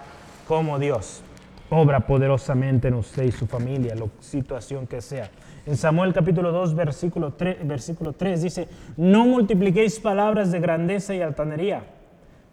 cómo 0.47 0.78
Dios 0.78 1.23
obra 1.70 2.00
poderosamente 2.06 2.88
en 2.88 2.94
usted 2.94 3.24
y 3.24 3.32
su 3.32 3.46
familia, 3.46 3.94
la 3.94 4.06
situación 4.20 4.86
que 4.86 5.00
sea. 5.00 5.30
En 5.66 5.76
Samuel 5.76 6.12
capítulo 6.12 6.52
2, 6.52 6.74
versículo 6.74 7.32
3, 7.32 7.66
versículo 7.66 8.12
3 8.12 8.42
dice, 8.42 8.68
no 8.96 9.24
multipliquéis 9.26 9.98
palabras 9.98 10.52
de 10.52 10.60
grandeza 10.60 11.14
y 11.14 11.22
altanería, 11.22 11.84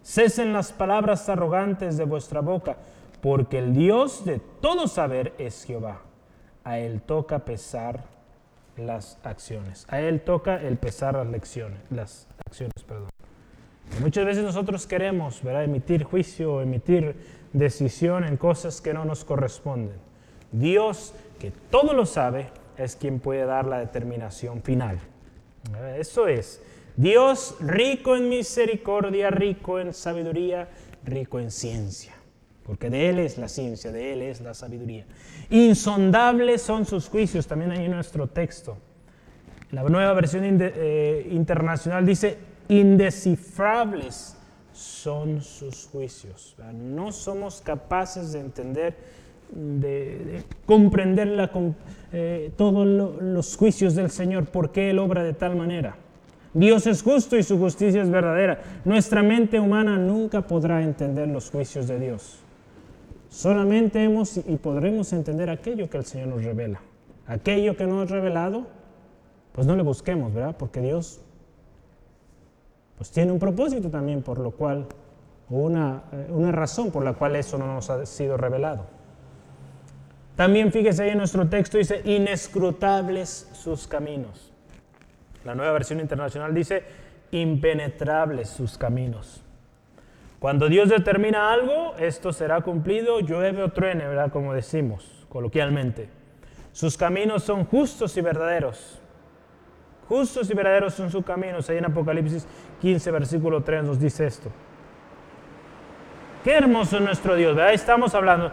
cesen 0.02 0.52
las 0.52 0.72
palabras 0.72 1.28
arrogantes 1.28 1.96
de 1.96 2.04
vuestra 2.04 2.40
boca, 2.40 2.76
porque 3.20 3.58
el 3.58 3.74
Dios 3.74 4.24
de 4.24 4.40
todo 4.60 4.88
saber 4.88 5.34
es 5.38 5.64
Jehová. 5.64 6.00
A 6.64 6.78
Él 6.78 7.02
toca 7.02 7.40
pesar 7.40 8.04
las 8.76 9.18
acciones. 9.24 9.86
A 9.88 10.00
Él 10.00 10.22
toca 10.22 10.60
el 10.60 10.76
pesar 10.76 11.14
las 11.14 11.26
lecciones, 11.26 11.78
las 11.90 12.26
acciones, 12.46 12.72
muchas 14.00 14.24
veces 14.24 14.42
nosotros 14.42 14.86
queremos 14.86 15.42
emitir 15.44 16.04
juicio, 16.04 16.62
emitir 16.62 17.41
decisión 17.52 18.24
en 18.24 18.36
cosas 18.36 18.80
que 18.80 18.94
no 18.94 19.04
nos 19.04 19.24
corresponden. 19.24 19.96
Dios, 20.52 21.14
que 21.38 21.50
todo 21.70 21.92
lo 21.92 22.06
sabe, 22.06 22.50
es 22.76 22.96
quien 22.96 23.20
puede 23.20 23.44
dar 23.44 23.66
la 23.66 23.78
determinación 23.78 24.62
final. 24.62 24.98
Eso 25.96 26.26
es, 26.28 26.60
Dios 26.96 27.56
rico 27.60 28.16
en 28.16 28.28
misericordia, 28.28 29.30
rico 29.30 29.78
en 29.78 29.94
sabiduría, 29.94 30.68
rico 31.04 31.38
en 31.38 31.50
ciencia. 31.50 32.12
Porque 32.64 32.90
de 32.90 33.08
Él 33.08 33.18
es 33.18 33.38
la 33.38 33.48
ciencia, 33.48 33.90
de 33.90 34.12
Él 34.12 34.22
es 34.22 34.40
la 34.40 34.54
sabiduría. 34.54 35.04
Insondables 35.50 36.62
son 36.62 36.86
sus 36.86 37.08
juicios, 37.08 37.46
también 37.46 37.72
hay 37.72 37.84
en 37.84 37.90
nuestro 37.90 38.28
texto. 38.28 38.76
La 39.70 39.82
nueva 39.82 40.12
versión 40.12 40.44
eh, 40.44 41.28
internacional 41.30 42.04
dice, 42.06 42.38
indescifrables 42.68 44.36
son 44.72 45.42
sus 45.42 45.86
juicios. 45.86 46.56
No 46.72 47.12
somos 47.12 47.60
capaces 47.60 48.32
de 48.32 48.40
entender 48.40 48.96
de, 49.52 50.42
comprender 50.66 51.50
eh, 52.12 52.50
todos 52.56 52.86
los 53.22 53.56
juicios 53.56 53.94
del 53.94 54.10
Señor, 54.10 54.46
por 54.46 54.72
qué 54.72 54.90
Él 54.90 54.98
obra 54.98 55.22
de 55.22 55.34
tal 55.34 55.56
manera. 55.56 55.96
Dios 56.54 56.86
es 56.86 57.02
justo 57.02 57.36
y 57.36 57.42
su 57.42 57.58
justicia 57.58 58.02
es 58.02 58.10
verdadera. 58.10 58.60
Nuestra 58.84 59.22
mente 59.22 59.58
humana 59.58 59.96
nunca 59.96 60.42
podrá 60.42 60.82
entender 60.82 61.28
los 61.28 61.50
juicios 61.50 61.86
de 61.88 61.98
Dios. 61.98 62.38
Solamente 63.30 64.02
hemos 64.02 64.36
y 64.36 64.56
podremos 64.56 65.12
entender 65.14 65.48
aquello 65.48 65.88
que 65.88 65.96
el 65.96 66.04
Señor 66.04 66.28
nos 66.28 66.44
revela. 66.44 66.80
Aquello 67.26 67.76
que 67.76 67.86
no 67.86 68.02
es 68.02 68.10
revelado, 68.10 68.66
pues 69.52 69.66
no 69.66 69.76
le 69.76 69.82
busquemos, 69.82 70.34
¿verdad? 70.34 70.56
Porque 70.58 70.80
Dios 70.80 71.22
pues 73.02 73.10
tiene 73.10 73.32
un 73.32 73.40
propósito 73.40 73.90
también 73.90 74.22
por 74.22 74.38
lo 74.38 74.52
cual, 74.52 74.86
una, 75.50 76.04
eh, 76.12 76.28
una 76.30 76.52
razón 76.52 76.92
por 76.92 77.02
la 77.02 77.14
cual 77.14 77.34
eso 77.34 77.58
no 77.58 77.66
nos 77.66 77.90
ha 77.90 78.06
sido 78.06 78.36
revelado. 78.36 78.86
También 80.36 80.70
fíjese 80.70 81.02
ahí 81.02 81.10
en 81.10 81.18
nuestro 81.18 81.48
texto, 81.48 81.78
dice, 81.78 82.00
inescrutables 82.04 83.50
sus 83.54 83.88
caminos. 83.88 84.52
La 85.44 85.56
nueva 85.56 85.72
versión 85.72 85.98
internacional 85.98 86.54
dice, 86.54 86.84
impenetrables 87.32 88.50
sus 88.50 88.78
caminos. 88.78 89.42
Cuando 90.38 90.68
Dios 90.68 90.88
determina 90.88 91.52
algo, 91.52 91.96
esto 91.98 92.32
será 92.32 92.60
cumplido, 92.60 93.18
llueve 93.18 93.64
o 93.64 93.72
truene, 93.72 94.06
¿verdad? 94.06 94.30
Como 94.30 94.54
decimos 94.54 95.26
coloquialmente. 95.28 96.08
Sus 96.70 96.96
caminos 96.96 97.42
son 97.42 97.64
justos 97.64 98.16
y 98.16 98.20
verdaderos. 98.20 99.01
Justos 100.08 100.50
y 100.50 100.54
verdaderos 100.54 100.94
son 100.94 101.10
sus 101.10 101.24
caminos. 101.24 101.68
Ahí 101.70 101.78
en 101.78 101.86
Apocalipsis 101.86 102.46
15, 102.80 103.10
versículo 103.10 103.62
3 103.62 103.84
nos 103.84 104.00
dice 104.00 104.26
esto. 104.26 104.50
Qué 106.44 106.52
hermoso 106.52 106.96
es 106.96 107.02
nuestro 107.02 107.36
Dios, 107.36 107.54
¿verdad? 107.54 107.72
Estamos 107.72 108.14
hablando 108.14 108.50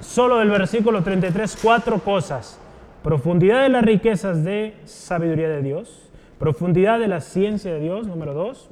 solo 0.00 0.38
del 0.38 0.50
versículo 0.50 1.02
33 1.02 1.58
cuatro 1.62 1.98
cosas. 1.98 2.58
Profundidad 3.02 3.62
de 3.62 3.68
las 3.68 3.84
riquezas 3.84 4.42
de 4.42 4.74
sabiduría 4.84 5.48
de 5.48 5.62
Dios. 5.62 6.10
Profundidad 6.38 6.98
de 6.98 7.08
la 7.08 7.20
ciencia 7.20 7.74
de 7.74 7.80
Dios, 7.80 8.06
número 8.06 8.34
dos. 8.34 8.70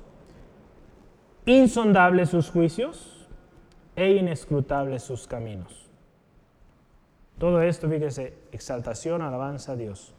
Insondables 1.47 2.31
sus 2.31 2.51
juicios 2.51 3.29
e 3.97 4.12
inescrutables 4.12 5.03
sus 5.03 5.27
caminos. 5.27 5.91
Todo 7.39 7.61
esto, 7.62 7.89
fíjese, 7.89 8.35
exaltación, 8.53 9.22
alabanza 9.22 9.72
a 9.72 9.77
Dios. 9.77 10.14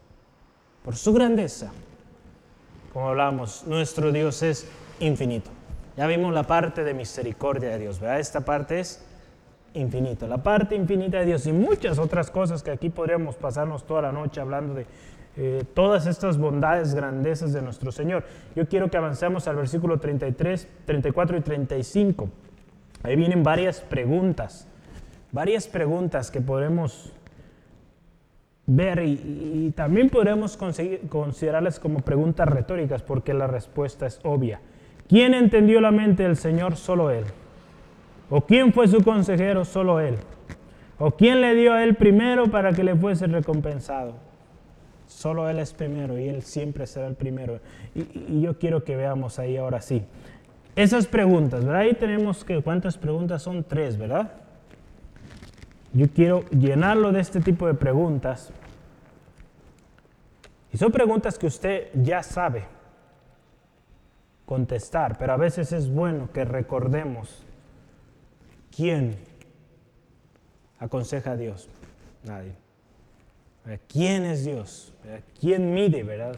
Por 0.83 0.95
su 0.95 1.13
grandeza, 1.13 1.71
como 2.95 3.09
hablamos, 3.09 3.65
nuestro 3.67 4.09
Dios 4.13 4.41
es 4.41 4.65
infinito. 5.01 5.51
Ya 5.97 6.07
vimos 6.07 6.33
la 6.33 6.43
parte 6.43 6.85
de 6.85 6.93
misericordia 6.93 7.71
de 7.71 7.79
Dios, 7.79 7.99
¿verdad? 7.99 8.21
Esta 8.21 8.45
parte 8.45 8.79
es 8.79 9.05
infinito, 9.73 10.29
la 10.29 10.37
parte 10.37 10.77
infinita 10.77 11.19
de 11.19 11.25
Dios 11.25 11.45
y 11.45 11.51
muchas 11.51 11.99
otras 11.99 12.31
cosas 12.31 12.63
que 12.63 12.71
aquí 12.71 12.89
podríamos 12.89 13.35
pasarnos 13.35 13.85
toda 13.85 14.03
la 14.03 14.13
noche 14.13 14.39
hablando 14.39 14.75
de 14.75 14.85
eh, 15.35 15.65
todas 15.73 16.07
estas 16.07 16.37
bondades, 16.37 16.95
grandezas 16.95 17.51
de 17.51 17.61
nuestro 17.61 17.91
Señor. 17.91 18.23
Yo 18.55 18.65
quiero 18.65 18.89
que 18.89 18.95
avancemos 18.95 19.45
al 19.49 19.57
versículo 19.57 19.99
33, 19.99 20.65
34 20.85 21.35
y 21.35 21.41
35. 21.41 22.29
Ahí 23.03 23.17
vienen 23.17 23.43
varias 23.43 23.81
preguntas, 23.81 24.69
varias 25.33 25.67
preguntas 25.67 26.31
que 26.31 26.39
podemos 26.39 27.11
ver 28.67 28.99
y, 29.03 29.71
también 29.75 30.09
podremos 30.09 30.57
considerarlas 30.57 31.79
como 31.79 31.99
preguntas 31.99 32.47
retóricas 32.47 33.01
porque 33.03 33.33
la 33.33 33.47
respuesta 33.47 34.05
es 34.05 34.19
obvia. 34.23 34.59
¿Quién 35.07 35.33
entendió 35.33 35.81
la 35.81 35.91
mente 35.91 36.23
del 36.23 36.35
Señor? 36.35 36.75
Solo 36.75 37.11
Él. 37.11 37.25
¿O 38.29 38.41
quién 38.41 38.73
fue 38.73 38.87
su 38.87 39.03
consejero? 39.03 39.65
Solo 39.65 39.99
Él. 39.99 40.15
¿O 40.97 41.11
quién 41.11 41.41
le 41.41 41.53
dio 41.53 41.73
a 41.73 41.83
Él 41.83 41.95
primero 41.95 42.49
para 42.49 42.71
que 42.71 42.83
le 42.83 42.95
fuese 42.95 43.27
recompensado? 43.27 44.13
Solo 45.07 45.47
Él 45.47 45.59
es 45.59 45.73
primero 45.73 46.17
y 46.17 46.27
Él 46.27 46.41
siempre 46.41 46.87
será 46.87 47.07
el 47.07 47.15
primero. 47.15 47.59
Y, 47.93 48.41
yo 48.41 48.57
quiero 48.57 48.83
que 48.83 48.95
veamos 48.95 49.37
ahí 49.37 49.57
ahora 49.57 49.81
sí. 49.81 50.03
Esas 50.75 51.05
preguntas. 51.05 51.63
Ahí 51.65 51.93
tenemos 51.93 52.43
que, 52.43 52.61
¿cuántas 52.61 52.97
preguntas? 52.97 53.43
Son 53.43 53.63
tres, 53.63 53.97
¿verdad? 53.97 54.31
Yo 55.95 56.09
quiero 56.09 56.43
llenarlo 56.49 57.13
de 57.13 57.21
este 57.21 57.39
tipo 57.39 57.67
de 57.67 57.73
preguntas. 57.73 58.51
Y 60.73 60.77
son 60.77 60.91
preguntas 60.91 61.39
que 61.39 61.47
usted 61.47 61.87
ya 61.93 62.21
sabe 62.21 62.65
contestar, 64.45 65.17
pero 65.17 65.31
a 65.31 65.37
veces 65.37 65.71
es 65.71 65.89
bueno 65.89 66.29
que 66.33 66.43
recordemos 66.43 67.45
quién 68.75 69.15
aconseja 70.79 71.31
a 71.31 71.37
Dios. 71.37 71.69
Nadie. 72.25 72.51
¿Quién 73.87 74.25
es 74.25 74.43
Dios? 74.43 74.93
¿Quién 75.39 75.73
mide, 75.73 76.03
verdad? 76.03 76.37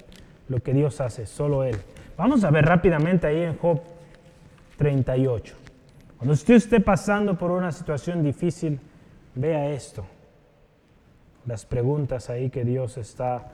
Lo 0.50 0.60
que 0.60 0.72
Dios 0.72 1.02
hace, 1.02 1.26
solo 1.26 1.64
Él. 1.64 1.78
Vamos 2.16 2.44
a 2.44 2.52
ver 2.52 2.64
rápidamente 2.64 3.26
ahí 3.26 3.42
en 3.42 3.58
Job 3.58 3.82
38. 4.78 5.56
Cuando 6.18 6.34
usted 6.34 6.54
esté 6.54 6.80
pasando 6.80 7.36
por 7.36 7.50
una 7.50 7.72
situación 7.72 8.24
difícil, 8.24 8.80
Vea 9.38 9.70
esto, 9.70 10.04
las 11.46 11.64
preguntas 11.64 12.32
ahí 12.32 12.50
que 12.50 12.66
Dios 12.66 12.98
está 12.98 13.52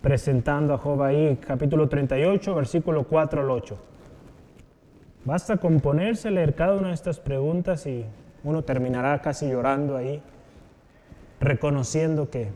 presentando 0.00 0.74
a 0.74 0.78
Job 0.78 1.02
ahí, 1.02 1.40
capítulo 1.44 1.88
38, 1.88 2.54
versículo 2.54 3.02
4 3.02 3.40
al 3.40 3.50
8. 3.50 3.76
Basta 5.24 5.56
con 5.56 5.80
ponerse 5.80 6.28
a 6.28 6.30
leer 6.30 6.54
cada 6.54 6.76
una 6.76 6.88
de 6.88 6.94
estas 6.94 7.18
preguntas 7.18 7.84
y 7.88 8.04
uno 8.44 8.62
terminará 8.62 9.20
casi 9.20 9.48
llorando 9.48 9.96
ahí, 9.96 10.22
reconociendo 11.40 12.30
que 12.30 12.52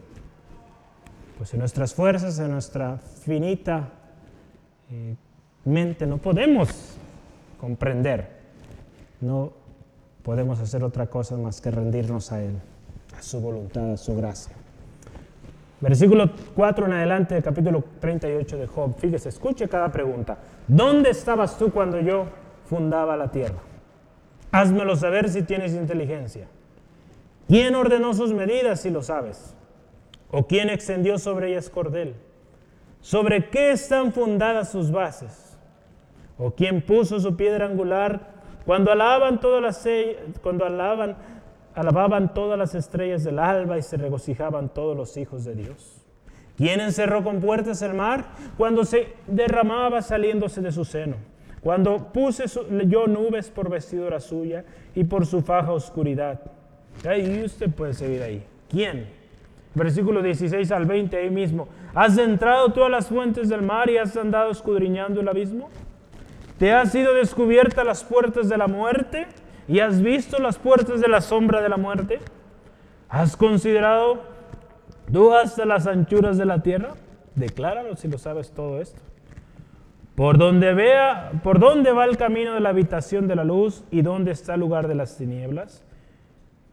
pues 1.37 1.53
en 1.55 1.59
nuestras 1.59 1.93
fuerzas, 1.95 2.39
en 2.39 2.53
nuestra 2.53 2.99
finita 2.99 3.89
eh, 4.93 5.17
mente 5.65 6.07
no 6.07 6.19
podemos 6.19 6.97
comprender, 7.59 8.29
no 9.21 9.67
podemos 10.29 10.61
hacer 10.61 10.85
otra 10.85 11.07
cosa 11.07 11.39
más 11.39 11.59
que 11.63 11.71
rendirnos 11.71 12.33
a 12.33 12.43
Él, 12.43 12.53
a 13.19 13.23
su 13.23 13.41
voluntad, 13.41 13.93
a 13.93 13.97
su 13.97 14.15
gracia. 14.15 14.55
Versículo 15.81 16.31
4 16.55 16.85
en 16.85 16.93
adelante 16.93 17.33
del 17.33 17.43
capítulo 17.43 17.83
38 17.99 18.59
de 18.59 18.67
Job. 18.67 18.95
Fíjese, 18.99 19.31
escuche 19.31 19.71
cada 19.71 19.91
pregunta. 19.91 20.37
¿Dónde 20.67 21.09
estabas 21.09 21.57
tú 21.57 21.71
cuando 21.71 21.99
yo 21.99 22.27
fundaba 22.67 23.17
la 23.17 23.31
tierra? 23.31 23.57
Házmelo 24.53 24.97
saber 24.97 25.31
si 25.31 25.45
tienes 25.45 25.73
inteligencia. 25.73 26.47
¿Quién 27.47 27.75
ordenó 27.75 28.13
sus 28.13 28.35
medidas 28.35 28.83
si 28.83 28.91
lo 28.91 29.03
sabes? 29.03 29.55
¿O 30.31 30.47
quién 30.47 30.69
extendió 30.69 31.17
sobre 31.17 31.53
ellas 31.53 31.71
cordel? 31.71 32.17
¿Sobre 33.01 33.49
qué 33.49 33.71
están 33.71 34.13
fundadas 34.13 34.71
sus 34.73 34.91
bases? 34.91 35.57
¿O 36.37 36.51
quién 36.51 36.83
puso 36.83 37.19
su 37.19 37.35
piedra 37.35 37.65
angular 37.65 38.37
cuando 38.69 38.93
alaban 38.93 39.41
todas 39.41 39.63
las 39.63 39.89
alababan 41.75 42.35
todas 42.35 42.59
las 42.59 42.75
estrellas 42.75 43.25
del 43.25 43.39
alba 43.39 43.79
y 43.79 43.83
se 43.83 43.97
regocijaban 43.97 44.69
todos 44.69 44.95
los 44.95 45.17
hijos 45.17 45.47
de 45.47 45.55
Dios. 45.55 46.05
¿Quién 46.55 46.81
encerró 46.81 47.25
con 47.25 47.41
puertas 47.41 47.81
el 47.81 47.95
mar 47.95 48.27
cuando 48.59 48.85
se 48.85 49.15
derramaba 49.27 50.03
saliéndose 50.03 50.61
de 50.61 50.71
su 50.71 50.85
seno? 50.85 51.17
Cuando 51.63 52.13
puse 52.13 52.45
yo 52.87 53.07
nubes 53.07 53.49
por 53.49 53.71
vestidura 53.71 54.21
suya 54.21 54.67
y 54.95 55.05
por 55.05 55.25
su 55.25 55.41
faja 55.41 55.73
oscuridad. 55.73 56.39
Ahí 57.09 57.43
usted 57.43 57.71
puede 57.71 57.95
seguir 57.95 58.23
ahí. 58.23 58.45
¿Quién? 58.69 59.09
Versículo 59.75 60.21
16 60.21 60.71
al 60.73 60.85
20 60.85 61.17
ahí 61.17 61.31
mismo. 61.31 61.69
¿Has 61.95 62.19
entrado 62.19 62.71
tú 62.71 62.85
a 62.85 62.91
las 62.91 63.09
fuentes 63.09 63.49
del 63.49 63.63
mar 63.63 63.89
y 63.89 63.97
has 63.97 64.15
andado 64.15 64.51
escudriñando 64.51 65.23
el 65.23 65.29
abismo? 65.29 65.71
¿Te 66.59 66.73
has 66.73 66.91
sido 66.91 67.15
descubierta 67.15 67.85
las 67.85 68.03
puertas 68.03 68.49
de 68.49 68.59
la 68.59 68.67
muerte 68.67 69.29
y 69.69 69.79
has 69.79 70.03
visto 70.03 70.39
las 70.39 70.59
puertas 70.59 71.01
de 71.01 71.09
la 71.09 71.21
sombra 71.21 71.63
de 71.63 71.69
la 71.69 71.77
muerte? 71.77 72.19
¿Has 73.09 73.37
considerado 73.37 74.23
tú 75.13 75.33
hasta 75.33 75.65
las 75.65 75.87
anchuras 75.87 76.37
de 76.37 76.47
la 76.47 76.63
tierra? 76.63 76.95
Decláralo 77.37 77.95
si 77.95 78.09
lo 78.09 78.19
sabes 78.19 78.51
todo 78.51 78.81
esto. 78.81 79.01
Por 80.17 80.37
donde 80.37 80.75
vea, 80.75 81.31
por 81.45 81.61
dónde 81.61 81.93
va 81.93 82.05
el 82.05 82.17
camino 82.17 82.55
de 82.55 82.61
la 82.61 82.71
habitación 82.71 83.29
de 83.29 83.37
la 83.37 83.45
luz 83.45 83.85
y 83.93 84.03
dónde 84.03 84.33
está 84.33 84.55
el 84.55 84.61
lugar 84.61 84.89
de 84.89 84.97
las 84.97 85.17
tinieblas, 85.17 85.85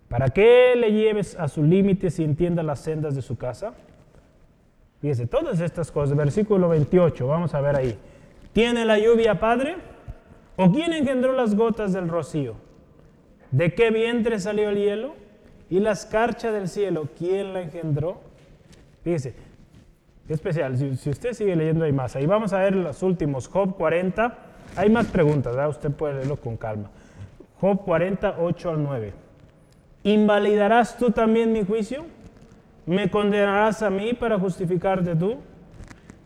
para 0.09 0.29
qué 0.29 0.73
le 0.75 0.93
lleves 0.93 1.35
a 1.39 1.47
sus 1.47 1.63
límites 1.63 2.17
y 2.17 2.23
entienda 2.23 2.63
las 2.63 2.79
sendas 2.79 3.13
de 3.13 3.21
su 3.21 3.37
casa. 3.37 3.73
Fíjese, 4.99 5.27
todas 5.27 5.59
estas 5.59 5.91
cosas, 5.91 6.17
versículo 6.17 6.69
28, 6.69 7.27
vamos 7.27 7.53
a 7.53 7.61
ver 7.61 7.75
ahí. 7.75 7.95
¿Tiene 8.55 8.85
la 8.85 8.97
lluvia 8.97 9.37
padre? 9.37 9.75
¿O 10.55 10.71
quién 10.71 10.93
engendró 10.93 11.33
las 11.33 11.55
gotas 11.55 11.91
del 11.91 12.07
rocío? 12.07 12.55
¿De 13.51 13.73
qué 13.73 13.91
vientre 13.91 14.39
salió 14.39 14.69
el 14.69 14.77
hielo? 14.77 15.15
¿Y 15.69 15.81
la 15.81 15.91
escarcha 15.91 16.53
del 16.53 16.69
cielo? 16.69 17.09
¿Quién 17.17 17.51
la 17.51 17.63
engendró? 17.63 18.21
Fíjese, 19.03 19.35
qué 20.25 20.33
especial. 20.33 20.77
Si, 20.77 21.09
usted 21.09 21.33
sigue 21.33 21.53
leyendo 21.53 21.83
hay 21.83 21.91
más. 21.91 22.15
Ahí 22.15 22.25
vamos 22.27 22.53
a 22.53 22.59
ver 22.59 22.77
los 22.77 23.03
últimos. 23.03 23.49
Job 23.49 23.75
40. 23.75 24.37
Hay 24.77 24.89
más 24.89 25.07
preguntas, 25.07 25.53
¿verdad? 25.53 25.71
Usted 25.71 25.91
puede 25.91 26.13
leerlo 26.13 26.37
con 26.37 26.55
calma. 26.55 26.89
Job 27.59 27.83
40, 27.83 28.37
8 28.39 28.69
al 28.69 28.81
9. 28.81 29.13
¿Invalidarás 30.03 30.97
tú 30.97 31.11
también 31.11 31.51
mi 31.51 31.65
juicio? 31.65 32.05
¿Me 32.85 33.11
condenarás 33.11 33.83
a 33.83 33.89
mí 33.89 34.13
para 34.13 34.39
justificarte 34.39 35.13
tú? 35.13 35.39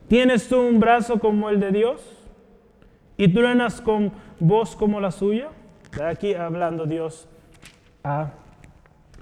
¿Tienes 0.07 0.47
tú 0.47 0.59
un 0.59 0.79
brazo 0.79 1.19
como 1.19 1.49
el 1.49 1.59
de 1.59 1.71
Dios? 1.71 2.18
Y 3.19 3.27
truenas 3.27 3.81
con 3.81 4.13
voz 4.39 4.77
como 4.77 5.01
la 5.01 5.11
suya. 5.11 5.49
De 5.91 6.05
aquí 6.05 6.33
hablando 6.33 6.85
Dios 6.85 7.27
a 8.01 8.31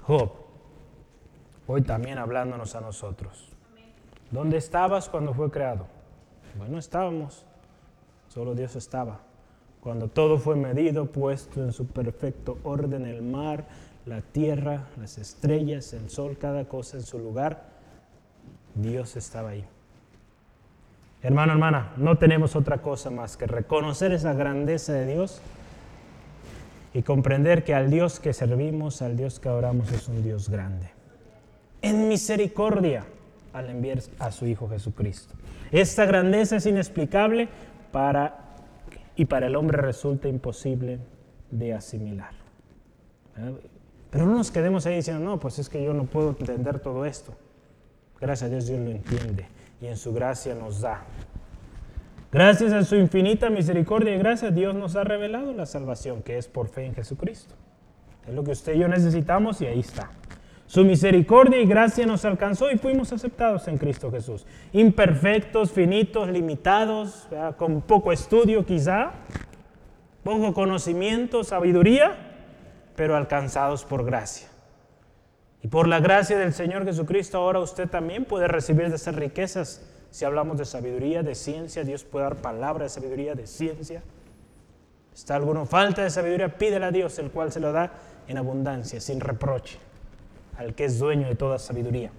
Job. 0.02 0.30
Hoy 1.66 1.82
también 1.82 2.16
hablándonos 2.16 2.76
a 2.76 2.80
nosotros. 2.80 3.48
¿Dónde 4.30 4.56
estabas 4.56 5.08
cuando 5.08 5.34
fue 5.34 5.50
creado? 5.50 5.86
Bueno, 6.56 6.78
estábamos. 6.78 7.44
Solo 8.28 8.54
Dios 8.54 8.76
estaba. 8.76 9.18
Cuando 9.80 10.06
todo 10.06 10.38
fue 10.38 10.54
medido, 10.54 11.06
puesto 11.06 11.60
en 11.64 11.72
su 11.72 11.88
perfecto 11.88 12.58
orden, 12.62 13.04
el 13.04 13.22
mar, 13.22 13.66
la 14.06 14.20
tierra, 14.20 14.86
las 14.96 15.18
estrellas, 15.18 15.92
el 15.92 16.08
sol, 16.08 16.38
cada 16.38 16.66
cosa 16.66 16.98
en 16.98 17.02
su 17.02 17.18
lugar, 17.18 17.64
Dios 18.76 19.16
estaba 19.16 19.50
ahí. 19.50 19.64
Hermano, 21.20 21.52
hermana, 21.52 21.92
no 21.96 22.16
tenemos 22.16 22.54
otra 22.54 22.78
cosa 22.78 23.10
más 23.10 23.36
que 23.36 23.46
reconocer 23.46 24.12
esa 24.12 24.34
grandeza 24.34 24.92
de 24.92 25.14
Dios 25.14 25.40
y 26.94 27.02
comprender 27.02 27.64
que 27.64 27.74
al 27.74 27.90
Dios 27.90 28.20
que 28.20 28.32
servimos, 28.32 29.02
al 29.02 29.16
Dios 29.16 29.40
que 29.40 29.48
adoramos 29.48 29.90
es 29.90 30.06
un 30.06 30.22
Dios 30.22 30.48
grande. 30.48 30.90
En 31.82 32.08
misericordia 32.08 33.04
al 33.52 33.68
enviar 33.68 33.98
a 34.20 34.30
su 34.30 34.46
Hijo 34.46 34.68
Jesucristo. 34.68 35.34
Esta 35.72 36.06
grandeza 36.06 36.56
es 36.56 36.66
inexplicable 36.66 37.48
para, 37.90 38.54
y 39.16 39.24
para 39.24 39.48
el 39.48 39.56
hombre 39.56 39.78
resulta 39.78 40.28
imposible 40.28 41.00
de 41.50 41.74
asimilar. 41.74 42.30
Pero 44.10 44.26
no 44.26 44.36
nos 44.36 44.52
quedemos 44.52 44.86
ahí 44.86 44.96
diciendo, 44.96 45.24
no, 45.24 45.40
pues 45.40 45.58
es 45.58 45.68
que 45.68 45.82
yo 45.82 45.92
no 45.94 46.04
puedo 46.04 46.30
entender 46.30 46.78
todo 46.78 47.04
esto. 47.04 47.34
Gracias 48.20 48.48
a 48.48 48.50
Dios 48.50 48.66
Dios 48.66 48.80
lo 48.80 48.90
entiende 48.90 49.57
y 49.80 49.86
en 49.86 49.96
su 49.96 50.12
gracia 50.12 50.54
nos 50.54 50.80
da. 50.80 51.04
Gracias 52.30 52.72
a 52.72 52.84
su 52.84 52.96
infinita 52.96 53.48
misericordia 53.48 54.14
y 54.14 54.18
gracia, 54.18 54.50
Dios 54.50 54.74
nos 54.74 54.96
ha 54.96 55.04
revelado 55.04 55.52
la 55.54 55.64
salvación 55.64 56.22
que 56.22 56.36
es 56.36 56.46
por 56.46 56.68
fe 56.68 56.84
en 56.84 56.94
Jesucristo. 56.94 57.54
Es 58.26 58.34
lo 58.34 58.44
que 58.44 58.50
usted 58.50 58.74
y 58.74 58.80
yo 58.80 58.88
necesitamos 58.88 59.60
y 59.62 59.66
ahí 59.66 59.80
está. 59.80 60.10
Su 60.66 60.84
misericordia 60.84 61.58
y 61.58 61.66
gracia 61.66 62.04
nos 62.04 62.26
alcanzó 62.26 62.70
y 62.70 62.76
fuimos 62.76 63.10
aceptados 63.14 63.66
en 63.68 63.78
Cristo 63.78 64.10
Jesús. 64.10 64.44
Imperfectos, 64.74 65.72
finitos, 65.72 66.28
limitados, 66.28 67.26
con 67.56 67.80
poco 67.80 68.12
estudio 68.12 68.66
quizá, 68.66 69.12
poco 70.22 70.52
conocimiento, 70.52 71.42
sabiduría, 71.42 72.18
pero 72.96 73.16
alcanzados 73.16 73.86
por 73.86 74.04
gracia. 74.04 74.47
Y 75.62 75.68
por 75.68 75.88
la 75.88 76.00
gracia 76.00 76.38
del 76.38 76.52
Señor 76.52 76.84
Jesucristo, 76.84 77.38
ahora 77.38 77.58
usted 77.58 77.88
también 77.88 78.24
puede 78.24 78.46
recibir 78.48 78.88
de 78.90 78.96
esas 78.96 79.14
riquezas. 79.14 79.82
Si 80.10 80.24
hablamos 80.24 80.56
de 80.58 80.64
sabiduría, 80.64 81.22
de 81.22 81.34
ciencia, 81.34 81.84
Dios 81.84 82.04
puede 82.04 82.24
dar 82.24 82.36
palabra 82.36 82.84
de 82.84 82.88
sabiduría, 82.88 83.34
de 83.34 83.46
ciencia. 83.46 84.02
¿Está 85.14 85.34
alguna 85.34 85.66
falta 85.66 86.02
de 86.02 86.10
sabiduría? 86.10 86.56
Pídele 86.56 86.86
a 86.86 86.90
Dios, 86.92 87.18
el 87.18 87.30
cual 87.30 87.50
se 87.50 87.60
lo 87.60 87.72
da 87.72 87.92
en 88.28 88.38
abundancia, 88.38 89.00
sin 89.00 89.20
reproche, 89.20 89.78
al 90.56 90.74
que 90.74 90.84
es 90.84 90.98
dueño 90.98 91.26
de 91.26 91.34
toda 91.34 91.58
sabiduría. 91.58 92.12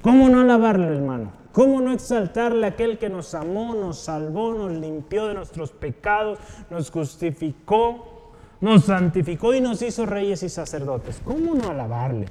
¿Cómo 0.00 0.28
no 0.28 0.40
alabarle, 0.40 0.86
hermano? 0.86 1.32
¿Cómo 1.52 1.80
no 1.80 1.92
exaltarle 1.92 2.66
a 2.66 2.70
aquel 2.70 2.98
que 2.98 3.08
nos 3.08 3.34
amó, 3.34 3.74
nos 3.74 3.98
salvó, 3.98 4.54
nos 4.54 4.72
limpió 4.72 5.26
de 5.26 5.34
nuestros 5.34 5.72
pecados, 5.72 6.38
nos 6.70 6.90
justificó, 6.90 8.15
nos 8.60 8.84
santificó 8.84 9.54
y 9.54 9.60
nos 9.60 9.82
hizo 9.82 10.06
reyes 10.06 10.42
y 10.42 10.48
sacerdotes? 10.48 11.20
¿Cómo 11.24 11.54
no 11.54 11.70
alabarle? 11.70 12.26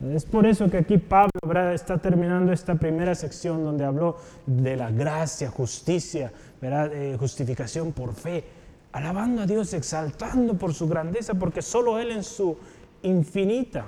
Es 0.00 0.24
por 0.24 0.46
eso 0.46 0.70
que 0.70 0.78
aquí 0.78 0.96
Pablo 0.98 1.30
está 1.72 1.98
terminando 1.98 2.52
esta 2.52 2.76
primera 2.76 3.16
sección 3.16 3.64
donde 3.64 3.84
habló 3.84 4.16
de 4.46 4.76
la 4.76 4.92
gracia, 4.92 5.50
justicia, 5.50 6.32
eh, 6.62 7.16
justificación 7.18 7.90
por 7.92 8.14
fe, 8.14 8.44
alabando 8.92 9.42
a 9.42 9.46
Dios, 9.46 9.74
exaltando 9.74 10.54
por 10.54 10.72
su 10.72 10.88
grandeza, 10.88 11.34
porque 11.34 11.62
solo 11.62 11.98
Él 11.98 12.12
en 12.12 12.22
su 12.22 12.56
infinita 13.02 13.86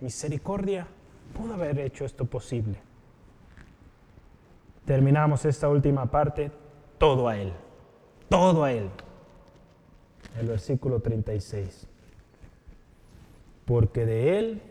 misericordia 0.00 0.86
pudo 1.36 1.54
haber 1.54 1.78
hecho 1.78 2.06
esto 2.06 2.24
posible. 2.24 2.78
Terminamos 4.86 5.44
esta 5.44 5.68
última 5.68 6.06
parte, 6.06 6.50
todo 6.96 7.28
a 7.28 7.36
Él, 7.36 7.52
todo 8.30 8.64
a 8.64 8.72
Él. 8.72 8.88
El 10.38 10.48
versículo 10.48 11.00
36. 11.00 11.86
Porque 13.64 14.04
de 14.04 14.38
Él 14.38 14.62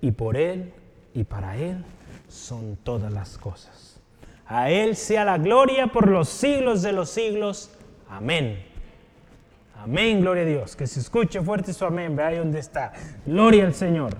y 0.00 0.12
por 0.12 0.36
Él 0.36 0.72
y 1.14 1.24
para 1.24 1.56
Él 1.56 1.84
son 2.28 2.76
todas 2.82 3.12
las 3.12 3.38
cosas. 3.38 4.00
A 4.46 4.70
Él 4.70 4.94
sea 4.96 5.24
la 5.24 5.38
gloria 5.38 5.88
por 5.88 6.08
los 6.08 6.28
siglos 6.28 6.82
de 6.82 6.92
los 6.92 7.10
siglos. 7.10 7.70
Amén. 8.08 8.62
Amén, 9.76 10.20
gloria 10.20 10.42
a 10.42 10.46
Dios. 10.46 10.76
Que 10.76 10.86
se 10.86 11.00
escuche 11.00 11.40
fuerte 11.40 11.72
su 11.72 11.84
amén. 11.84 12.14
Ve 12.14 12.22
ahí 12.22 12.38
donde 12.38 12.60
está. 12.60 12.92
Gloria 13.24 13.66
al 13.66 13.74
Señor. 13.74 14.16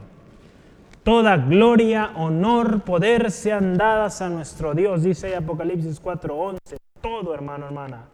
Toda 1.07 1.37
gloria, 1.37 2.11
honor, 2.17 2.83
poder 2.83 3.31
sean 3.31 3.77
dadas 3.77 4.21
a 4.23 4.29
nuestro 4.29 4.75
Dios, 4.75 5.05
dice 5.05 5.37
Apocalipsis 5.37 6.03
4:11. 6.03 6.59
Todo, 7.01 7.33
hermano, 7.33 7.67
hermana. 7.67 8.07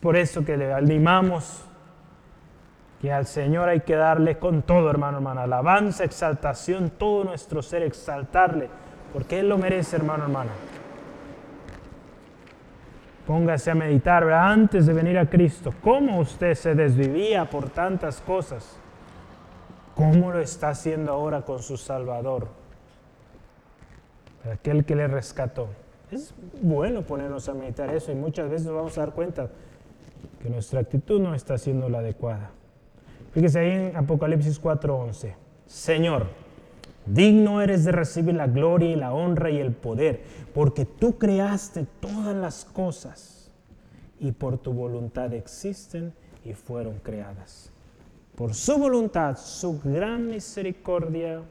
Por 0.00 0.16
eso 0.16 0.44
que 0.44 0.56
le 0.56 0.72
animamos 0.72 1.64
que 3.00 3.12
al 3.12 3.26
Señor 3.26 3.68
hay 3.68 3.80
que 3.80 3.96
darle 3.96 4.38
con 4.38 4.62
todo, 4.62 4.90
hermano, 4.90 5.18
hermana. 5.18 5.44
Alabanza, 5.44 6.04
exaltación, 6.04 6.90
todo 6.90 7.24
nuestro 7.24 7.62
ser, 7.62 7.82
exaltarle, 7.82 8.68
porque 9.12 9.40
Él 9.40 9.48
lo 9.48 9.56
merece, 9.56 9.96
hermano, 9.96 10.24
hermana. 10.24 10.50
Póngase 13.26 13.70
a 13.70 13.74
meditar 13.74 14.24
antes 14.30 14.86
de 14.86 14.92
venir 14.92 15.18
a 15.18 15.30
Cristo. 15.30 15.72
¿Cómo 15.82 16.18
usted 16.18 16.54
se 16.54 16.74
desvivía 16.74 17.44
por 17.48 17.70
tantas 17.70 18.20
cosas? 18.20 18.76
¿Cómo 19.94 20.32
lo 20.32 20.40
está 20.40 20.70
haciendo 20.70 21.12
ahora 21.12 21.42
con 21.42 21.62
su 21.62 21.76
Salvador? 21.76 22.48
Aquel 24.52 24.84
que 24.84 24.96
le 24.96 25.06
rescató. 25.06 25.68
Es 26.10 26.34
bueno 26.60 27.02
ponernos 27.02 27.48
a 27.48 27.54
meditar 27.54 27.88
eso 27.90 28.10
y 28.10 28.14
muchas 28.14 28.50
veces 28.50 28.66
nos 28.66 28.74
vamos 28.74 28.98
a 28.98 29.02
dar 29.02 29.12
cuenta 29.12 29.48
que 30.42 30.50
nuestra 30.50 30.80
actitud 30.80 31.20
no 31.20 31.34
está 31.34 31.58
siendo 31.58 31.88
la 31.88 31.98
adecuada. 31.98 32.50
Fíjese 33.32 33.58
ahí 33.58 33.70
en 33.70 33.96
Apocalipsis 33.96 34.60
4:11. 34.60 35.34
Señor, 35.66 36.26
digno 37.06 37.62
eres 37.62 37.84
de 37.84 37.92
recibir 37.92 38.34
la 38.34 38.46
gloria 38.46 38.90
y 38.90 38.96
la 38.96 39.12
honra 39.12 39.50
y 39.50 39.58
el 39.58 39.72
poder, 39.72 40.22
porque 40.54 40.84
tú 40.84 41.18
creaste 41.18 41.86
todas 42.00 42.34
las 42.34 42.64
cosas 42.64 43.50
y 44.18 44.32
por 44.32 44.58
tu 44.58 44.72
voluntad 44.72 45.32
existen 45.32 46.12
y 46.44 46.54
fueron 46.54 46.98
creadas 46.98 47.70
por 48.40 48.54
su 48.54 48.78
voluntad, 48.78 49.36
su 49.36 49.78
gran 49.84 50.26
misericordia, 50.26 51.42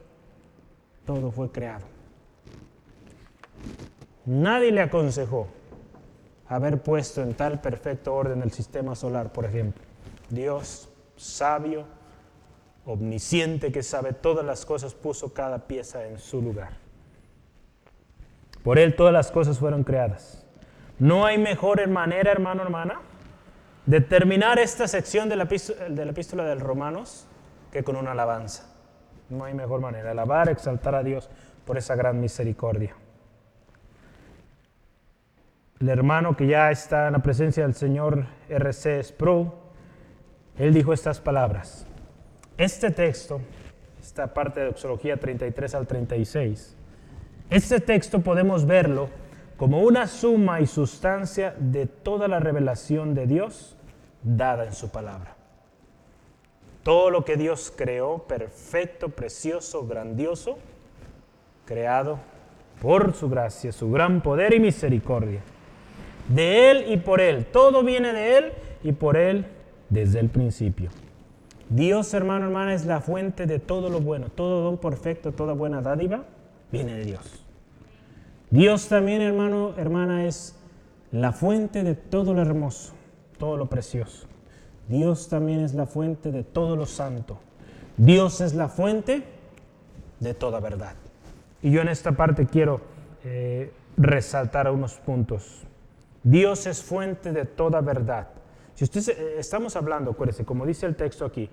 todo 1.06 1.30
fue 1.30 1.48
creado. 1.48 1.86
Nadie 4.26 4.72
le 4.72 4.80
aconsejó 4.80 5.46
haber 6.50 6.82
puesto 6.82 7.22
en 7.22 7.34
tal 7.34 7.60
perfecto 7.60 8.12
orden 8.12 8.42
el 8.42 8.50
sistema 8.50 8.96
solar, 8.96 9.32
por 9.32 9.44
ejemplo. 9.44 9.82
Dios, 10.28 10.88
sabio, 11.16 11.84
omnisciente, 12.84 13.70
que 13.70 13.84
sabe 13.84 14.12
todas 14.12 14.44
las 14.44 14.66
cosas, 14.66 14.92
puso 14.92 15.32
cada 15.32 15.68
pieza 15.68 16.04
en 16.06 16.18
su 16.18 16.42
lugar. 16.42 16.72
Por 18.64 18.80
Él 18.80 18.96
todas 18.96 19.12
las 19.12 19.30
cosas 19.30 19.60
fueron 19.60 19.84
creadas. 19.84 20.44
No 20.98 21.24
hay 21.24 21.38
mejor 21.38 21.86
manera, 21.88 22.32
hermano, 22.32 22.62
hermana, 22.62 23.00
de 23.86 24.00
terminar 24.00 24.58
esta 24.58 24.88
sección 24.88 25.28
de 25.28 25.36
la, 25.36 25.44
epístola, 25.44 26.44
del 26.44 26.58
Romanos 26.58 27.26
que 27.70 27.84
con 27.84 27.94
una 27.94 28.10
alabanza. 28.10 28.66
No 29.28 29.44
hay 29.44 29.54
mejor 29.54 29.80
manera. 29.80 30.10
Alabar, 30.10 30.48
exaltar 30.48 30.96
a 30.96 31.04
Dios 31.04 31.30
por 31.64 31.78
esa 31.78 31.94
gran 31.94 32.20
misericordia. 32.20 32.96
El 35.80 35.88
hermano 35.88 36.36
que 36.36 36.46
ya 36.46 36.70
está 36.70 37.06
en 37.06 37.14
la 37.14 37.20
presencia 37.20 37.62
del 37.62 37.74
Señor 37.74 38.26
RC 38.50 39.02
Sproul, 39.02 39.50
él 40.58 40.74
dijo 40.74 40.92
estas 40.92 41.20
palabras. 41.20 41.86
Este 42.58 42.90
texto, 42.90 43.40
esta 43.98 44.34
parte 44.34 44.60
de 44.60 44.66
Doxología 44.66 45.16
33 45.16 45.74
al 45.74 45.86
36, 45.86 46.76
este 47.48 47.80
texto 47.80 48.20
podemos 48.20 48.66
verlo 48.66 49.08
como 49.56 49.80
una 49.80 50.06
suma 50.06 50.60
y 50.60 50.66
sustancia 50.66 51.54
de 51.58 51.86
toda 51.86 52.28
la 52.28 52.40
revelación 52.40 53.14
de 53.14 53.26
Dios 53.26 53.74
dada 54.22 54.66
en 54.66 54.74
su 54.74 54.90
palabra. 54.90 55.34
Todo 56.82 57.08
lo 57.08 57.24
que 57.24 57.38
Dios 57.38 57.72
creó, 57.74 58.18
perfecto, 58.24 59.08
precioso, 59.08 59.86
grandioso, 59.86 60.58
creado 61.64 62.18
por 62.82 63.14
su 63.14 63.30
gracia, 63.30 63.72
su 63.72 63.90
gran 63.90 64.20
poder 64.20 64.52
y 64.52 64.60
misericordia. 64.60 65.40
De 66.30 66.70
Él 66.70 66.84
y 66.88 66.96
por 66.96 67.20
Él. 67.20 67.46
Todo 67.46 67.82
viene 67.82 68.12
de 68.12 68.38
Él 68.38 68.52
y 68.82 68.92
por 68.92 69.16
Él 69.16 69.46
desde 69.88 70.20
el 70.20 70.28
principio. 70.28 70.90
Dios, 71.68 72.14
hermano, 72.14 72.46
hermana, 72.46 72.74
es 72.74 72.84
la 72.86 73.00
fuente 73.00 73.46
de 73.46 73.58
todo 73.58 73.90
lo 73.90 74.00
bueno. 74.00 74.28
Todo 74.28 74.62
don 74.62 74.78
perfecto, 74.78 75.32
toda 75.32 75.52
buena 75.52 75.82
dádiva, 75.82 76.24
viene 76.72 76.94
de 76.94 77.04
Dios. 77.04 77.44
Dios 78.50 78.88
también, 78.88 79.22
hermano, 79.22 79.74
hermana, 79.76 80.24
es 80.26 80.56
la 81.12 81.32
fuente 81.32 81.84
de 81.84 81.94
todo 81.94 82.34
lo 82.34 82.42
hermoso, 82.42 82.92
todo 83.38 83.56
lo 83.56 83.66
precioso. 83.66 84.26
Dios 84.88 85.28
también 85.28 85.60
es 85.60 85.74
la 85.74 85.86
fuente 85.86 86.32
de 86.32 86.42
todo 86.42 86.74
lo 86.74 86.86
santo. 86.86 87.38
Dios 87.96 88.40
es 88.40 88.54
la 88.54 88.68
fuente 88.68 89.22
de 90.18 90.34
toda 90.34 90.58
verdad. 90.58 90.94
Y 91.62 91.70
yo 91.70 91.80
en 91.82 91.88
esta 91.88 92.12
parte 92.12 92.46
quiero 92.46 92.80
eh, 93.24 93.72
resaltar 93.96 94.68
unos 94.70 94.94
puntos. 94.94 95.62
Dios 96.22 96.66
es 96.66 96.82
fuente 96.82 97.32
de 97.32 97.44
toda 97.44 97.80
verdad. 97.80 98.28
Si 98.74 98.84
usted 98.84 99.08
eh, 99.08 99.34
estamos 99.38 99.76
hablando, 99.76 100.10
acuérdese, 100.10 100.44
como 100.44 100.66
dice 100.66 100.86
el 100.86 100.96
texto 100.96 101.24
aquí, 101.24 101.48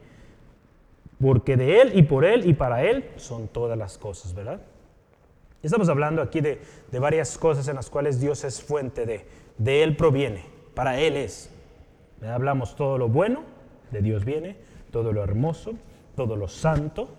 porque 1.19 1.57
de 1.57 1.81
Él 1.81 1.91
y 1.97 2.03
por 2.03 2.25
Él 2.25 2.47
y 2.47 2.53
para 2.53 2.83
Él 2.83 3.09
son 3.15 3.47
todas 3.47 3.77
las 3.77 3.97
cosas, 3.97 4.33
¿verdad? 4.33 4.61
Estamos 5.63 5.89
hablando 5.89 6.21
aquí 6.21 6.41
de, 6.41 6.61
varias 6.99 7.37
cosas 7.37 7.67
en 7.67 7.75
las 7.75 7.89
cuales 7.89 8.19
Dios 8.19 8.43
es 8.43 8.61
fuente 8.61 9.05
de. 9.05 9.25
De 9.57 9.81
Él 9.81 9.97
proviene, 9.97 10.45
para 10.75 10.99
Él 10.99 11.17
es. 11.17 11.49
Hablamos 12.21 12.75
todo 12.75 12.97
lo 12.97 13.09
bueno, 13.09 13.43
de 13.91 14.01
Dios 14.01 14.23
viene, 14.23 14.55
todo 14.91 15.11
lo 15.11 15.23
hermoso, 15.23 15.73
todo 16.15 16.35
lo 16.35 16.47
santo, 16.47 17.09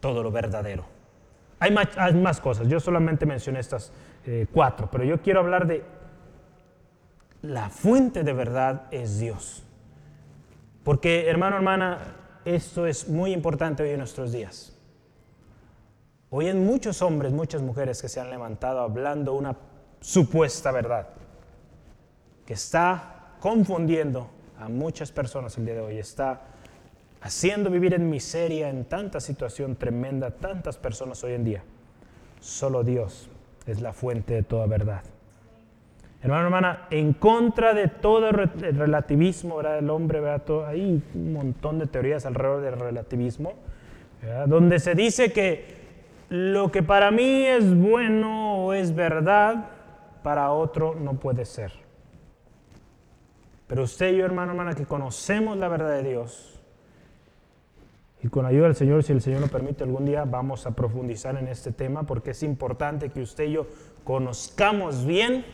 todo 0.00 0.22
lo 0.22 0.30
verdadero. 0.30 0.84
Hay 1.58 1.72
más, 1.72 2.40
cosas, 2.40 2.68
yo 2.68 2.78
solamente 2.78 3.26
mencioné 3.26 3.60
estas 3.60 3.92
eh, 4.26 4.46
cuatro, 4.52 4.88
pero 4.90 5.04
yo 5.04 5.20
quiero 5.20 5.40
hablar 5.40 5.66
de 5.66 5.82
la 7.44 7.68
fuente 7.68 8.24
de 8.24 8.32
verdad 8.32 8.86
es 8.90 9.18
Dios. 9.18 9.62
Porque 10.82 11.28
hermano, 11.28 11.56
hermana, 11.56 11.98
esto 12.44 12.86
es 12.86 13.08
muy 13.08 13.32
importante 13.32 13.82
hoy 13.82 13.90
en 13.90 13.98
nuestros 13.98 14.32
días. 14.32 14.74
Hoy 16.30 16.46
hay 16.48 16.54
muchos 16.54 17.02
hombres, 17.02 17.32
muchas 17.32 17.60
mujeres 17.60 18.00
que 18.00 18.08
se 18.08 18.18
han 18.18 18.30
levantado 18.30 18.80
hablando 18.80 19.34
una 19.34 19.56
supuesta 20.00 20.72
verdad, 20.72 21.08
que 22.46 22.54
está 22.54 23.36
confundiendo 23.40 24.30
a 24.58 24.68
muchas 24.68 25.12
personas 25.12 25.56
el 25.58 25.66
día 25.66 25.74
de 25.74 25.80
hoy, 25.80 25.98
está 25.98 26.42
haciendo 27.20 27.70
vivir 27.70 27.92
en 27.92 28.08
miseria, 28.08 28.70
en 28.70 28.86
tanta 28.86 29.20
situación 29.20 29.76
tremenda, 29.76 30.30
tantas 30.30 30.78
personas 30.78 31.22
hoy 31.22 31.34
en 31.34 31.44
día. 31.44 31.64
Solo 32.40 32.82
Dios 32.84 33.28
es 33.66 33.82
la 33.82 33.92
fuente 33.92 34.34
de 34.34 34.42
toda 34.42 34.66
verdad. 34.66 35.02
Hermano, 36.24 36.44
hermana, 36.44 36.86
en 36.88 37.12
contra 37.12 37.74
de 37.74 37.88
todo 37.88 38.30
el 38.30 38.34
relativismo, 38.78 39.58
¿verdad? 39.58 39.78
El 39.78 39.90
hombre, 39.90 40.20
¿verdad? 40.20 40.66
hay 40.68 41.02
un 41.14 41.32
montón 41.34 41.78
de 41.78 41.86
teorías 41.86 42.24
alrededor 42.24 42.62
del 42.62 42.80
relativismo, 42.80 43.52
donde 44.46 44.78
se 44.78 44.94
dice 44.94 45.34
que 45.34 45.66
lo 46.30 46.72
que 46.72 46.82
para 46.82 47.10
mí 47.10 47.44
es 47.44 47.76
bueno 47.76 48.64
o 48.64 48.72
es 48.72 48.94
verdad, 48.94 49.66
para 50.22 50.50
otro 50.50 50.94
no 50.94 51.12
puede 51.12 51.44
ser. 51.44 51.72
Pero 53.66 53.82
usted 53.82 54.14
y 54.14 54.16
yo, 54.16 54.24
hermano, 54.24 54.52
hermana, 54.52 54.72
que 54.72 54.86
conocemos 54.86 55.58
la 55.58 55.68
verdad 55.68 55.90
de 55.90 56.08
Dios, 56.08 56.50
Y 58.22 58.28
con 58.28 58.46
ayuda 58.46 58.68
del 58.68 58.74
Señor, 58.74 59.02
si 59.02 59.12
el 59.12 59.20
Señor 59.20 59.42
lo 59.42 59.48
permite, 59.48 59.84
algún 59.84 60.06
día 60.06 60.24
vamos 60.24 60.66
a 60.66 60.70
profundizar 60.70 61.36
en 61.36 61.48
este 61.48 61.70
tema 61.72 62.04
porque 62.04 62.30
es 62.30 62.42
importante 62.42 63.10
que 63.10 63.20
usted 63.20 63.44
y 63.44 63.52
yo 63.52 63.66
conozcamos 64.02 65.04
bien, 65.04 65.44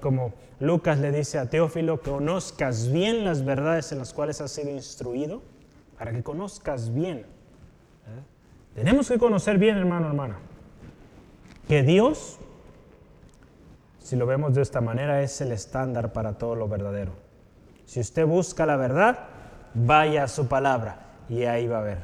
Como 0.00 0.32
Lucas 0.58 0.98
le 0.98 1.12
dice 1.12 1.38
a 1.38 1.50
Teófilo, 1.50 2.00
conozcas 2.00 2.90
bien 2.90 3.24
las 3.24 3.44
verdades 3.44 3.92
en 3.92 3.98
las 3.98 4.14
cuales 4.14 4.40
has 4.40 4.50
sido 4.50 4.70
instruido, 4.70 5.42
para 5.98 6.12
que 6.12 6.22
conozcas 6.22 6.94
bien. 6.94 7.26
Tenemos 8.74 9.08
que 9.08 9.18
conocer 9.18 9.58
bien, 9.58 9.76
hermano, 9.76 10.06
hermana, 10.06 10.38
que 11.68 11.82
Dios, 11.82 12.38
si 13.98 14.16
lo 14.16 14.26
vemos 14.26 14.54
de 14.54 14.62
esta 14.62 14.80
manera, 14.80 15.22
es 15.22 15.40
el 15.40 15.52
estándar 15.52 16.12
para 16.12 16.38
todo 16.38 16.54
lo 16.54 16.68
verdadero. 16.68 17.12
Si 17.84 18.00
usted 18.00 18.26
busca 18.26 18.64
la 18.66 18.76
verdad, 18.76 19.18
vaya 19.74 20.24
a 20.24 20.28
su 20.28 20.48
palabra 20.48 21.06
y 21.28 21.44
ahí 21.44 21.66
va 21.66 21.78
a 21.78 21.82
ver. 21.82 21.98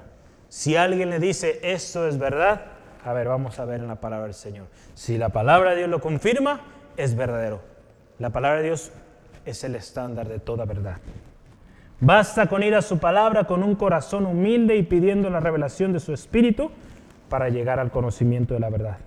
Si 0.49 0.77
alguien 0.77 1.09
le 1.11 1.19
dice 1.19 1.61
esto 1.63 2.07
es 2.07 2.19
verdad, 2.19 2.67
a 3.05 3.13
ver, 3.13 3.29
vamos 3.29 3.59
a 3.59 3.65
ver 3.65 3.81
en 3.81 3.89
la 3.89 3.97
palabra 3.97 4.27
del 4.27 4.35
Señor. 4.35 4.67
Si 4.95 5.17
la 5.17 5.31
palabra 5.31 5.71
de 5.71 5.79
Dios 5.79 5.89
lo 5.91 6.01
confirma, 6.01 6.61
es 6.97 7.15
verdadero. 7.17 7.61
La 8.19 8.31
palabra 8.31 8.59
de 8.59 8.65
Dios 8.65 8.93
es 9.45 9.65
el 9.65 9.75
estándar 9.75 10.29
de 10.29 10.39
toda 10.39 10.65
verdad. 10.65 10.99
Basta 12.01 12.47
con 12.47 12.63
ir 12.63 12.75
a 12.75 12.83
su 12.83 12.99
palabra 12.99 13.45
con 13.45 13.63
un 13.63 13.75
corazón 13.75 14.27
humilde 14.27 14.77
y 14.77 14.83
pidiendo 14.83 15.31
la 15.31 15.41
revelación 15.41 15.93
de 15.93 16.01
su 16.01 16.13
espíritu 16.13 16.71
para 17.29 17.49
llegar 17.49 17.79
al 17.79 17.91
conocimiento 17.91 18.55
de 18.55 18.61
la 18.61 18.71
verdad. 18.71 18.99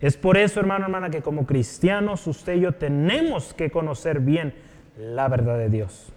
Es 0.00 0.16
por 0.16 0.36
eso, 0.36 0.60
hermano, 0.60 0.86
hermana, 0.86 1.10
que 1.10 1.22
como 1.22 1.46
cristianos 1.46 2.26
usted 2.26 2.54
y 2.54 2.60
yo 2.60 2.72
tenemos 2.72 3.54
que 3.54 3.70
conocer 3.70 4.20
bien 4.20 4.54
la 4.98 5.28
verdad 5.28 5.58
de 5.58 5.68
Dios. 5.68 6.12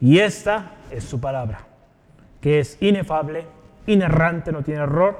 Y 0.00 0.18
esta 0.18 0.72
es 0.90 1.04
su 1.04 1.20
palabra 1.20 1.68
que 2.40 2.60
es 2.60 2.80
inefable, 2.80 3.44
inerrante, 3.86 4.52
no 4.52 4.62
tiene 4.62 4.82
error 4.82 5.18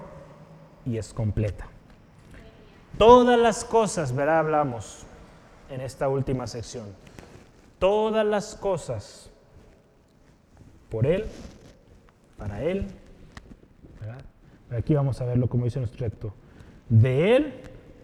y 0.87 0.99
es 0.99 1.13
completa. 1.13 1.67
Todas 2.99 3.39
las 3.39 3.65
cosas, 3.65 4.13
verá, 4.13 4.41
hablamos 4.41 5.07
en 5.71 5.81
esta 5.81 6.09
última 6.09 6.49
sección. 6.49 6.87
Todas 7.79 8.27
las 8.27 8.57
cosas 8.57 9.31
por 10.89 11.07
Él, 11.07 11.25
para 12.37 12.61
Él. 12.63 12.89
Aquí 14.77 14.95
vamos 14.95 15.21
a 15.21 15.27
verlo 15.27 15.49
como 15.49 15.65
dice 15.65 15.79
nuestro 15.79 16.09
texto. 16.09 16.35
De 16.89 17.37
Él, 17.37 17.61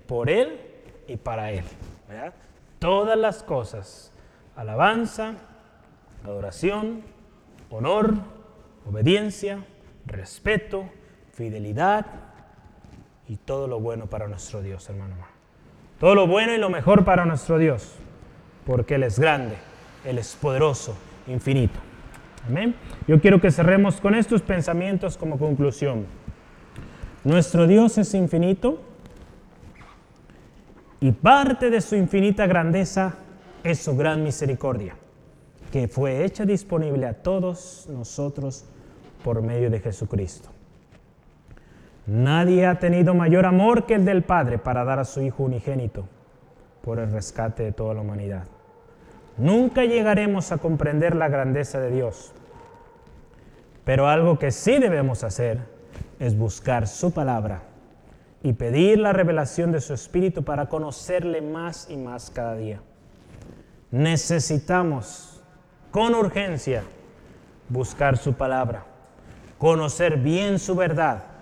por 0.06 0.30
Él 0.30 0.60
y 1.08 1.16
para 1.16 1.50
Él. 1.50 1.64
Todas 2.78 3.18
las 3.18 3.42
cosas, 3.42 4.12
alabanza, 4.54 5.34
adoración, 6.24 7.02
honor, 7.68 8.14
obediencia, 8.86 9.64
respeto, 10.06 10.88
fidelidad 11.32 12.06
y 13.28 13.36
todo 13.36 13.66
lo 13.66 13.80
bueno 13.80 14.06
para 14.06 14.28
nuestro 14.28 14.62
Dios, 14.62 14.88
hermano. 14.88 15.14
Todo 15.98 16.14
lo 16.14 16.26
bueno 16.26 16.52
y 16.52 16.58
lo 16.58 16.70
mejor 16.70 17.04
para 17.04 17.24
nuestro 17.24 17.58
Dios, 17.58 17.92
porque 18.66 18.96
Él 18.96 19.04
es 19.04 19.18
grande, 19.18 19.56
Él 20.04 20.18
es 20.18 20.34
poderoso, 20.34 20.94
infinito. 21.26 21.78
Amén. 22.46 22.74
Yo 23.06 23.20
quiero 23.20 23.40
que 23.40 23.50
cerremos 23.50 24.00
con 24.00 24.14
estos 24.14 24.42
pensamientos 24.42 25.16
como 25.16 25.38
conclusión. 25.38 26.06
Nuestro 27.24 27.66
Dios 27.66 27.96
es 27.96 28.12
infinito 28.12 28.82
y 31.00 31.12
parte 31.12 31.70
de 31.70 31.80
su 31.80 31.96
infinita 31.96 32.46
grandeza 32.46 33.14
es 33.62 33.78
su 33.78 33.96
gran 33.96 34.22
misericordia, 34.22 34.94
que 35.72 35.88
fue 35.88 36.24
hecha 36.24 36.44
disponible 36.44 37.06
a 37.06 37.14
todos 37.14 37.86
nosotros 37.88 38.66
por 39.22 39.40
medio 39.40 39.70
de 39.70 39.80
Jesucristo. 39.80 40.53
Nadie 42.06 42.66
ha 42.66 42.78
tenido 42.78 43.14
mayor 43.14 43.46
amor 43.46 43.86
que 43.86 43.94
el 43.94 44.04
del 44.04 44.22
Padre 44.22 44.58
para 44.58 44.84
dar 44.84 44.98
a 44.98 45.04
su 45.04 45.22
Hijo 45.22 45.44
unigénito 45.44 46.06
por 46.82 46.98
el 46.98 47.10
rescate 47.10 47.62
de 47.62 47.72
toda 47.72 47.94
la 47.94 48.02
humanidad. 48.02 48.44
Nunca 49.38 49.84
llegaremos 49.84 50.52
a 50.52 50.58
comprender 50.58 51.16
la 51.16 51.28
grandeza 51.28 51.80
de 51.80 51.90
Dios, 51.90 52.32
pero 53.84 54.08
algo 54.08 54.38
que 54.38 54.50
sí 54.50 54.78
debemos 54.78 55.24
hacer 55.24 55.58
es 56.18 56.36
buscar 56.36 56.86
su 56.86 57.12
palabra 57.12 57.62
y 58.42 58.52
pedir 58.52 58.98
la 58.98 59.12
revelación 59.12 59.72
de 59.72 59.80
su 59.80 59.94
Espíritu 59.94 60.44
para 60.44 60.68
conocerle 60.68 61.40
más 61.40 61.88
y 61.88 61.96
más 61.96 62.30
cada 62.30 62.54
día. 62.54 62.80
Necesitamos 63.90 65.42
con 65.90 66.14
urgencia 66.14 66.82
buscar 67.70 68.18
su 68.18 68.34
palabra 68.34 68.84
conocer 69.58 70.18
bien 70.18 70.58
su 70.58 70.74
verdad 70.74 71.33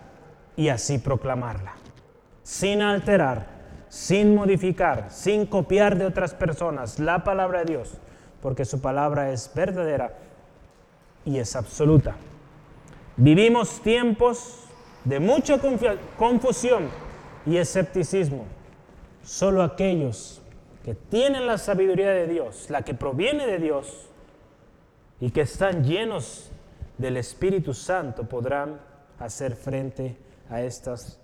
y 0.57 0.69
así 0.69 0.99
proclamarla, 0.99 1.75
sin 2.43 2.83
alterar, 2.83 3.47
sin 3.89 4.35
modificar, 4.35 5.11
sin 5.11 5.47
copiar 5.47 5.97
de 5.97 6.07
otras 6.07 6.35
personas 6.35 6.99
la 6.99 7.25
palabra 7.25 7.61
de 7.61 7.73
Dios, 7.77 7.95
porque 8.41 8.65
su 8.65 8.81
palabra 8.81 9.31
es 9.31 9.51
verdadera 9.55 10.15
y 11.25 11.39
es 11.39 11.55
absoluta. 11.57 12.17
Vivimos 13.17 13.81
tiempos 13.83 14.65
de 15.05 15.21
mucha 15.21 15.59
confusión 16.19 16.89
y 17.47 17.57
escepticismo. 17.57 18.45
Solo 19.23 19.63
aquellos 19.63 20.41
que 20.85 20.95
tienen 20.95 21.47
la 21.47 21.59
sabiduría 21.59 22.11
de 22.11 22.27
Dios, 22.27 22.71
la 22.71 22.83
que 22.83 22.95
proviene 22.95 23.47
de 23.47 23.59
Dios 23.59 24.09
y 25.21 25.31
que 25.31 25.43
están 25.43 25.85
llenos 25.85 26.51
del 26.99 27.17
Espíritu 27.17 27.75
Santo 27.75 28.25
podrán 28.25 28.81
hacer 29.19 29.55
frente 29.55 30.17
a 30.29 30.32
estas 30.61 31.19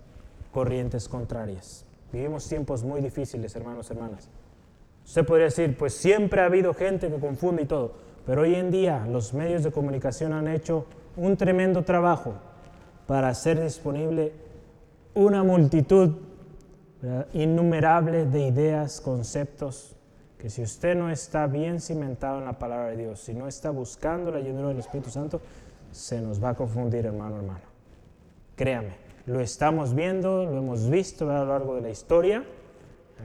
corrientes 0.53 1.09
contrarias. 1.09 1.85
Vivimos 2.13 2.49
tiempos 2.49 2.83
muy 2.83 3.03
difíciles, 3.03 3.55
hermanos, 3.55 3.91
hermanas. 3.91 4.31
Usted 5.05 5.27
podría 5.27 5.47
decir, 5.47 5.77
pues 5.77 5.95
siempre 5.95 6.41
ha 6.41 6.47
habido 6.47 6.73
gente 6.73 7.11
que 7.11 7.19
confunde 7.19 7.63
y 7.63 7.67
todo, 7.67 7.93
pero 8.25 8.43
hoy 8.43 8.55
en 8.55 8.71
día 8.71 9.07
los 9.07 9.35
medios 9.35 9.63
de 9.63 9.71
comunicación 9.71 10.33
han 10.33 10.49
hecho 10.49 10.87
un 11.17 11.37
tremendo 11.37 11.83
trabajo 11.83 12.35
para 13.07 13.29
hacer 13.29 13.61
disponible 13.63 14.33
una 15.15 15.43
multitud 15.43 16.15
innumerable 17.33 18.27
de 18.27 18.49
ideas, 18.49 19.01
conceptos, 19.01 19.95
que 20.39 20.51
si 20.51 20.63
usted 20.63 20.95
no 20.95 21.11
está 21.11 21.47
bien 21.47 21.81
cimentado 21.81 22.39
en 22.39 22.45
la 22.45 22.59
palabra 22.59 22.89
de 22.91 22.97
Dios, 22.97 23.21
si 23.21 23.35
no 23.35 23.49
está 23.49 23.71
buscando 23.71 24.31
la 24.31 24.41
llenura 24.41 24.69
del 24.69 24.79
Espíritu 24.79 25.11
Santo, 25.11 25.41
se 25.91 26.21
nos 26.21 26.43
va 26.43 26.51
a 26.51 26.55
confundir, 26.55 27.07
hermano, 27.07 27.37
hermano. 27.37 27.65
Créame, 28.55 29.08
lo 29.29 29.41
estamos 29.41 29.95
viendo, 29.95 30.47
lo 30.47 30.57
hemos 30.57 30.89
visto 30.89 31.31
a 31.31 31.41
lo 31.41 31.53
largo 31.53 31.75
de 31.75 31.83
la 31.83 31.91
historia, 31.91 32.45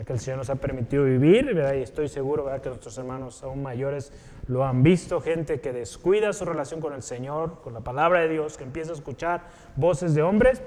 que 0.06 0.12
el 0.12 0.20
Señor 0.20 0.40
nos 0.40 0.50
ha 0.50 0.56
permitido 0.56 1.06
vivir, 1.06 1.56
y 1.56 1.82
estoy 1.82 2.10
seguro 2.10 2.46
que 2.62 2.68
nuestros 2.68 2.98
hermanos 2.98 3.42
aún 3.42 3.64
mayores 3.64 4.12
lo 4.48 4.66
han 4.66 4.84
visto, 4.84 5.22
gente 5.22 5.62
que 5.62 5.72
descuida 5.72 6.34
su 6.34 6.44
relación 6.44 6.82
con 6.82 6.94
el 6.94 7.04
Señor, 7.04 7.62
con 7.62 7.74
la 7.74 7.80
palabra 7.80 8.20
de 8.20 8.28
Dios, 8.28 8.58
que 8.58 8.66
empieza 8.66 8.92
a 8.92 8.96
escuchar 8.96 9.44
voces 9.78 10.14
de 10.14 10.24
hombres 10.24 10.62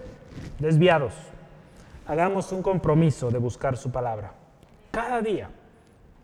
desviados. 0.58 1.12
Hagamos 2.06 2.50
un 2.52 2.62
compromiso 2.62 3.30
de 3.30 3.38
buscar 3.38 3.76
su 3.76 3.90
palabra 3.90 4.32
cada 4.90 5.20
día 5.20 5.50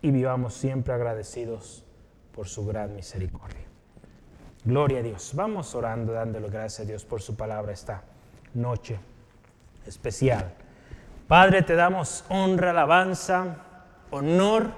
y 0.00 0.10
vivamos 0.10 0.54
siempre 0.54 0.94
agradecidos 0.94 1.84
por 2.34 2.48
su 2.48 2.64
gran 2.64 2.94
misericordia. 2.94 3.66
Gloria 4.64 5.00
a 5.00 5.02
Dios. 5.02 5.32
Vamos 5.34 5.74
orando, 5.74 6.14
dándole 6.14 6.48
gracias 6.48 6.80
a 6.80 6.88
Dios 6.88 7.04
por 7.04 7.20
su 7.20 7.36
palabra 7.36 7.72
esta 7.72 8.04
noche 8.54 8.98
especial. 9.86 10.52
Padre, 11.28 11.62
te 11.62 11.74
damos 11.74 12.24
honra, 12.28 12.70
alabanza, 12.70 13.56
honor, 14.10 14.70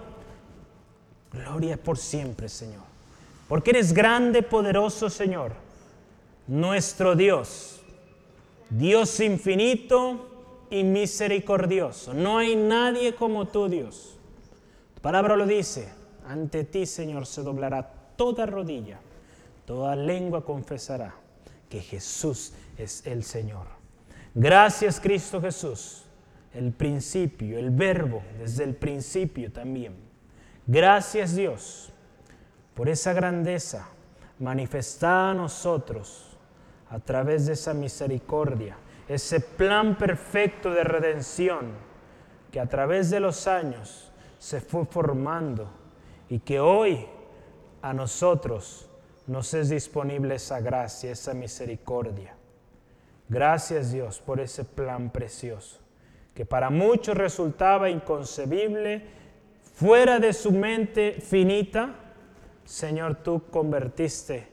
gloria 1.33 1.77
por 1.77 1.99
siempre, 1.99 2.49
Señor. 2.49 2.85
Porque 3.49 3.71
eres 3.71 3.93
grande, 3.93 4.43
poderoso, 4.43 5.11
Señor. 5.11 5.53
Nuestro 6.47 7.17
Dios, 7.17 7.83
Dios 8.71 9.19
infinito 9.21 10.67
y 10.71 10.85
misericordioso. 10.85 12.15
No 12.15 12.39
hay 12.39 12.57
nadie 12.57 13.15
como 13.15 13.47
tú, 13.47 13.69
Dios 13.69 14.15
palabra 15.05 15.37
lo 15.37 15.47
dice, 15.47 15.93
ante 16.27 16.65
ti, 16.65 16.87
Señor, 16.87 17.27
se 17.27 17.43
doblará 17.43 17.87
toda 18.17 18.47
rodilla, 18.47 18.99
toda 19.67 19.95
lengua 19.95 20.43
confesará 20.43 21.15
que 21.75 21.81
Jesús 21.81 22.53
es 22.79 23.05
el 23.05 23.25
Señor. 23.25 23.67
Gracias, 24.33 25.01
Cristo 25.01 25.41
Jesús, 25.41 26.05
el 26.53 26.71
principio, 26.71 27.59
el 27.59 27.73
verbo, 27.73 28.23
desde 28.39 28.63
el 28.63 28.77
principio 28.77 29.51
también. 29.51 29.97
Gracias, 30.69 31.35
Dios, 31.35 31.93
por 32.75 32.89
esa 32.89 33.13
grandeza 33.13 33.89
manifestada 34.39 35.33
a 35.33 35.35
nosotros 35.35 36.37
a 36.91 37.01
través 37.01 37.47
de 37.47 37.55
esa 37.55 37.75
misericordia, 37.75 38.77
ese 39.09 39.41
plan 39.41 39.99
perfecto 39.99 40.71
de 40.71 40.85
redención 40.85 41.73
que 42.53 42.61
a 42.61 42.69
través 42.69 43.11
de 43.11 43.19
los 43.19 43.49
años 43.49 44.13
se 44.39 44.61
fue 44.61 44.87
formando 44.87 45.69
y 46.29 46.39
que 46.39 46.61
hoy 46.61 47.05
a 47.83 47.93
nosotros 47.93 48.89
nos 49.27 49.55
es 49.55 49.71
disponible 49.71 50.35
esa 50.35 50.61
gracia, 50.61 51.11
esa 51.11 51.35
misericordia. 51.35 52.35
Gracias 53.29 53.93
Dios 53.93 54.21
por 54.21 54.41
ese 54.41 54.65
plan 54.65 55.11
precioso, 55.11 55.81
que 56.35 56.45
para 56.45 56.71
muchos 56.71 57.17
resultaba 57.17 57.89
inconcebible, 57.89 59.03
fuera 59.75 60.19
de 60.19 60.33
su 60.33 60.53
mente 60.53 61.19
finita. 61.21 61.95
Señor, 62.65 63.17
tú 63.17 63.45
convertiste 63.51 64.49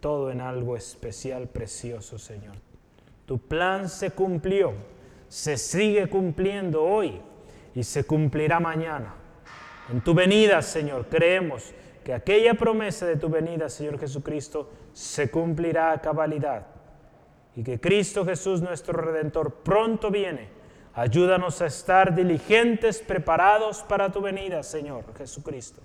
todo 0.00 0.30
en 0.30 0.40
algo 0.40 0.76
especial, 0.76 1.48
precioso, 1.48 2.18
Señor. 2.18 2.54
Tu 3.24 3.38
plan 3.38 3.88
se 3.88 4.10
cumplió, 4.10 4.72
se 5.28 5.56
sigue 5.56 6.08
cumpliendo 6.08 6.84
hoy 6.84 7.20
y 7.74 7.82
se 7.82 8.04
cumplirá 8.04 8.60
mañana. 8.60 9.14
En 9.90 10.00
tu 10.00 10.14
venida, 10.14 10.62
Señor, 10.62 11.06
creemos 11.08 11.72
que 12.06 12.14
aquella 12.14 12.54
promesa 12.54 13.04
de 13.04 13.16
tu 13.16 13.28
venida, 13.28 13.68
Señor 13.68 13.98
Jesucristo, 13.98 14.70
se 14.92 15.28
cumplirá 15.28 15.90
a 15.90 16.00
cabalidad. 16.00 16.64
Y 17.56 17.64
que 17.64 17.80
Cristo 17.80 18.24
Jesús, 18.24 18.62
nuestro 18.62 18.92
Redentor, 18.92 19.54
pronto 19.54 20.08
viene. 20.08 20.48
Ayúdanos 20.94 21.60
a 21.62 21.66
estar 21.66 22.14
diligentes, 22.14 23.00
preparados 23.00 23.82
para 23.82 24.12
tu 24.12 24.20
venida, 24.20 24.62
Señor 24.62 25.02
Jesucristo. 25.18 25.82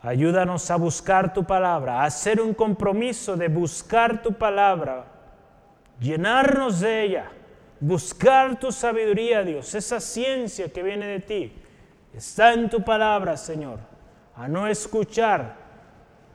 Ayúdanos 0.00 0.68
a 0.72 0.76
buscar 0.76 1.32
tu 1.32 1.44
palabra, 1.44 2.00
a 2.00 2.06
hacer 2.06 2.40
un 2.40 2.52
compromiso 2.52 3.36
de 3.36 3.46
buscar 3.46 4.22
tu 4.22 4.32
palabra, 4.32 5.04
llenarnos 6.00 6.80
de 6.80 7.04
ella, 7.04 7.30
buscar 7.78 8.58
tu 8.58 8.72
sabiduría, 8.72 9.44
Dios, 9.44 9.72
esa 9.76 10.00
ciencia 10.00 10.68
que 10.72 10.82
viene 10.82 11.06
de 11.06 11.20
ti. 11.20 11.52
Está 12.12 12.54
en 12.54 12.68
tu 12.68 12.82
palabra, 12.82 13.36
Señor 13.36 13.87
a 14.38 14.46
no 14.46 14.68
escuchar 14.68 15.56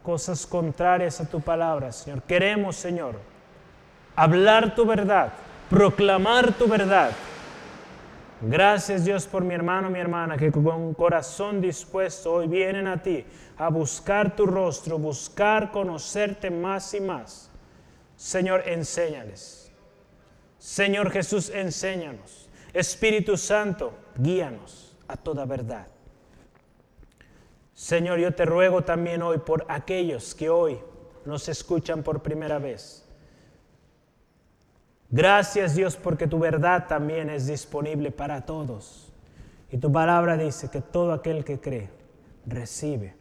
cosas 0.03 0.45
contrarias 0.45 1.21
a 1.21 1.25
tu 1.25 1.39
palabra, 1.39 1.91
Señor. 1.93 2.21
Queremos, 2.23 2.75
Señor, 2.75 3.15
hablar 4.13 4.75
tu 4.75 4.85
verdad, 4.85 5.31
proclamar 5.69 6.51
tu 6.53 6.67
verdad. 6.67 7.11
Gracias 8.41 9.05
Dios 9.05 9.25
por 9.25 9.45
mi 9.45 9.53
hermano, 9.53 9.89
mi 9.89 9.99
hermana, 9.99 10.35
que 10.35 10.51
con 10.51 10.93
corazón 10.93 11.61
dispuesto 11.61 12.33
hoy 12.33 12.47
vienen 12.47 12.87
a 12.87 13.01
ti 13.01 13.25
a 13.57 13.69
buscar 13.69 14.35
tu 14.35 14.45
rostro, 14.45 14.99
buscar 14.99 15.71
conocerte 15.71 16.51
más 16.51 16.93
y 16.93 16.99
más. 16.99 17.49
Señor, 18.17 18.67
enséñales. 18.67 19.71
Señor 20.57 21.09
Jesús, 21.09 21.49
enséñanos. 21.49 22.49
Espíritu 22.73 23.37
Santo, 23.37 23.93
guíanos 24.17 24.93
a 25.07 25.15
toda 25.15 25.45
verdad. 25.45 25.92
Señor, 27.83 28.17
yo 28.17 28.33
te 28.33 28.45
ruego 28.45 28.85
también 28.85 29.21
hoy 29.23 29.39
por 29.39 29.65
aquellos 29.67 30.33
que 30.33 30.49
hoy 30.49 30.79
nos 31.25 31.49
escuchan 31.49 32.01
por 32.01 32.23
primera 32.23 32.57
vez. 32.57 33.05
Gracias 35.09 35.75
Dios 35.75 35.97
porque 35.97 36.25
tu 36.25 36.39
verdad 36.39 36.87
también 36.87 37.29
es 37.29 37.45
disponible 37.45 38.09
para 38.09 38.45
todos. 38.45 39.11
Y 39.69 39.79
tu 39.79 39.91
palabra 39.91 40.37
dice 40.37 40.69
que 40.69 40.79
todo 40.79 41.11
aquel 41.11 41.43
que 41.43 41.59
cree, 41.59 41.89
recibe. 42.45 43.17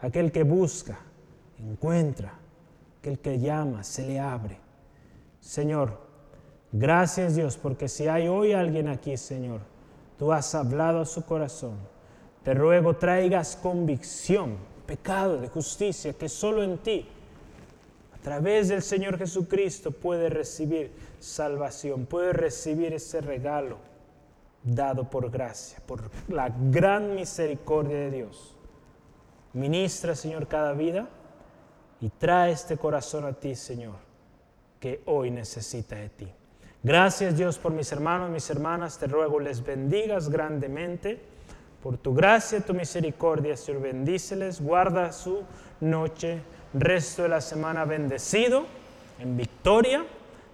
Aquel 0.00 0.32
que 0.32 0.42
busca, 0.42 0.98
encuentra. 1.60 2.32
Aquel 2.98 3.20
que 3.20 3.38
llama, 3.38 3.84
se 3.84 4.08
le 4.08 4.18
abre. 4.18 4.58
Señor, 5.38 6.00
gracias 6.72 7.36
Dios 7.36 7.56
porque 7.56 7.86
si 7.86 8.08
hay 8.08 8.26
hoy 8.26 8.54
alguien 8.54 8.88
aquí, 8.88 9.16
Señor, 9.16 9.60
tú 10.18 10.32
has 10.32 10.52
hablado 10.56 11.02
a 11.02 11.06
su 11.06 11.24
corazón 11.24 11.93
te 12.44 12.52
ruego 12.52 12.96
traigas 12.96 13.56
convicción, 13.56 14.58
pecado 14.86 15.40
de 15.40 15.48
justicia 15.48 16.12
que 16.12 16.28
solo 16.28 16.62
en 16.62 16.78
ti, 16.78 17.08
a 18.14 18.22
través 18.22 18.68
del 18.68 18.82
Señor 18.82 19.18
Jesucristo, 19.18 19.90
puede 19.90 20.28
recibir 20.28 20.92
salvación, 21.18 22.04
puede 22.04 22.34
recibir 22.34 22.92
ese 22.92 23.22
regalo 23.22 23.78
dado 24.62 25.08
por 25.08 25.30
gracia, 25.30 25.78
por 25.86 26.10
la 26.28 26.54
gran 26.70 27.14
misericordia 27.14 27.96
de 27.96 28.10
Dios. 28.10 28.54
Ministra, 29.54 30.14
Señor, 30.14 30.46
cada 30.46 30.72
vida 30.72 31.08
y 32.00 32.10
trae 32.10 32.52
este 32.52 32.76
corazón 32.76 33.24
a 33.24 33.32
ti, 33.32 33.54
Señor, 33.54 33.94
que 34.80 35.02
hoy 35.06 35.30
necesita 35.30 35.96
de 35.96 36.08
ti. 36.10 36.28
Gracias 36.82 37.38
Dios 37.38 37.58
por 37.58 37.72
mis 37.72 37.90
hermanos, 37.92 38.28
mis 38.28 38.50
hermanas, 38.50 38.98
te 38.98 39.06
ruego 39.06 39.40
les 39.40 39.64
bendigas 39.64 40.28
grandemente 40.28 41.33
por 41.84 41.98
tu 41.98 42.14
gracia, 42.14 42.62
tu 42.62 42.72
misericordia, 42.72 43.58
Señor, 43.58 43.82
bendíceles, 43.82 44.58
guarda 44.58 45.12
su 45.12 45.42
noche, 45.80 46.40
resto 46.72 47.24
de 47.24 47.28
la 47.28 47.42
semana 47.42 47.84
bendecido, 47.84 48.64
en 49.18 49.36
victoria. 49.36 50.06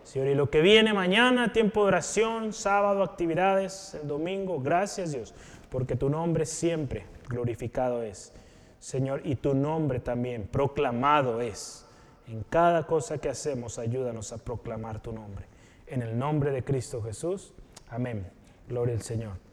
Señor, 0.03 0.27
y 0.27 0.35
lo 0.35 0.51
que 0.51 0.61
viene 0.61 0.93
mañana, 0.93 1.53
tiempo 1.53 1.83
de 1.83 1.87
oración, 1.87 2.53
sábado, 2.53 3.05
actividades, 3.05 3.97
el 4.03 4.09
domingo, 4.09 4.61
gracias 4.61 5.13
Dios, 5.13 5.33
porque 5.71 5.95
tu 5.95 6.11
nombre 6.11 6.45
siempre 6.47 7.07
glorificado 7.29 8.03
es. 8.03 8.33
Señor, 8.81 9.21
y 9.23 9.37
tu 9.37 9.55
nombre 9.55 10.01
también 10.01 10.49
proclamado 10.51 11.41
es. 11.41 11.87
En 12.27 12.43
cada 12.43 12.89
cosa 12.89 13.19
que 13.19 13.29
hacemos, 13.29 13.79
ayúdanos 13.79 14.33
a 14.33 14.39
proclamar 14.39 15.01
tu 15.01 15.13
nombre. 15.13 15.45
En 15.87 16.03
el 16.03 16.19
nombre 16.19 16.51
de 16.51 16.65
Cristo 16.65 17.01
Jesús. 17.01 17.55
Amén. 17.89 18.27
Gloria 18.69 18.97
al 18.97 19.03
Señor. 19.03 19.50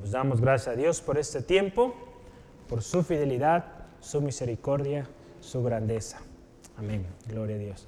Nos 0.00 0.10
damos 0.10 0.40
gracias 0.40 0.74
a 0.74 0.76
Dios 0.76 1.00
por 1.00 1.18
este 1.18 1.42
tiempo, 1.42 1.94
por 2.68 2.82
su 2.82 3.02
fidelidad, 3.02 3.64
su 4.00 4.20
misericordia, 4.20 5.06
su 5.40 5.62
grandeza. 5.62 6.20
Amén. 6.76 7.06
Gloria 7.26 7.56
a 7.56 7.58
Dios. 7.58 7.86